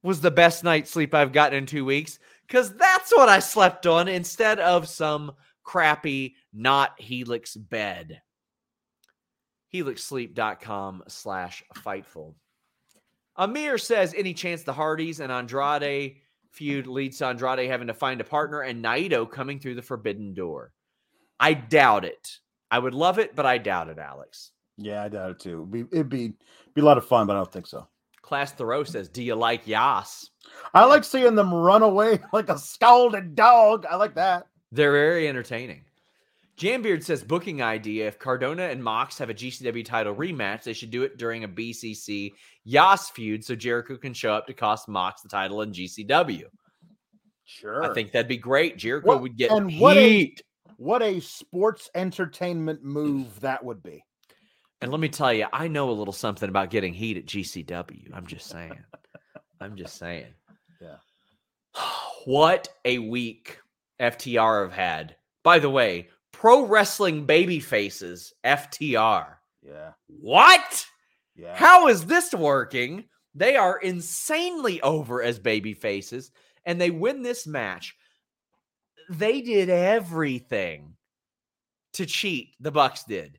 [0.02, 3.86] was the best night's sleep I've gotten in two weeks because that's what I slept
[3.86, 5.32] on instead of some
[5.62, 8.20] crappy, not Helix bed.
[9.72, 12.34] HelixSleep.com slash Fightful.
[13.36, 16.16] Amir says, any chance the Hardys and Andrade
[16.50, 20.34] feud leads to Andrade having to find a partner and Naito coming through the forbidden
[20.34, 20.72] door?
[21.40, 22.38] I doubt it.
[22.70, 24.52] I would love it, but I doubt it, Alex.
[24.76, 25.68] Yeah, I doubt it too.
[25.72, 26.32] It'd be, it'd be
[26.74, 27.86] be a lot of fun, but I don't think so.
[28.22, 30.30] Class Thoreau says, "Do you like JAS?"
[30.72, 33.86] I like seeing them run away like a scalded dog.
[33.88, 34.46] I like that.
[34.72, 35.84] They're very entertaining.
[36.59, 40.90] Jambeard says booking idea: If Cardona and Mox have a GCW title rematch, they should
[40.90, 42.32] do it during a BCC
[42.66, 46.44] JAS feud, so Jericho can show up to cost Mox the title in GCW.
[47.44, 48.78] Sure, I think that'd be great.
[48.78, 49.80] Jericho what, would get and heat.
[49.80, 50.34] What a,
[50.76, 54.02] what a sports entertainment move that would be.
[54.85, 58.11] And let me tell you, I know a little something about getting heat at GCW.
[58.12, 58.78] I'm just saying.
[59.59, 60.27] I'm just saying.
[60.78, 60.97] Yeah.
[62.27, 63.59] What a week
[63.98, 65.16] FTR have had.
[65.43, 69.36] By the way, pro wrestling baby faces, FTR.
[69.62, 69.93] Yeah.
[70.06, 70.86] What?
[71.35, 71.56] Yeah.
[71.56, 73.05] How is this working?
[73.35, 76.31] They are insanely over as baby faces
[76.66, 77.94] and they win this match.
[79.09, 80.97] They did everything
[81.94, 82.51] to cheat.
[82.61, 83.39] The Bucks did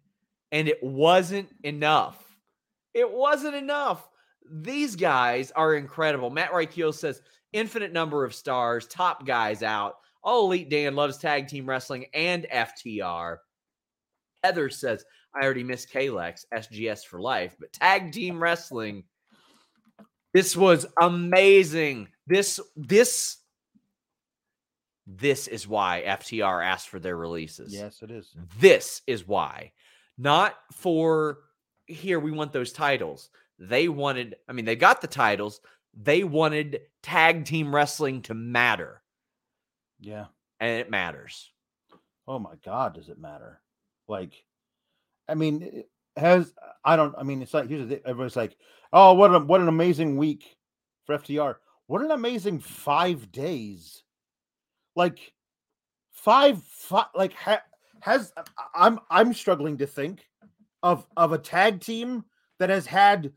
[0.51, 2.21] and it wasn't enough.
[2.93, 4.07] It wasn't enough.
[4.49, 6.29] These guys are incredible.
[6.29, 9.95] Matt Reichel says infinite number of stars, top guys out.
[10.23, 13.37] All Elite Dan loves tag team wrestling and FTR.
[14.43, 15.03] Heather says,
[15.35, 19.03] I already missed Kalex, SGS for life, but tag team wrestling.
[20.33, 22.09] This was amazing.
[22.27, 23.37] This, this,
[25.07, 27.73] this is why FTR asked for their releases.
[27.73, 28.35] Yes, it is.
[28.59, 29.71] This is why
[30.17, 31.39] not for
[31.85, 33.29] here we want those titles.
[33.59, 35.61] They wanted, I mean, they got the titles.
[35.93, 39.01] They wanted tag team wrestling to matter.
[39.99, 40.25] Yeah.
[40.59, 41.51] And it matters.
[42.27, 43.61] Oh my God, does it matter?
[44.07, 44.33] Like,
[45.27, 45.83] I mean,
[46.17, 48.57] has I don't I mean it's like here's the everybody's like,
[48.93, 50.57] oh what a, what an amazing week
[51.05, 51.55] for FTR.
[51.87, 54.03] What an amazing five days.
[54.95, 55.33] Like
[56.13, 57.61] five, five like ha,
[58.01, 58.31] has
[58.73, 60.25] I'm I'm struggling to think
[60.83, 62.23] of of a tag team
[62.59, 63.33] that has had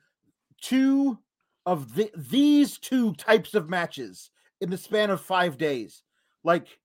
[0.61, 1.19] two
[1.67, 4.31] of the, these two types of matches
[4.61, 6.03] in the span of 5 days.
[6.45, 6.79] Like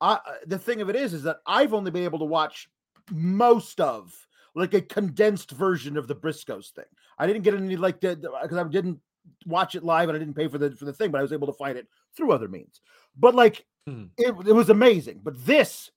[0.00, 2.68] I the thing of it is is that I've only been able to watch
[3.10, 4.14] most of
[4.54, 6.84] like a condensed version of the Briscoes thing.
[7.18, 9.00] I didn't get any like the because I didn't
[9.46, 11.32] watch it live and I didn't pay for the for the thing, but I was
[11.32, 11.86] able to find it
[12.16, 12.80] through other means.
[13.16, 14.04] But like hmm.
[14.18, 15.20] it, it was amazing.
[15.22, 15.90] But this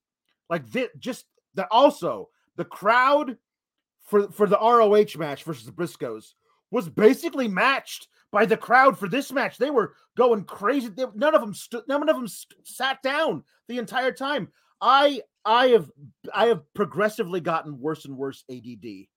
[0.50, 3.38] like this, just that also the crowd
[4.06, 6.34] for for the ROH match versus the Briscoes
[6.72, 9.58] was basically matched by the crowd for this match.
[9.58, 10.90] They were going crazy.
[10.90, 11.84] They, none of them stood.
[11.88, 14.50] None of them st- sat down the entire time.
[14.82, 15.90] I I have
[16.34, 19.08] I have progressively gotten worse and worse ADD,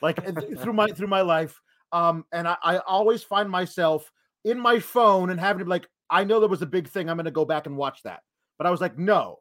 [0.00, 0.24] like
[0.60, 1.60] through my through my life.
[1.92, 4.10] Um, and I, I always find myself
[4.44, 7.08] in my phone and having to be like, I know there was a big thing.
[7.10, 8.22] I'm going to go back and watch that.
[8.56, 9.38] But I was like, no,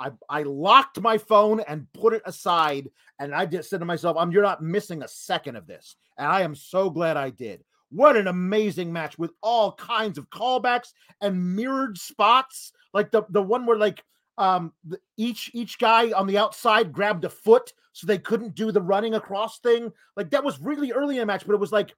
[0.00, 2.90] I, I locked my phone and put it aside.
[3.18, 5.96] And I just said to myself, I'm you're not missing a second of this.
[6.16, 7.64] And I am so glad I did.
[7.90, 12.72] What an amazing match with all kinds of callbacks and mirrored spots.
[12.92, 14.04] Like the, the one where like
[14.36, 18.70] um the, each each guy on the outside grabbed a foot so they couldn't do
[18.70, 19.90] the running across thing.
[20.16, 21.92] Like that was really early in the match, but it was like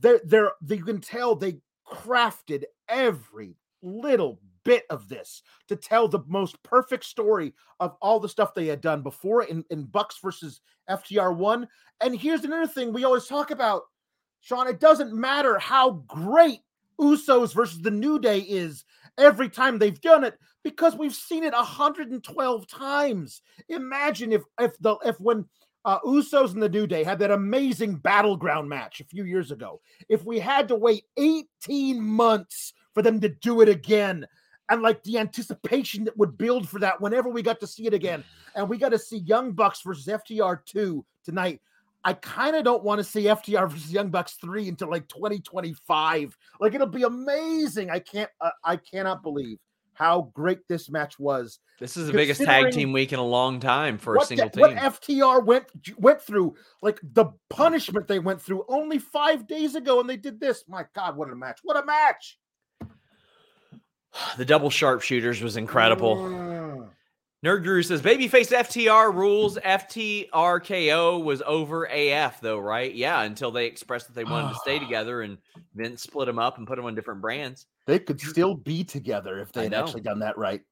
[0.00, 6.08] they're they're they, you can tell they crafted every little bit of this to tell
[6.08, 10.18] the most perfect story of all the stuff they had done before in, in Bucks
[10.22, 11.66] versus FTR one.
[12.02, 13.84] And here's another thing we always talk about,
[14.42, 14.68] Sean.
[14.68, 16.60] It doesn't matter how great
[17.00, 18.84] Usos versus the New Day is
[19.16, 23.40] every time they've done it because we've seen it 112 times.
[23.70, 25.46] Imagine if if the if when
[25.86, 29.80] uh, Usos and the New Day had that amazing battleground match a few years ago.
[30.10, 34.26] If we had to wait 18 months for them to do it again,
[34.68, 37.94] and like the anticipation that would build for that whenever we got to see it
[37.94, 38.24] again,
[38.54, 41.60] and we got to see Young Bucks versus FTR 2 tonight.
[42.04, 46.36] I kind of don't want to see FTR versus Young Bucks 3 until like 2025.
[46.60, 47.90] Like it'll be amazing.
[47.90, 49.58] I can't, uh, I cannot believe
[49.98, 51.58] how great this match was.
[51.80, 54.60] This is the biggest tag team week in a long time for a single team.
[54.60, 55.66] What FTR went
[55.98, 60.38] went through, like the punishment they went through only five days ago, and they did
[60.40, 60.64] this.
[60.68, 61.58] My God, what a match!
[61.64, 62.38] What a match!
[64.36, 66.16] The double sharpshooters was incredible.
[66.16, 66.88] Mm.
[67.44, 69.58] Nerd Guru says babyface FTR rules.
[69.58, 72.92] FTRKO was over AF though, right?
[72.92, 75.38] Yeah, until they expressed that they wanted to stay together and
[75.74, 77.66] then split them up and put them on different brands.
[77.86, 80.62] They could still be together if they had actually done that right.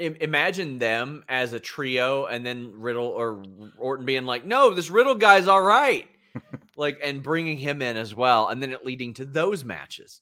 [0.00, 3.44] imagine them as a trio and then Riddle or
[3.78, 6.08] Orton being like, "No, this Riddle guy's all right."
[6.76, 10.20] like and bringing him in as well and then it leading to those matches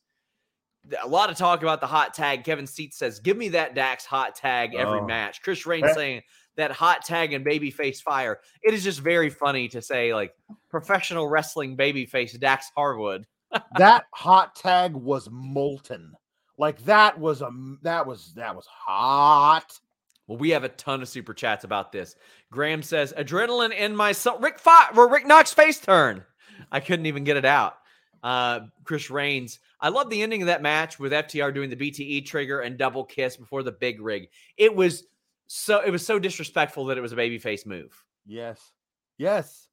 [1.03, 2.45] a lot of talk about the hot tag.
[2.45, 5.07] Kevin Seat says, "Give me that Dax hot tag every oh.
[5.07, 6.23] match." Chris Rain saying
[6.57, 8.41] that hot tag and babyface fire.
[8.63, 10.35] It is just very funny to say like
[10.69, 13.27] professional wrestling babyface Dax Harwood.
[13.77, 16.13] that hot tag was molten.
[16.59, 17.51] Like that was a
[17.83, 19.79] that was that was hot.
[20.27, 22.17] Well, we have a ton of super chats about this.
[22.51, 26.25] Graham says, "Adrenaline in my soul." Rick Fo- Rick Knox face turn.
[26.73, 27.77] I couldn't even get it out.
[28.23, 32.25] Uh, Chris Reigns I love the ending of that match with FTR doing the BTE
[32.27, 34.29] trigger and double kiss before the big rig.
[34.57, 35.05] It was
[35.47, 38.05] so it was so disrespectful that it was a babyface move.
[38.27, 38.73] Yes.
[39.19, 39.69] Yes.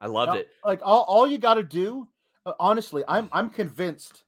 [0.00, 0.48] I loved now, it.
[0.64, 2.06] Like all, all you got to do,
[2.46, 4.24] uh, honestly, I'm I'm convinced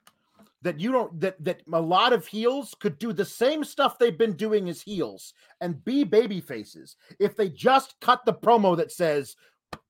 [0.63, 4.19] that you don't that that a lot of heels could do the same stuff they've
[4.19, 8.93] been doing as heels and be baby faces if they just cut the promo that
[8.93, 9.37] says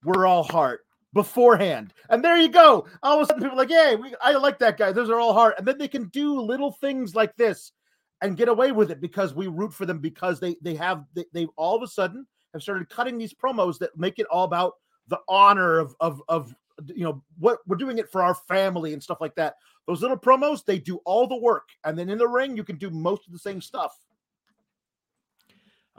[0.04, 1.92] we're all heart beforehand.
[2.08, 2.86] And there you go.
[3.02, 4.92] All of a sudden, people like, "Hey, we, I like that guy.
[4.92, 7.72] Those are all hard." And then they can do little things like this
[8.22, 11.24] and get away with it because we root for them because they they have they,
[11.32, 14.74] they all of a sudden have started cutting these promos that make it all about
[15.08, 16.54] the honor of of of
[16.86, 19.56] you know what we're doing it for our family and stuff like that.
[19.86, 22.76] Those little promos, they do all the work, and then in the ring, you can
[22.76, 23.98] do most of the same stuff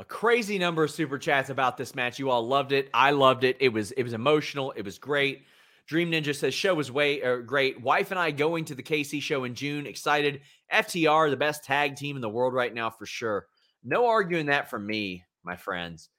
[0.02, 2.18] a crazy number of super chats about this match.
[2.18, 2.90] You all loved it.
[2.92, 3.56] I loved it.
[3.60, 4.72] It was it was emotional.
[4.72, 5.44] It was great.
[5.86, 7.80] Dream Ninja says show was way uh, great.
[7.80, 9.86] Wife and I going to the KC show in June.
[9.86, 10.42] Excited.
[10.74, 13.46] FTR the best tag team in the world right now for sure.
[13.84, 16.10] No arguing that from me, my friends.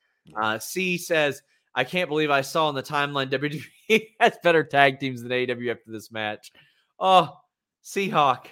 [0.40, 1.42] Uh, C says
[1.74, 5.72] I can't believe I saw on the timeline WWE has better tag teams than AEW
[5.72, 6.52] after this match.
[7.00, 7.36] Oh,
[7.82, 8.46] Seahawk.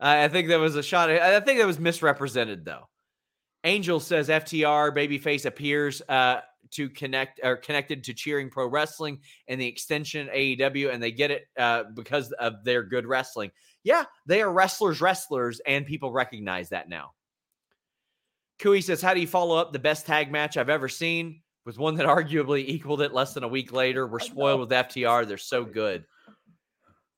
[0.00, 1.10] I think that was a shot.
[1.10, 2.88] I think that was misrepresented though.
[3.68, 6.40] Angel says FTR babyface appears uh,
[6.70, 11.30] to connect or connected to cheering pro wrestling and the extension AEW, and they get
[11.30, 13.50] it uh, because of their good wrestling.
[13.84, 17.12] Yeah, they are wrestlers, wrestlers, and people recognize that now.
[18.58, 21.42] Kui says, How do you follow up the best tag match I've ever seen?
[21.66, 24.06] Was one that arguably equaled it less than a week later.
[24.06, 25.28] We're spoiled with FTR.
[25.28, 26.06] They're so good.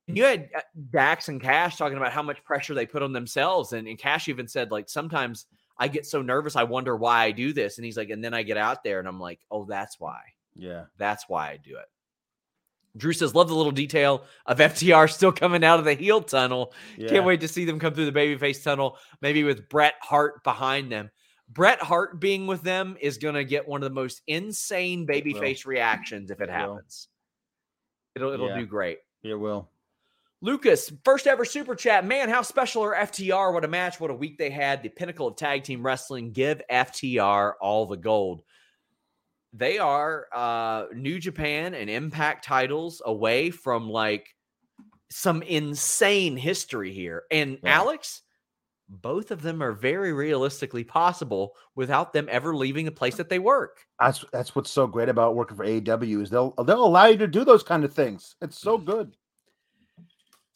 [0.09, 3.73] You had uh, Dax and Cash talking about how much pressure they put on themselves.
[3.73, 5.47] And, and Cash even said, like, sometimes
[5.81, 6.57] I get so nervous.
[6.57, 7.79] I wonder why I do this.
[7.79, 10.21] And he's like, and then I get out there and I'm like, oh, that's why.
[10.55, 10.85] Yeah.
[10.99, 11.87] That's why I do it.
[12.97, 16.75] Drew says, love the little detail of FTR still coming out of the heel tunnel.
[16.99, 17.09] Yeah.
[17.09, 20.93] Can't wait to see them come through the babyface tunnel, maybe with Bret Hart behind
[20.93, 21.11] them.
[21.49, 25.65] Bret Hart being with them is going to get one of the most insane babyface
[25.65, 27.09] reactions if it, it happens.
[28.15, 28.59] It'll it'll yeah.
[28.59, 28.99] do great.
[29.23, 29.71] It will.
[30.43, 32.07] Lucas, first ever super chat.
[32.07, 33.53] Man, how special are FTR?
[33.53, 34.01] What a match.
[34.01, 34.83] What a week they had.
[34.83, 36.33] The pinnacle of tag team wrestling.
[36.33, 38.43] Give FTR all the gold.
[39.53, 44.35] They are uh, New Japan and Impact titles away from like
[45.11, 47.25] some insane history here.
[47.31, 47.79] And yeah.
[47.79, 48.23] Alex,
[48.89, 53.39] both of them are very realistically possible without them ever leaving the place that they
[53.39, 53.85] work.
[53.99, 57.27] That's that's what's so great about working for AEW is they'll they'll allow you to
[57.27, 58.37] do those kind of things.
[58.41, 59.15] It's so good.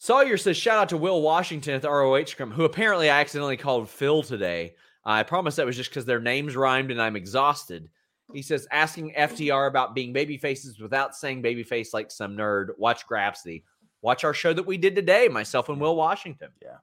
[0.05, 3.57] Sawyer says, shout out to Will Washington at the ROH scrum, who apparently I accidentally
[3.57, 4.75] called Phil today.
[5.03, 7.89] I promise that was just because their names rhymed and I'm exhausted.
[8.31, 12.67] He says, asking FTR about being baby faces without saying babyface like some nerd.
[12.77, 13.63] Watch Grapsody.
[14.03, 16.49] Watch our show that we did today, myself and Will Washington.
[16.61, 16.77] Yeah.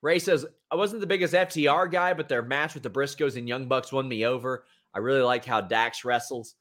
[0.00, 3.48] Ray says, I wasn't the biggest FTR guy, but their match with the Briscoes and
[3.48, 4.64] Young Bucks won me over.
[4.94, 6.54] I really like how Dax wrestles.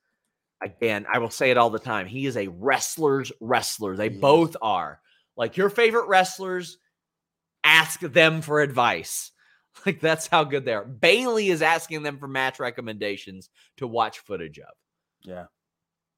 [0.63, 2.07] Again, I will say it all the time.
[2.07, 3.95] He is a wrestler's wrestler.
[3.95, 4.19] They Yes.
[4.19, 4.99] both are.
[5.39, 6.77] Like your favorite wrestlers,
[7.63, 9.31] ask them for advice.
[9.85, 10.83] Like that's how good they are.
[10.83, 14.73] Bayley is asking them for match recommendations to watch footage of.
[15.23, 15.45] Yeah.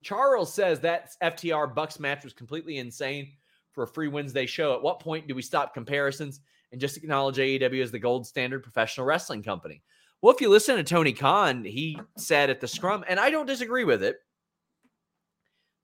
[0.02, 3.34] Charles says that FTR Bucks match was completely insane
[3.74, 4.74] for a free Wednesday show.
[4.74, 6.40] At what point do we stop comparisons
[6.72, 9.84] and just acknowledge AEW as the gold standard professional wrestling company?
[10.24, 13.46] Well, if you listen to Tony Khan, he said at the scrum, and I don't
[13.46, 14.16] disagree with it,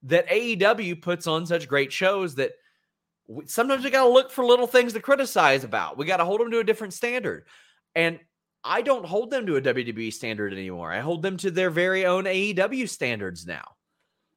[0.03, 2.53] that AEW puts on such great shows that
[3.45, 5.97] sometimes we got to look for little things to criticize about.
[5.97, 7.45] We got to hold them to a different standard.
[7.95, 8.19] And
[8.63, 10.91] I don't hold them to a WWE standard anymore.
[10.91, 13.63] I hold them to their very own AEW standards now.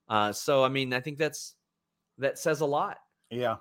[0.08, 1.54] Uh, so I mean, I think that's
[2.18, 2.98] that says a lot.
[3.30, 3.56] Yeah.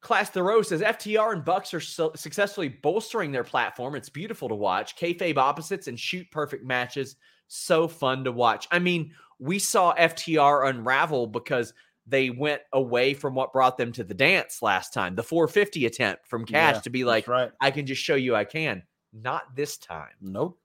[0.00, 3.94] Class Thoreau says FTR and Bucks are so successfully bolstering their platform.
[3.94, 4.96] It's beautiful to watch.
[4.96, 7.16] Kayfabe opposites and shoot perfect matches.
[7.48, 8.68] So fun to watch.
[8.70, 11.72] I mean, we saw FTR unravel because
[12.06, 15.14] they went away from what brought them to the dance last time.
[15.14, 17.50] The 450 attempt from Cash Yeah, to be like, right.
[17.60, 18.82] I can just show you I can.
[19.12, 20.12] Not this time.
[20.20, 20.58] Nope.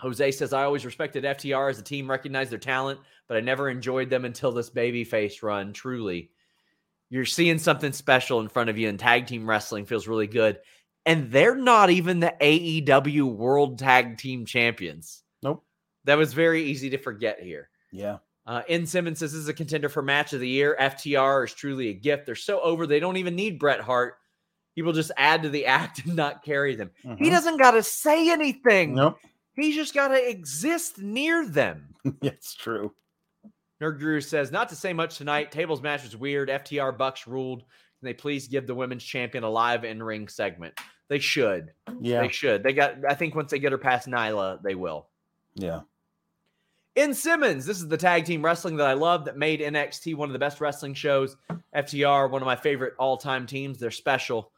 [0.00, 3.68] Jose says, I always respected FTR as a team, recognized their talent, but I never
[3.68, 5.72] enjoyed them until this baby face run.
[5.72, 6.30] Truly,
[7.10, 10.60] you're seeing something special in front of you, and tag team wrestling feels really good.
[11.04, 15.22] And they're not even the AEW World Tag Team Champions.
[15.42, 15.64] Nope.
[16.04, 17.70] That was very easy to forget here.
[17.90, 18.18] Yeah.
[18.48, 18.86] Uh, N.
[18.86, 20.74] Simmons says this is a contender for match of the year.
[20.80, 22.24] FTR is truly a gift.
[22.24, 24.14] They're so over, they don't even need Bret Hart.
[24.74, 26.90] He will just add to the act and not carry them.
[27.02, 27.30] He Mhm.
[27.30, 28.94] doesn't got to say anything.
[28.94, 29.18] Nope.
[29.54, 31.94] He's just got to exist near them.
[32.22, 32.94] it's true.
[33.82, 35.52] Nerd Guru says, not to say much tonight.
[35.52, 36.48] Tables match was weird.
[36.48, 37.60] FTR Bucks ruled.
[37.60, 40.72] Can they please give the women's champion a live in ring segment?
[41.08, 41.72] They should.
[42.00, 42.22] Yeah.
[42.22, 42.62] They should.
[42.62, 45.08] They got, I think once they get her past Nyla, they will.
[45.54, 45.80] Yeah.
[46.98, 47.14] N.
[47.14, 50.32] Simmons, this is the tag team wrestling that I love that made NXT one of
[50.32, 51.36] the best wrestling shows.
[51.74, 53.78] FTR, one of my favorite all time teams.
[53.78, 54.50] They're special.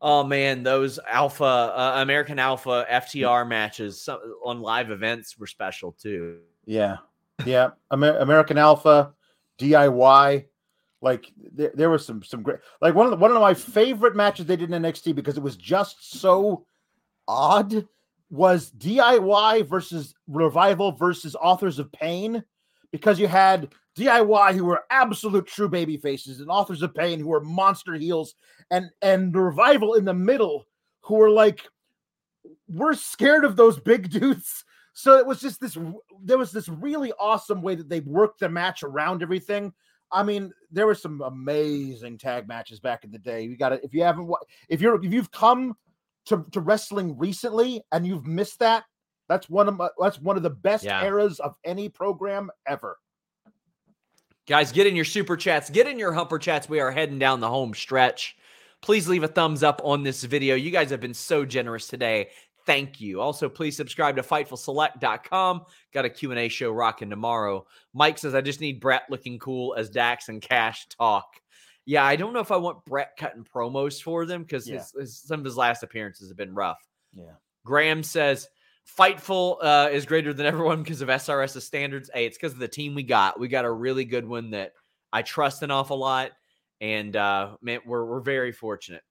[0.00, 4.08] Oh man, those Alpha, uh, American Alpha FTR matches
[4.44, 6.38] on live events were special too.
[6.66, 6.98] Yeah.
[7.44, 7.70] Yeah.
[7.92, 9.12] Amer- American Alpha,
[9.58, 10.44] DIY.
[11.00, 14.14] Like there, there was some some great like one of the one of my favorite
[14.14, 16.64] matches they did in NXT because it was just so
[17.26, 17.86] odd
[18.34, 22.42] was DIY versus Revival versus Authors of Pain
[22.90, 27.28] because you had DIY who were absolute true baby faces and Authors of Pain who
[27.28, 28.34] were monster heels
[28.72, 30.66] and and the Revival in the middle
[31.02, 31.60] who were like
[32.68, 34.64] we're scared of those big dudes.
[34.94, 35.78] So it was just this
[36.20, 39.72] there was this really awesome way that they worked the match around everything.
[40.10, 43.42] I mean there were some amazing tag matches back in the day.
[43.42, 44.28] You got to if you haven't
[44.68, 45.76] if you're if you've come
[46.26, 48.84] to, to wrestling recently and you've missed that
[49.28, 51.02] that's one of my, that's one of the best Yeah.
[51.04, 52.98] eras of any program ever
[54.46, 56.68] Guys, get in your super chats, get in your humper chats.
[56.68, 58.36] We are heading down the home stretch.
[58.82, 60.54] Please leave a thumbs up on this video.
[60.54, 62.28] You guys have been so generous today.
[62.66, 63.22] Thank you.
[63.22, 65.62] Also, please subscribe to FightfulSelect.com.
[65.94, 67.66] Got a Q&A show rocking tomorrow.
[67.94, 71.40] Mike says, I just need Bret looking cool as Dax and Cash talk.
[71.86, 74.82] Yeah, I don't know if I want Bret cutting promos for them because Yeah.
[75.04, 76.78] some of his last appearances have been rough.
[77.16, 77.32] yeah
[77.64, 78.48] Graham says,
[78.98, 82.10] Fightful uh, is greater than everyone because of SRS's standards.
[82.12, 83.40] Hey, it's because of the team we got.
[83.40, 84.72] We got a really good one that
[85.12, 86.32] I trust an awful lot.
[86.82, 89.02] And uh, man, we're, we're very fortunate.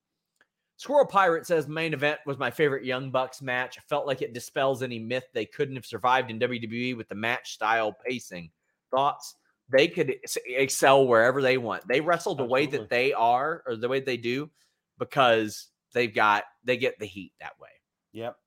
[0.78, 3.78] Squirrel Pirate says main event was my favorite Young Bucks match.
[3.80, 7.16] I felt like it dispels any myth they couldn't have survived in WWE with the
[7.16, 8.52] match style pacing.
[8.92, 9.36] Thoughts?
[9.70, 10.16] They could
[10.46, 11.88] excel wherever they want.
[11.88, 14.50] They wrestle the way that they are or the way they do
[15.00, 17.70] because they've got they get the heat that way.
[18.12, 18.38] yep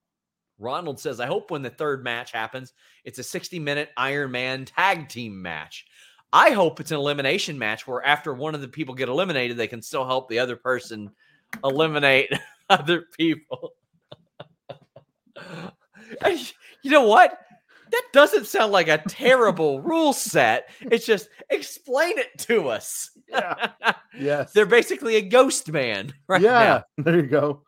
[0.58, 2.72] Ronald says, I hope when the third match happens,
[3.04, 5.86] it's a 60 minute Iron Man tag team match.
[6.32, 9.68] I hope it's an elimination match where after one of the people get eliminated, they
[9.68, 11.10] can still help the other person
[11.62, 12.32] eliminate
[12.70, 13.72] other people.
[16.82, 17.45] You know what?
[17.90, 20.70] That doesn't sound like a terrible rule set.
[20.80, 23.10] It's just explain it to us.
[23.28, 23.70] Yeah.
[24.18, 24.54] Yes.
[24.54, 26.84] They're basically a ghost man right yeah.
[26.96, 27.64] There you go.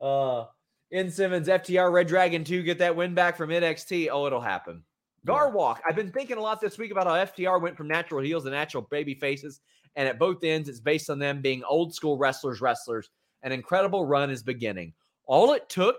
[0.00, 0.46] Uh,
[0.92, 1.08] N.
[1.08, 4.08] Simmons, FTR, Red Dragon 2, get that win back from NXT.
[4.10, 4.82] Oh, it'll happen.
[5.24, 5.78] Garwalk.
[5.86, 8.50] I've been thinking a lot this week about how FTR went from natural heels to
[8.50, 9.60] natural baby faces.
[9.94, 13.08] And at both ends, it's based on them being old school wrestlers, wrestlers.
[13.44, 14.94] An incredible run is beginning.
[15.26, 15.96] All it took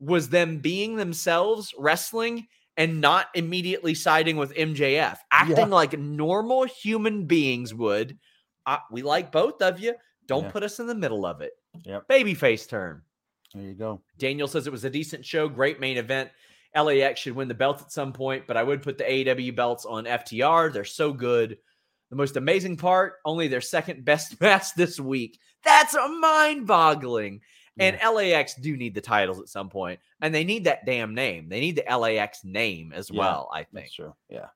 [0.00, 7.26] was them being themselves, wrestling, and not immediately siding with MJF, acting like normal human
[7.26, 8.18] beings would.
[8.66, 9.94] Uh, we like both of you.
[10.26, 10.50] Don't Yeah.
[10.50, 11.52] put us in the middle of it.
[11.84, 12.08] Yep.
[12.08, 13.02] Babyface turn.
[13.54, 14.02] There you go.
[14.18, 16.30] Daniel says it was a decent show, great main event.
[16.74, 19.86] LAX should win the belt at some point, but I would put the AEW belts
[19.86, 20.70] on FTR.
[20.72, 21.56] They're so good.
[22.10, 25.38] The most amazing part, only their second best match this week.
[25.64, 27.40] That's a mind boggling.
[27.78, 31.48] And LAX do need the titles at some point, and they need that damn name.
[31.48, 33.72] They need the LAX name as Yeah, well, I think.
[33.86, 34.14] That's true.
[34.30, 34.46] Yeah.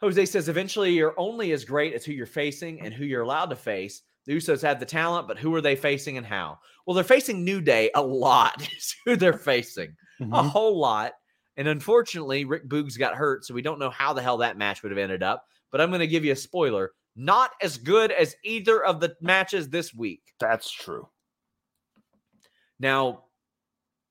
[0.00, 3.50] Jose says eventually you're only as great as who you're facing and who you're allowed
[3.50, 4.02] to face.
[4.24, 6.58] The Usos have the talent, but who are they facing and how?
[6.86, 9.94] Well, they're facing New Day a lot, is who they're facing.
[10.20, 10.48] A Mhm.
[10.48, 11.12] whole lot.
[11.58, 14.82] And unfortunately, Rick Boogs got hurt, so we don't know how the hell that match
[14.82, 15.44] would have ended up.
[15.70, 16.92] But I'm going to give you a spoiler.
[17.16, 20.22] Not as good as either of the matches this week.
[20.38, 21.08] That's true.
[22.80, 23.24] Now,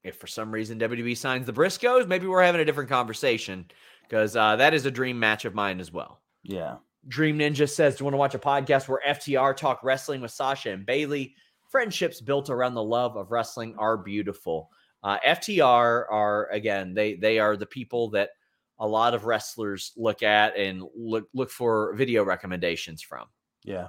[0.03, 3.65] if for some reason WWE signs the Briscoes, maybe we're having a different conversation
[4.03, 6.21] because uh, that is a dream match of mine as well.
[6.43, 6.77] Yeah.
[7.07, 10.31] Dream Ninja says, Do you want to watch a podcast where FTR talk wrestling with
[10.31, 11.35] Sasha and Bayley?
[11.69, 14.69] Friendships built around the love of wrestling are beautiful.
[15.03, 18.31] Uh, FTR are again, they they are the people that
[18.79, 23.25] a lot of wrestlers look at and look look for video recommendations from.
[23.63, 23.87] Yeah.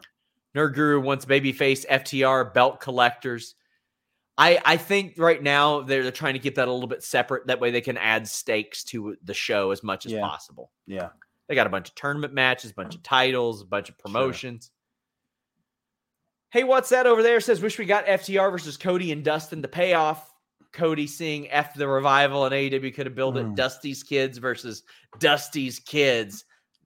[0.55, 3.55] Nerd Guru wants babyface FTR belt collectors.
[4.40, 7.46] I I think right now they're, they're trying to keep that a little bit separate.
[7.48, 10.20] That way they can add stakes to the show as much as Yeah.
[10.22, 10.72] possible.
[10.86, 11.10] Yeah.
[11.48, 14.70] They got a bunch of tournament matches, a bunch of titles, a bunch of promotions.
[16.52, 17.40] Hey, what's that over there?
[17.40, 19.60] Says, wish we got FTR versus Cody and Dustin.
[19.60, 20.32] The payoff,
[20.72, 23.54] Cody seeing F the revival and AEW could have built it Mm.
[23.56, 24.82] Dusty's kids versus
[25.18, 26.44] Dusty's kids.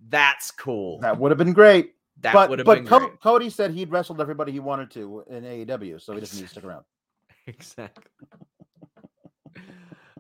[0.09, 0.99] That's cool.
[1.01, 1.93] That would have been great.
[2.21, 3.21] that would have been Co- great.
[3.21, 6.51] Cody said he'd wrestled everybody he wanted to in AEW, so he doesn't need to
[6.51, 6.85] stick around.
[7.47, 8.11] Exactly.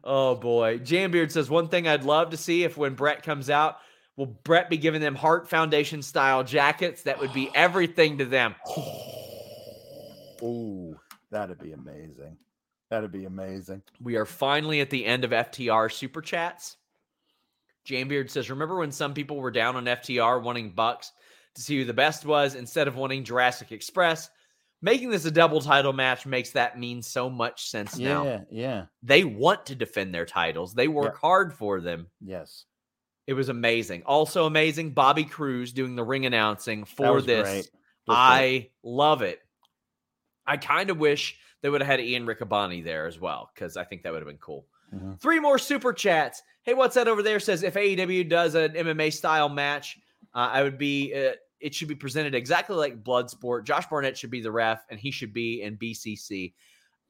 [0.03, 0.79] oh boy.
[0.79, 3.79] Jambeard says one thing I'd love to see if when Bret comes out,
[4.17, 7.03] will Bret be giving them Heart Foundation style jackets?
[7.05, 8.55] That would be everything to them.
[10.43, 10.97] Ooh,
[11.31, 12.37] that'd be amazing.
[12.91, 13.83] That'd be amazing.
[14.01, 16.77] We are finally at the end of FTR super chats.
[17.87, 21.13] Jambeard says, Remember when some people were down on FTR wanting Bucks
[21.55, 24.29] to see who the best was instead of wanting Jurassic Express?
[24.85, 28.25] Making this a double title match makes that mean so much sense now.
[28.25, 32.09] Yeah, yeah, They want to defend their titles, they work hard for them.
[32.21, 32.67] yes.
[33.27, 34.03] It was amazing.
[34.05, 37.49] Also amazing, Bobby Cruise doing the ring announcing for this.
[37.49, 37.71] Great.
[38.07, 39.41] I love it.
[40.47, 43.85] I kind of wish they would have had Ian Riccaboni there as well because I
[43.85, 44.67] think that would have been cool.
[44.95, 45.19] Mhm.
[45.19, 46.43] Three more super chats.
[46.65, 47.41] Hey, what's that over there?
[47.41, 49.97] Says if AEW does an MMA style match,
[50.35, 51.15] uh, I would be.
[51.15, 53.65] Uh, it should be presented exactly like Bloodsport.
[53.65, 56.53] Josh Barnett should be the ref, and he should be in BCC.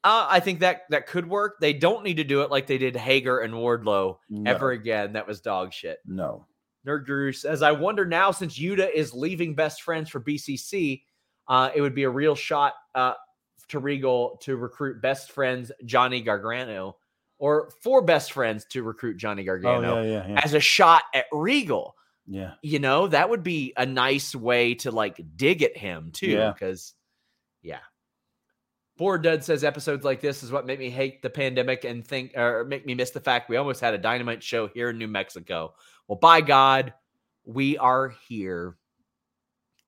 [0.04, 1.56] Uh, I think that that could work.
[1.60, 5.14] They don't need to do it like they did Hager and Wardlow No, ever again.
[5.14, 5.98] That was dog shit.
[6.06, 6.46] No.
[6.86, 11.02] Nerd Guru says, I wonder now since Yuta is leaving best friends for BCC,
[11.48, 13.14] uh, it would be a real shot uh,
[13.68, 16.96] to Regal to recruit best friends Johnny Gargano
[17.38, 20.40] or for best friends to recruit Johnny Oh Gargano yeah, yeah, yeah.
[20.44, 21.96] as a shot at Regal.
[22.26, 22.52] Yeah.
[22.62, 26.28] You know, that would be a nice way to like dig at him too.
[26.28, 26.52] Yeah.
[26.52, 26.94] Because,
[27.62, 27.80] yeah.
[28.96, 32.36] Board Dud says episodes like this is what make me hate the pandemic and think
[32.36, 35.08] or make me miss the fact we almost had a dynamite show here in New
[35.08, 35.74] Mexico.
[36.06, 36.94] Well, by God,
[37.44, 38.76] we are here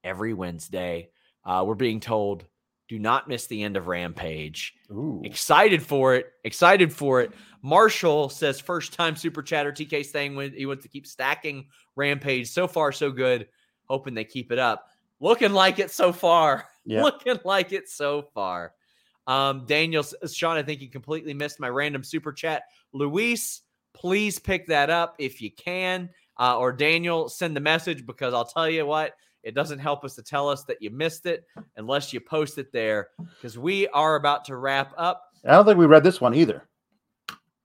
[0.02, 1.10] every Wednesday.
[1.44, 2.44] Uh, we're being told
[2.88, 4.74] do not miss the end of Rampage.
[4.90, 5.20] Ooh.
[5.24, 6.32] Excited for it.
[6.44, 7.32] Excited for it.
[7.62, 9.72] Marshall says first time super chatter.
[9.72, 12.48] TK saying when he wants to keep stacking Rampage.
[12.48, 13.48] So far, so good.
[13.88, 14.88] Hoping they keep it up.
[15.18, 16.66] Looking like it so far.
[16.88, 17.02] Yeah.
[17.02, 18.72] Looking like it so far.
[19.26, 22.62] Um, Daniel Sean, I think you completely missed my random super chat.
[22.92, 26.10] Luis, please pick that up if you can.
[26.38, 29.14] Uh, or Daniel, send the message because I'll tell you what,
[29.46, 31.44] it doesn't help us to tell us that you missed it
[31.76, 35.22] unless you post it there because we are about to wrap up.
[35.44, 36.68] I don't think we read this one either.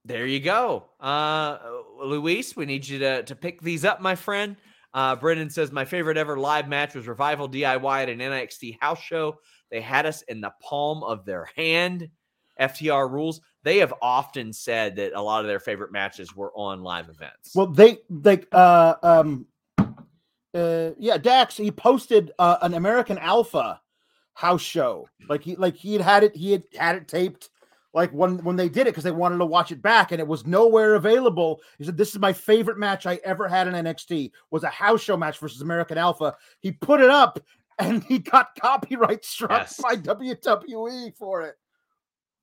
[0.05, 0.89] There you go.
[0.99, 1.57] Uh,
[1.99, 4.57] Luis, we need you to, to pick these up, my friend.
[4.93, 9.01] Uh, Brendan says, My favorite ever live match was Revival DIY at an NXT house
[9.01, 9.39] show.
[9.71, 12.09] They had us in the palm of their hand.
[12.59, 13.41] FTR rules.
[13.63, 17.55] They have often said that a lot of their favorite matches were on live events.
[17.55, 19.47] Well, they they uh um
[20.53, 21.57] uh, yeah, Dax.
[21.57, 23.79] He posted uh, an American Alpha
[24.33, 25.07] house show.
[25.29, 26.35] Like he like he had had it.
[26.35, 27.49] He had had it taped.
[27.93, 30.27] Like when when they did it because they wanted to watch it back and it
[30.27, 31.61] was nowhere available.
[31.77, 34.31] He said, "This is my favorite match I ever had in NXT.
[34.49, 37.39] Was a house show match versus American Alpha." He put it up
[37.79, 39.81] and he got copyright struck Yes.
[39.81, 41.55] by WWE for it.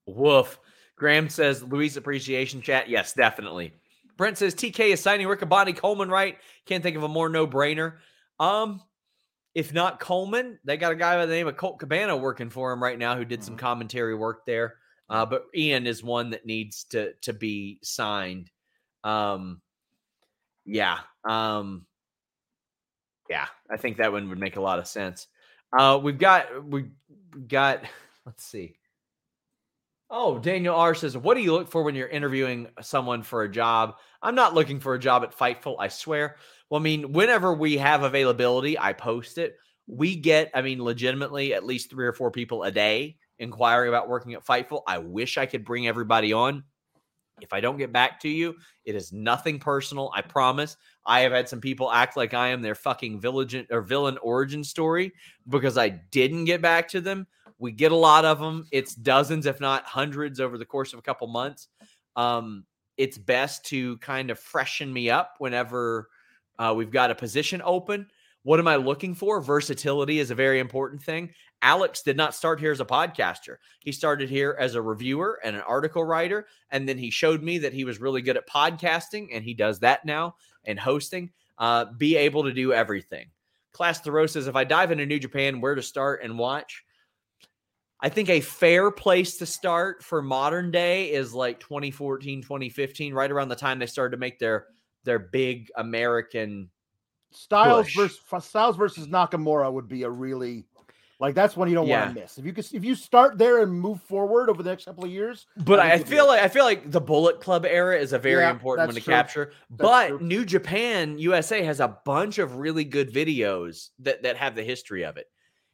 [0.05, 0.59] Woof.
[0.95, 2.89] Graham says Luis appreciation chat.
[2.89, 3.73] Yes, definitely.
[4.19, 6.37] Brent says TK is signing Riccaboni Coleman, right?
[6.65, 7.99] Can't think of a more no brainer.
[8.37, 8.81] Um,
[9.55, 12.73] if not Coleman, they got a guy by the name of Colt Cabana working for
[12.73, 14.75] him right now who did some commentary work there.
[15.09, 18.51] Uh, but Ian is one that needs to to be signed.
[19.05, 19.61] Um,
[20.65, 20.99] yeah.
[21.23, 21.85] Um,
[23.29, 25.27] yeah, I think that one would make a lot of sense.
[25.71, 26.89] Uh, we've got we
[27.33, 27.85] we've got.
[28.25, 28.75] Let's see.
[30.09, 33.49] Oh, Daniel R says, "What do you look for when you're interviewing someone for a
[33.49, 36.35] job?" I'm not looking for a job at Fightful, I swear.
[36.69, 39.57] Well, I mean, whenever we have availability, I post it.
[39.87, 44.09] We get, I mean, legitimately at least three or four people a day inquiring about
[44.09, 44.83] working at Fightful.
[44.85, 46.63] I wish I could bring everybody on.
[47.41, 50.11] If I don't get back to you, it is nothing personal.
[50.13, 50.75] I promise.
[51.05, 54.63] I have had some people act like I am their fucking villain or villain origin
[54.63, 55.13] story
[55.47, 57.25] because I didn't get back to them.
[57.57, 58.67] We get a lot of them.
[58.71, 61.67] It's dozens, if not hundreds, over the course of a couple months.
[62.15, 62.65] Um,
[62.99, 66.09] it's best to kind of freshen me up whenever
[66.59, 68.05] uh, we've got a position open.
[68.43, 69.39] What am I looking for?
[69.39, 71.31] Versatility is a very important thing.
[71.61, 73.55] Alex did not start here as a podcaster.
[73.79, 76.47] He started here as a reviewer and an article writer.
[76.71, 79.79] And then he showed me that he was really good at podcasting, and he does
[79.79, 80.35] that now
[80.65, 81.31] and hosting.
[81.57, 83.27] Uh, be able to do everything.
[83.71, 86.83] Class Thoreau says, if I dive into New Japan, where to start and watch?
[88.01, 93.29] I think a fair place to start for modern day is like 2014, 2015, right
[93.31, 94.67] around the time they started to make their
[95.03, 96.69] their big American
[97.31, 97.95] Styles Push.
[97.95, 100.65] versus Styles versus Nakamura would be a really
[101.19, 101.89] like that's one you don't Yeah.
[101.89, 102.37] want to miss.
[102.37, 105.11] If you could, if you start there and move forward over the next couple of
[105.11, 107.65] years, But I I, think it'd be feel like I feel like the Bullet Club
[107.65, 109.13] era is a very Yeah, important one to true.
[109.13, 109.51] capture.
[109.69, 110.19] But true.
[110.21, 115.03] New Japan USA has a bunch of really good videos that that have the history
[115.03, 115.27] of it.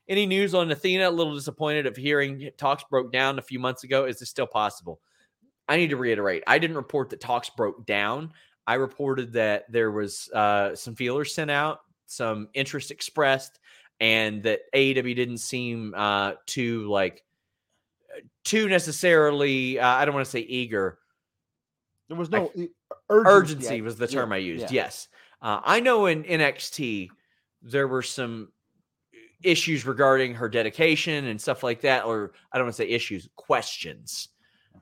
[0.07, 1.09] Any news on Athena?
[1.09, 4.05] A little disappointed of hearing talks broke down a few months ago.
[4.05, 4.99] Is this still possible?
[5.67, 6.43] I need to reiterate.
[6.45, 8.31] I didn't report that talks broke down.
[8.67, 13.59] I reported that there was uh, some feelers sent out, some interest expressed,
[13.99, 17.23] and that AEW didn't seem uh, too like
[18.43, 19.79] too necessarily.
[19.79, 20.99] Uh, I don't want to say eager.
[22.09, 22.67] there was no e-
[23.09, 24.63] urgency, Urgency was the yeah, term I used.
[24.63, 24.83] yeah.
[24.83, 25.07] Yes,
[25.41, 27.09] uh, I know in NXT
[27.61, 28.51] there were some
[29.43, 33.27] issues regarding her dedication and stuff like that, or I don't want to say issues,
[33.35, 34.29] questions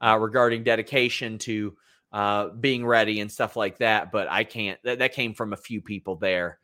[0.01, 1.75] uh, regarding dedication to
[2.11, 4.11] uh, being ready and stuff like that.
[4.11, 4.79] But I can't.
[4.83, 6.59] That, that came from a few people there.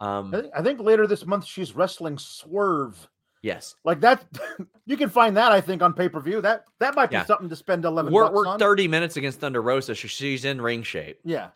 [0.00, 3.08] Um, I think, I think later this month she's wrestling Swerve.
[3.42, 4.24] yes, Like that,
[4.86, 6.40] you can find that I think on pay per view.
[6.40, 7.24] That that might be Yeah.
[7.24, 8.12] something to spend eleven.
[8.12, 8.58] we're, bucks we're on.
[8.58, 11.20] 30 minutes against Thunder Rosa, she's in ring shape.
[11.24, 11.48] Yeah,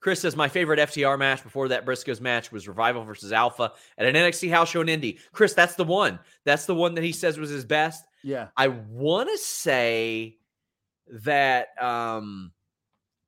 [0.00, 4.06] Chris says my favorite FTR match before that Briscoes match was Revival versus Alpha at
[4.06, 5.18] an NXT house show in Indy.
[5.32, 6.20] Chris, that's the one.
[6.44, 8.04] That's the one that he says was his best.
[8.22, 8.48] yeah.
[8.56, 10.36] I want to say
[11.22, 12.52] that um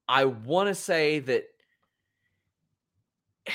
[0.06, 1.44] I want to say that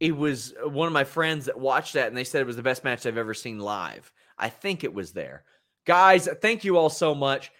[0.00, 2.62] it was one of my friends that watched that and they said it was the
[2.62, 4.12] best match they've ever seen live.
[4.38, 5.44] I think it was there.
[5.84, 7.50] Guys, thank you all so much.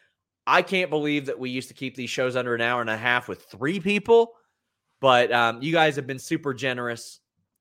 [0.47, 2.97] I can't believe that we used to keep these shows under an hour and a
[2.97, 4.32] half with three people,
[5.01, 7.20] but um, you guys have been super generous.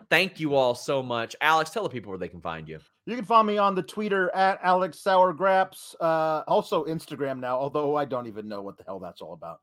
[0.09, 1.35] Thank you all so much.
[1.41, 2.79] Alex, tell the people where they can find you.
[3.05, 5.95] You can find me on the Twitter at Alex Sourgraps.
[5.99, 9.59] Uh, also Instagram now, although I don't even know what the hell that's all about.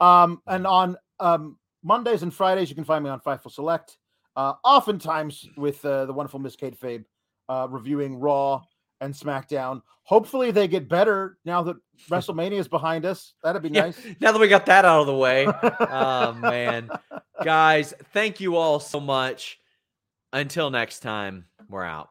[0.00, 3.96] Um, and on um, Mondays and Fridays, you can find me on Fightful Select.
[4.36, 7.04] Uh, oftentimes with uh, the wonderful Miss Kate Fabe
[7.48, 8.62] uh, reviewing Raw
[9.00, 9.82] and SmackDown.
[10.04, 11.76] Hopefully, they get better now that
[12.10, 13.34] WrestleMania is behind us.
[13.42, 13.98] That'd be Yeah, nice.
[14.20, 15.46] Now that we got that out of the way.
[15.46, 16.90] oh man.
[17.44, 19.58] Guys, thank you all so much.
[20.32, 22.10] Until next time, we're out.